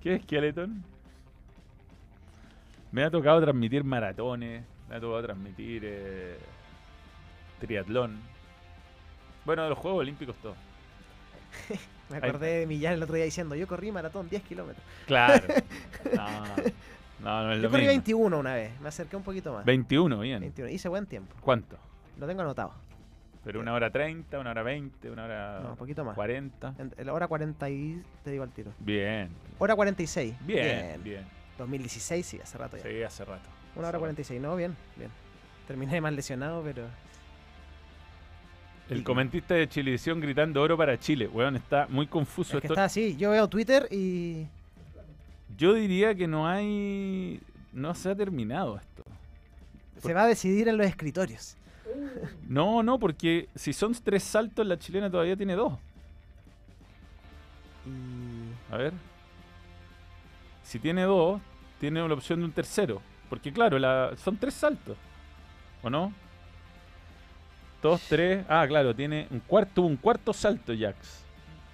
¿Qué 0.00 0.14
es 0.16 0.22
Skeleton? 0.22 0.82
Me 2.90 3.04
ha 3.04 3.10
tocado 3.10 3.40
transmitir 3.40 3.84
maratones, 3.84 4.64
me 4.88 4.96
ha 4.96 5.00
tocado 5.00 5.22
transmitir 5.22 5.82
eh, 5.84 6.38
triatlón. 7.60 8.20
Bueno, 9.44 9.62
de 9.64 9.70
los 9.70 9.78
Juegos 9.78 10.00
Olímpicos 10.00 10.36
todo. 10.36 10.54
Me 12.10 12.16
Ahí- 12.18 12.28
acordé 12.28 12.58
de 12.60 12.66
Millán 12.66 12.94
el 12.94 13.02
otro 13.02 13.14
día 13.14 13.24
diciendo, 13.24 13.54
yo 13.54 13.66
corrí 13.66 13.90
maratón 13.90 14.28
10 14.28 14.42
kilómetros. 14.42 14.84
Claro. 15.06 15.46
No, 17.22 17.28
no, 17.30 17.44
no 17.44 17.52
es 17.52 17.58
Yo 17.58 17.62
lo 17.62 17.70
corrí 17.70 17.82
mismo. 17.82 17.92
21 17.92 18.38
una 18.40 18.54
vez, 18.54 18.80
me 18.80 18.88
acerqué 18.88 19.14
un 19.14 19.22
poquito 19.22 19.52
más. 19.52 19.64
21, 19.64 20.18
bien. 20.18 20.40
21, 20.40 20.68
hice 20.70 20.88
buen 20.88 21.06
tiempo. 21.06 21.32
¿Cuánto? 21.40 21.78
Lo 22.18 22.26
tengo 22.26 22.42
anotado. 22.42 22.74
Pero 23.44 23.60
una 23.60 23.72
hora 23.74 23.90
30, 23.90 24.38
una 24.38 24.50
hora 24.50 24.62
20, 24.62 25.10
una 25.10 25.24
hora 25.24 25.60
No, 25.62 25.70
un 25.70 25.76
poquito 25.76 26.04
más. 26.04 26.14
40. 26.14 26.74
En, 26.78 26.94
en 26.96 27.06
la 27.06 27.12
hora 27.12 27.26
40 27.26 27.70
y 27.70 28.02
te 28.22 28.30
digo 28.30 28.44
al 28.44 28.50
tiro. 28.50 28.72
Bien. 28.78 29.30
Hora 29.58 29.74
46. 29.74 30.34
Bien, 30.46 31.02
bien. 31.02 31.24
2016, 31.58 32.24
sí, 32.26 32.38
hace 32.42 32.56
rato 32.58 32.76
ya. 32.76 32.82
Sí, 32.84 33.02
hace 33.02 33.24
rato. 33.24 33.48
Una 33.74 33.88
hora 33.88 33.98
46, 33.98 34.40
no, 34.40 34.54
bien, 34.56 34.76
bien. 34.96 35.10
Terminé 35.66 36.00
mal 36.00 36.14
lesionado, 36.14 36.62
pero... 36.62 36.86
El 38.90 39.04
comentista 39.04 39.54
de 39.54 39.68
Chilevisión 39.68 40.20
gritando 40.20 40.60
oro 40.60 40.76
para 40.76 40.98
Chile. 40.98 41.26
Weón, 41.28 41.56
está 41.56 41.86
muy 41.88 42.06
confuso 42.06 42.56
Es 42.58 42.60
que 42.60 42.66
esto. 42.66 42.74
está 42.74 42.84
así, 42.84 43.16
yo 43.16 43.30
veo 43.30 43.48
Twitter 43.48 43.88
y... 43.90 44.46
Yo 45.56 45.74
diría 45.74 46.14
que 46.14 46.26
no 46.26 46.48
hay. 46.48 47.40
No 47.72 47.94
se 47.94 48.10
ha 48.10 48.14
terminado 48.16 48.76
esto. 48.78 49.04
Se 49.98 50.12
va 50.14 50.22
a 50.24 50.26
decidir 50.26 50.66
en 50.68 50.76
los 50.78 50.86
escritorios. 50.86 51.56
No, 52.48 52.82
no, 52.82 52.98
porque 52.98 53.48
si 53.54 53.72
son 53.72 53.94
tres 53.94 54.22
saltos, 54.22 54.66
la 54.66 54.78
chilena 54.78 55.10
todavía 55.10 55.36
tiene 55.36 55.54
dos. 55.54 55.74
A 58.70 58.76
ver. 58.76 58.92
Si 60.62 60.78
tiene 60.78 61.02
dos, 61.02 61.40
tiene 61.78 62.06
la 62.06 62.14
opción 62.14 62.40
de 62.40 62.46
un 62.46 62.52
tercero. 62.52 63.02
Porque 63.28 63.52
claro, 63.52 63.78
la, 63.78 64.12
son 64.16 64.36
tres 64.36 64.54
saltos. 64.54 64.96
¿O 65.82 65.90
no? 65.90 66.12
Dos, 67.82 68.00
tres. 68.08 68.44
Ah, 68.48 68.64
claro, 68.68 68.94
tiene 68.94 69.26
un 69.30 69.40
cuarto, 69.40 69.82
un 69.82 69.96
cuarto 69.96 70.32
salto, 70.32 70.72
Jax. 70.78 71.24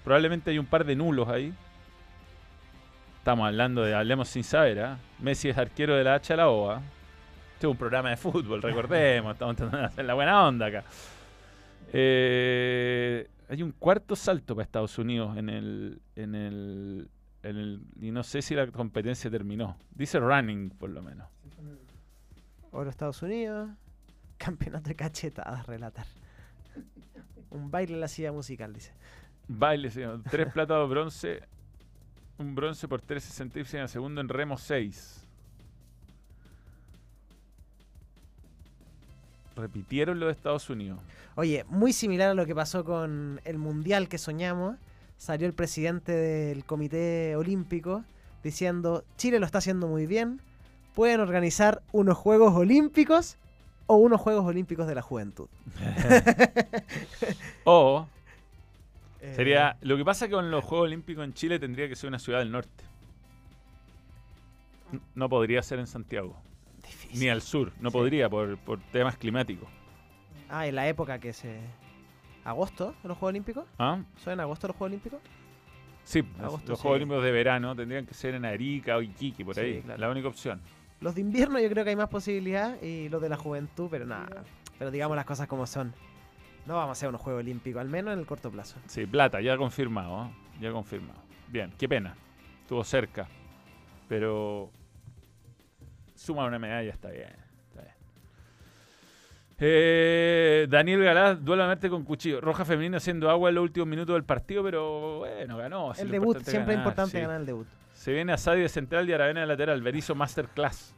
Probablemente 0.04 0.50
hay 0.50 0.58
un 0.58 0.66
par 0.66 0.84
de 0.84 0.96
nulos 0.96 1.28
ahí. 1.28 1.52
Estamos 3.18 3.46
hablando 3.46 3.82
de 3.82 3.94
Hablemos 3.94 4.28
sin 4.28 4.42
saber, 4.42 4.80
¿ah? 4.80 4.98
Messi 5.18 5.50
es 5.50 5.58
arquero 5.58 5.94
de 5.94 6.04
la 6.04 6.14
H 6.14 6.32
a 6.32 6.36
la 6.36 6.48
O, 6.48 6.70
¿ah? 6.70 6.80
Este 7.58 7.66
es 7.66 7.72
un 7.72 7.76
programa 7.76 8.10
de 8.10 8.16
fútbol, 8.16 8.62
recordemos. 8.62 9.32
Estamos 9.32 9.54
intentando 9.54 9.84
hacer 9.84 10.04
la 10.04 10.14
buena 10.14 10.46
onda 10.46 10.66
acá. 10.66 10.84
Eh, 11.92 13.28
hay 13.48 13.64
un 13.64 13.72
cuarto 13.72 14.14
salto 14.14 14.54
para 14.54 14.62
Estados 14.62 14.96
Unidos 14.96 15.36
en 15.36 15.48
el, 15.48 16.00
en 16.14 16.36
el, 16.36 17.10
en 17.42 17.56
el. 17.56 17.80
Y 18.00 18.12
no 18.12 18.22
sé 18.22 18.42
si 18.42 18.54
la 18.54 18.68
competencia 18.68 19.28
terminó. 19.28 19.76
Dice 19.90 20.20
running, 20.20 20.70
por 20.70 20.90
lo 20.90 21.02
menos. 21.02 21.26
Oro 22.70 22.88
Estados 22.90 23.20
Unidos. 23.22 23.70
Campeonato 24.36 24.90
de 24.90 24.94
cachetadas, 24.94 25.66
relatar. 25.66 26.06
Un 27.50 27.72
baile 27.72 27.94
en 27.94 28.00
la 28.00 28.06
silla 28.06 28.30
musical, 28.30 28.72
dice. 28.72 28.92
Baile, 29.48 29.90
señor. 29.90 30.22
Tres 30.30 30.52
platas 30.52 30.78
de 30.78 30.86
bronce. 30.86 31.42
Un 32.38 32.54
bronce 32.54 32.86
por 32.86 33.02
3.66 33.02 33.74
en 33.74 33.80
el 33.80 33.88
segundo 33.88 34.20
en 34.20 34.28
remo 34.28 34.56
6. 34.56 35.27
Repitieron 39.58 40.20
lo 40.20 40.26
de 40.26 40.32
Estados 40.32 40.70
Unidos. 40.70 40.98
Oye, 41.34 41.64
muy 41.68 41.92
similar 41.92 42.30
a 42.30 42.34
lo 42.34 42.46
que 42.46 42.54
pasó 42.54 42.84
con 42.84 43.40
el 43.44 43.58
mundial 43.58 44.08
que 44.08 44.18
soñamos. 44.18 44.76
Salió 45.16 45.46
el 45.46 45.52
presidente 45.52 46.12
del 46.12 46.64
Comité 46.64 47.34
Olímpico 47.36 48.04
diciendo: 48.44 49.04
Chile 49.16 49.40
lo 49.40 49.46
está 49.46 49.58
haciendo 49.58 49.88
muy 49.88 50.06
bien. 50.06 50.40
Pueden 50.94 51.20
organizar 51.20 51.82
unos 51.92 52.16
Juegos 52.16 52.54
Olímpicos 52.54 53.36
o 53.86 53.96
unos 53.96 54.20
Juegos 54.20 54.44
Olímpicos 54.46 54.86
de 54.86 54.94
la 54.94 55.02
Juventud. 55.02 55.48
O 57.64 58.06
Eh, 59.20 59.32
sería. 59.34 59.76
Lo 59.80 59.96
que 59.96 60.04
pasa 60.04 60.26
que 60.28 60.34
con 60.34 60.50
los 60.50 60.64
Juegos 60.64 60.86
Olímpicos 60.86 61.24
en 61.24 61.34
Chile 61.34 61.58
tendría 61.58 61.88
que 61.88 61.96
ser 61.96 62.08
una 62.08 62.18
ciudad 62.20 62.38
del 62.38 62.52
norte. 62.52 62.84
No 65.14 65.28
podría 65.28 65.60
ser 65.62 65.78
en 65.80 65.86
Santiago. 65.86 66.36
Ni 67.14 67.28
al 67.28 67.42
sur. 67.42 67.72
No 67.80 67.90
podría 67.90 68.28
por, 68.28 68.56
por 68.58 68.80
temas 68.92 69.16
climáticos. 69.16 69.68
Ah, 70.48 70.66
en 70.66 70.74
la 70.74 70.88
época 70.88 71.18
que 71.18 71.32
se. 71.32 71.58
¿Agosto 72.44 72.94
los 73.04 73.16
Juegos 73.18 73.30
Olímpicos? 73.30 73.64
¿Ah? 73.78 74.00
¿Son 74.16 74.32
en 74.32 74.40
agosto 74.40 74.66
los 74.68 74.76
Juegos 74.76 74.90
Olímpicos? 74.92 75.20
Sí, 76.04 76.22
los- 76.22 76.40
Agosto, 76.40 76.70
los 76.70 76.78
sí. 76.78 76.82
Juegos 76.82 76.96
Olímpicos 76.96 77.24
de 77.24 77.32
verano 77.32 77.76
tendrían 77.76 78.06
que 78.06 78.14
ser 78.14 78.34
en 78.34 78.44
Arica 78.44 78.96
o 78.96 79.02
Iquique, 79.02 79.44
por 79.44 79.54
Sí, 79.54 79.60
ahí. 79.60 79.82
claro. 79.82 80.00
La 80.00 80.10
única 80.10 80.28
opción. 80.28 80.60
Los 81.00 81.14
de 81.14 81.20
invierno 81.20 81.60
yo 81.60 81.68
creo 81.68 81.84
que 81.84 81.90
hay 81.90 81.96
más 81.96 82.08
posibilidad 82.08 82.80
y 82.82 83.08
los 83.08 83.20
de 83.22 83.28
la 83.28 83.36
juventud, 83.36 83.88
pero 83.90 84.06
nada. 84.06 84.42
Pero 84.78 84.90
digamos 84.90 85.16
las 85.16 85.26
cosas 85.26 85.46
como 85.46 85.66
son. 85.66 85.92
No 86.66 86.74
vamos 86.74 86.88
a 86.90 86.92
hacer 86.92 87.08
unos 87.10 87.20
Juegos 87.20 87.40
Olímpicos, 87.40 87.80
al 87.80 87.88
menos 87.88 88.12
en 88.14 88.18
el 88.20 88.26
corto 88.26 88.50
plazo. 88.50 88.78
Sí, 88.86 89.06
plata, 89.06 89.40
ya 89.40 89.56
confirmado. 89.56 90.24
¿eh? 90.26 90.30
Ya 90.60 90.72
confirmado. 90.72 91.20
Bien, 91.48 91.72
qué 91.78 91.88
pena. 91.88 92.14
Estuvo 92.62 92.82
cerca. 92.84 93.28
Pero. 94.08 94.70
Suma 96.18 96.44
una 96.46 96.58
medalla, 96.58 96.90
está 96.90 97.10
bien. 97.10 97.28
Está 97.68 97.82
bien. 97.82 97.94
Eh, 99.60 100.66
Daniel 100.68 101.04
Galás, 101.04 101.44
duelo 101.44 101.62
a 101.62 101.66
muerte 101.66 101.88
con 101.88 102.02
cuchillo. 102.02 102.40
Roja 102.40 102.64
femenino 102.64 102.96
haciendo 102.96 103.30
agua 103.30 103.50
en 103.50 103.54
los 103.54 103.62
últimos 103.62 103.86
minutos 103.88 104.14
del 104.14 104.24
partido, 104.24 104.64
pero 104.64 105.18
bueno, 105.20 105.56
ganó. 105.56 105.92
El 105.94 106.10
debut, 106.10 106.26
importante 106.26 106.50
siempre 106.50 106.74
es 106.74 106.78
importante 106.78 107.12
sí. 107.12 107.20
ganar 107.20 107.40
el 107.40 107.46
debut. 107.46 107.68
Se 107.92 108.12
viene 108.12 108.32
Asadi 108.32 108.62
de 108.62 108.68
central 108.68 109.08
y 109.08 109.12
Aravena 109.12 109.42
de 109.42 109.46
lateral. 109.46 109.80
Berizzo 109.80 110.16
Masterclass. 110.16 110.92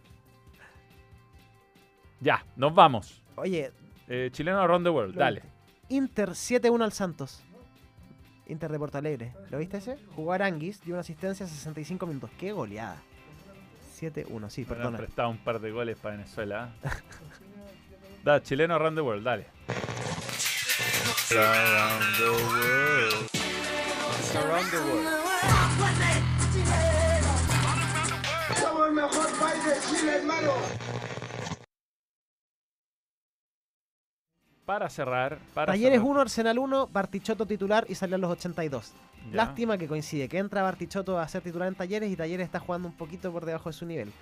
Ya, 2.20 2.44
nos 2.56 2.74
vamos. 2.74 3.22
Oye, 3.36 3.72
Eh, 4.08 4.30
chileno 4.32 4.58
Around 4.60 4.86
the 4.86 4.90
World, 4.90 5.14
dale. 5.16 5.42
Inter 5.90 6.30
7-1 6.30 6.82
al 6.82 6.92
Santos. 6.92 7.42
Inter 8.46 8.72
de 8.72 8.78
Porto 8.78 8.96
Alegre. 8.98 9.34
¿Lo 9.50 9.58
viste 9.58 9.76
ese? 9.76 9.98
Jugó 10.16 10.32
Aranguis, 10.32 10.82
dio 10.82 10.94
una 10.94 11.00
asistencia 11.00 11.44
a 11.44 11.48
65 11.48 12.06
minutos. 12.06 12.30
¡Qué 12.38 12.52
goleada! 12.52 12.96
7-1, 14.00 14.48
sí, 14.48 14.64
perdona. 14.64 14.96
prestado 14.98 15.28
un 15.28 15.38
par 15.38 15.60
de 15.60 15.70
goles 15.70 15.96
para 15.98 16.16
Venezuela. 16.16 16.70
¿eh? 16.82 16.88
da, 18.24 18.42
chileno 18.42 18.74
Around 18.74 18.96
the 18.96 19.02
World, 19.02 19.24
dale. 19.24 19.46
Around 21.32 22.16
the 22.16 22.30
world. 22.30 23.30
Around 24.36 24.70
the 24.70 24.78
world. 24.78 25.30
Somos 28.60 28.88
el 28.88 28.92
mejor 28.94 29.26
país 29.38 29.64
de 29.64 29.98
Chile, 29.98 30.16
hermano. 30.16 30.52
Para 34.70 34.88
cerrar, 34.88 35.36
para 35.52 35.72
Talleres 35.72 35.98
cerrar. 35.98 36.10
1, 36.12 36.20
Arsenal 36.20 36.58
1, 36.60 36.86
Bartichotto 36.92 37.44
titular 37.44 37.84
y 37.88 37.96
salió 37.96 38.14
a 38.14 38.18
los 38.18 38.30
82. 38.30 38.92
Ya. 39.32 39.36
Lástima 39.36 39.76
que 39.76 39.88
coincide 39.88 40.28
que 40.28 40.38
entra 40.38 40.62
Bartichotto 40.62 41.18
a 41.18 41.26
ser 41.26 41.42
titular 41.42 41.66
en 41.66 41.74
Talleres 41.74 42.08
y 42.08 42.14
Talleres 42.14 42.44
está 42.44 42.60
jugando 42.60 42.86
un 42.86 42.94
poquito 42.94 43.32
por 43.32 43.44
debajo 43.44 43.68
de 43.68 43.72
su 43.72 43.84
nivel. 43.84 44.12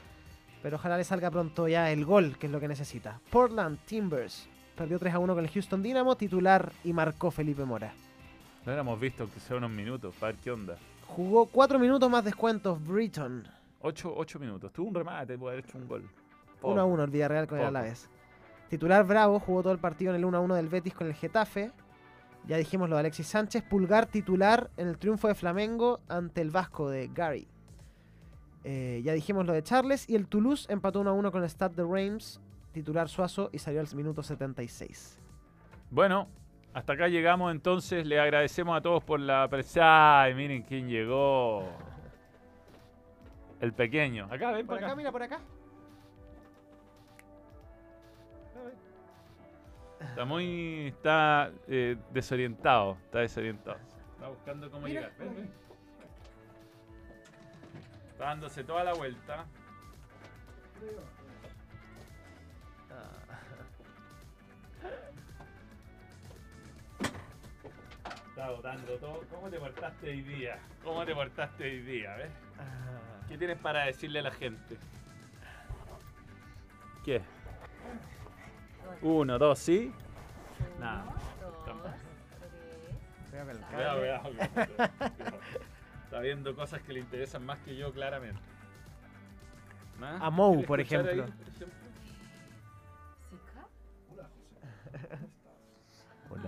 Pero 0.62 0.76
ojalá 0.76 0.96
le 0.96 1.04
salga 1.04 1.30
pronto 1.30 1.68
ya 1.68 1.92
el 1.92 2.06
gol, 2.06 2.38
que 2.38 2.46
es 2.46 2.52
lo 2.52 2.60
que 2.60 2.66
necesita. 2.66 3.20
Portland 3.30 3.78
Timbers 3.84 4.48
perdió 4.74 4.98
3 4.98 5.16
a 5.16 5.18
1 5.18 5.34
con 5.34 5.44
el 5.44 5.50
Houston 5.50 5.82
Dynamo, 5.82 6.16
titular 6.16 6.72
y 6.82 6.94
marcó 6.94 7.30
Felipe 7.30 7.66
Mora. 7.66 7.92
No 8.64 8.72
hubiéramos 8.72 8.98
visto 8.98 9.28
que 9.30 9.40
sea 9.40 9.58
unos 9.58 9.70
minutos, 9.70 10.14
para 10.18 10.32
ver 10.32 10.40
qué 10.42 10.50
onda. 10.50 10.78
Jugó 11.08 11.44
4 11.44 11.78
minutos 11.78 12.08
más 12.08 12.24
descuentos 12.24 12.82
Britton. 12.86 13.46
8, 13.82 14.38
minutos. 14.40 14.72
Tuvo 14.72 14.88
un 14.88 14.94
remate, 14.94 15.36
puede 15.36 15.56
haber 15.56 15.66
hecho 15.66 15.76
un 15.76 15.86
gol. 15.86 16.08
1 16.62 16.80
a 16.80 16.84
1 16.86 17.04
el 17.04 17.10
Villarreal 17.10 17.46
con 17.46 17.58
el. 17.58 17.66
Alavés. 17.66 18.08
Titular 18.68 19.04
Bravo 19.06 19.40
jugó 19.40 19.62
todo 19.62 19.72
el 19.72 19.78
partido 19.78 20.10
en 20.12 20.16
el 20.16 20.24
1 20.24 20.36
a 20.36 20.40
1 20.40 20.54
del 20.54 20.68
Betis 20.68 20.94
con 20.94 21.06
el 21.06 21.14
Getafe. 21.14 21.72
Ya 22.46 22.56
dijimos 22.56 22.88
lo 22.88 22.96
de 22.96 23.00
Alexis 23.00 23.26
Sánchez. 23.26 23.62
Pulgar 23.62 24.06
titular 24.06 24.70
en 24.76 24.88
el 24.88 24.98
triunfo 24.98 25.28
de 25.28 25.34
Flamengo 25.34 26.00
ante 26.08 26.40
el 26.40 26.50
Vasco 26.50 26.88
de 26.90 27.08
Gary. 27.08 27.48
Eh, 28.64 29.00
ya 29.04 29.12
dijimos 29.12 29.46
lo 29.46 29.52
de 29.52 29.62
Charles. 29.62 30.08
Y 30.08 30.16
el 30.16 30.26
Toulouse 30.28 30.66
empató 30.70 31.00
1 31.00 31.10
a 31.10 31.12
1 31.12 31.32
con 31.32 31.42
el 31.42 31.50
Stade 31.50 31.74
de 31.82 31.84
Reims. 31.90 32.40
Titular 32.72 33.08
Suazo 33.08 33.50
y 33.52 33.58
salió 33.58 33.80
al 33.80 33.88
minuto 33.94 34.22
76. 34.22 35.18
Bueno, 35.90 36.28
hasta 36.74 36.92
acá 36.92 37.08
llegamos 37.08 37.50
entonces. 37.50 38.06
Le 38.06 38.20
agradecemos 38.20 38.76
a 38.76 38.82
todos 38.82 39.02
por 39.02 39.18
la 39.20 39.48
presencia. 39.48 40.22
Ay, 40.22 40.34
miren 40.34 40.62
quién 40.62 40.88
llegó. 40.88 41.64
El 43.60 43.72
pequeño. 43.72 44.26
Acá, 44.30 44.52
ven 44.52 44.66
Por 44.66 44.76
para 44.76 44.78
acá, 44.78 44.86
acá. 44.86 44.96
mira, 44.96 45.12
por 45.12 45.22
acá. 45.22 45.40
Está 50.00 50.24
muy. 50.24 50.88
Está 50.88 51.50
eh, 51.66 51.96
desorientado. 52.12 52.96
Está 53.04 53.20
desorientado. 53.20 53.78
Está 54.14 54.28
buscando 54.28 54.70
cómo 54.70 54.86
Mira. 54.86 55.00
llegar. 55.00 55.18
Ven, 55.18 55.34
ven. 55.36 55.50
Está 58.10 58.24
dándose 58.24 58.64
toda 58.64 58.84
la 58.84 58.94
vuelta. 58.94 59.46
Está 68.28 68.46
agotando 68.46 68.92
todo. 68.98 69.24
¿Cómo 69.30 69.50
te 69.50 69.58
portaste 69.58 70.10
hoy 70.10 70.22
día? 70.22 70.58
¿Cómo 70.84 71.04
te 71.04 71.14
portaste 71.14 71.64
hoy 71.64 71.80
día? 71.80 72.14
¿Ves? 72.16 72.30
¿Qué 73.28 73.36
tienes 73.36 73.58
para 73.58 73.84
decirle 73.84 74.20
a 74.20 74.22
la 74.22 74.30
gente? 74.30 74.76
¿Qué? 77.04 77.20
Uno, 79.02 79.38
dos, 79.38 79.58
¿sí? 79.58 79.92
Nada. 80.80 81.04
Cuidado 83.70 83.98
Cuidado, 84.00 84.22
cuidado. 84.22 84.68
Está 86.04 86.20
viendo 86.20 86.54
cosas 86.56 86.80
que 86.82 86.92
le 86.94 87.00
interesan 87.00 87.44
más 87.44 87.58
que 87.60 87.76
yo, 87.76 87.92
claramente. 87.92 88.40
¿Ah? 90.00 90.18
A 90.22 90.30
Mou, 90.30 90.52
¿Quieres 90.52 90.66
por 90.68 90.80
ejemplo. 90.80 91.10
ahí, 91.24 91.30
por 91.30 91.48
ejemplo? 91.48 91.78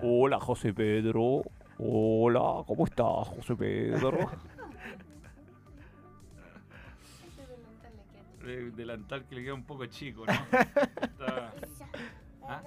Hola, 0.03 0.41
José 0.41 0.73
Pedro. 0.73 1.43
Hola, 1.79 2.63
¿cómo 2.67 2.85
estás, 2.85 3.29
José 3.29 3.55
Pedro? 3.57 4.31
El 8.45 8.75
delantal 8.75 9.25
que 9.27 9.35
le 9.35 9.43
queda 9.45 9.55
un 9.55 9.65
poco 9.65 9.85
chico, 9.87 10.25
¿no? 10.27 10.33
Está- 11.03 11.53
¿Ah? 12.51 12.63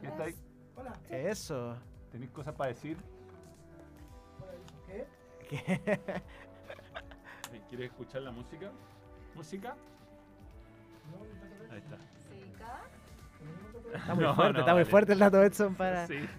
¿Qué 0.00 0.06
está 0.06 0.24
ahí? 0.24 0.34
Eso. 1.10 1.76
¿Tenéis 2.12 2.30
cosas 2.30 2.54
para 2.54 2.68
decir? 2.68 2.96
¿Qué? 5.48 5.80
¿Quieres 7.68 7.90
escuchar 7.90 8.22
la 8.22 8.30
música? 8.30 8.70
¿Música? 9.34 9.74
Ahí 11.70 11.78
está. 11.78 11.96
Está 13.96 14.14
muy 14.14 14.24
No, 14.24 14.34
fuerte, 14.34 14.52
no, 14.52 14.60
está 14.60 14.74
muy 14.74 14.84
fuerte 14.84 15.12
el 15.14 15.18
dato 15.18 15.42
Edson 15.42 15.74
para. 15.74 16.06
Sí. 16.06 16.28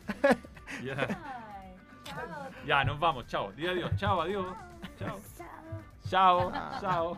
Ya. 0.83 1.07
Ya, 2.65 2.83
nos 2.83 2.99
vamos. 2.99 3.27
Chao. 3.27 3.51
Di 3.51 3.67
adiós. 3.67 3.95
Chao, 3.95 4.21
adiós. 4.21 4.55
Chao. 4.97 5.19
Chao. 6.13 6.51
Chao. 6.79 7.17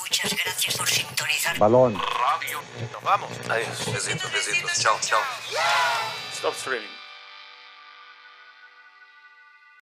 Muchas 0.00 0.34
gracias 0.42 0.74
por 0.78 0.88
sintonizar. 0.88 1.58
Balón. 1.58 1.94
Radio. 1.94 2.62
Nos 2.90 3.02
vamos. 3.02 3.30
Adiós. 3.50 3.92
Besitos, 3.92 4.32
besitos. 4.32 4.80
Chao, 4.80 4.96
chao. 5.02 5.20
Stop 6.32 6.54
streaming. 6.54 6.95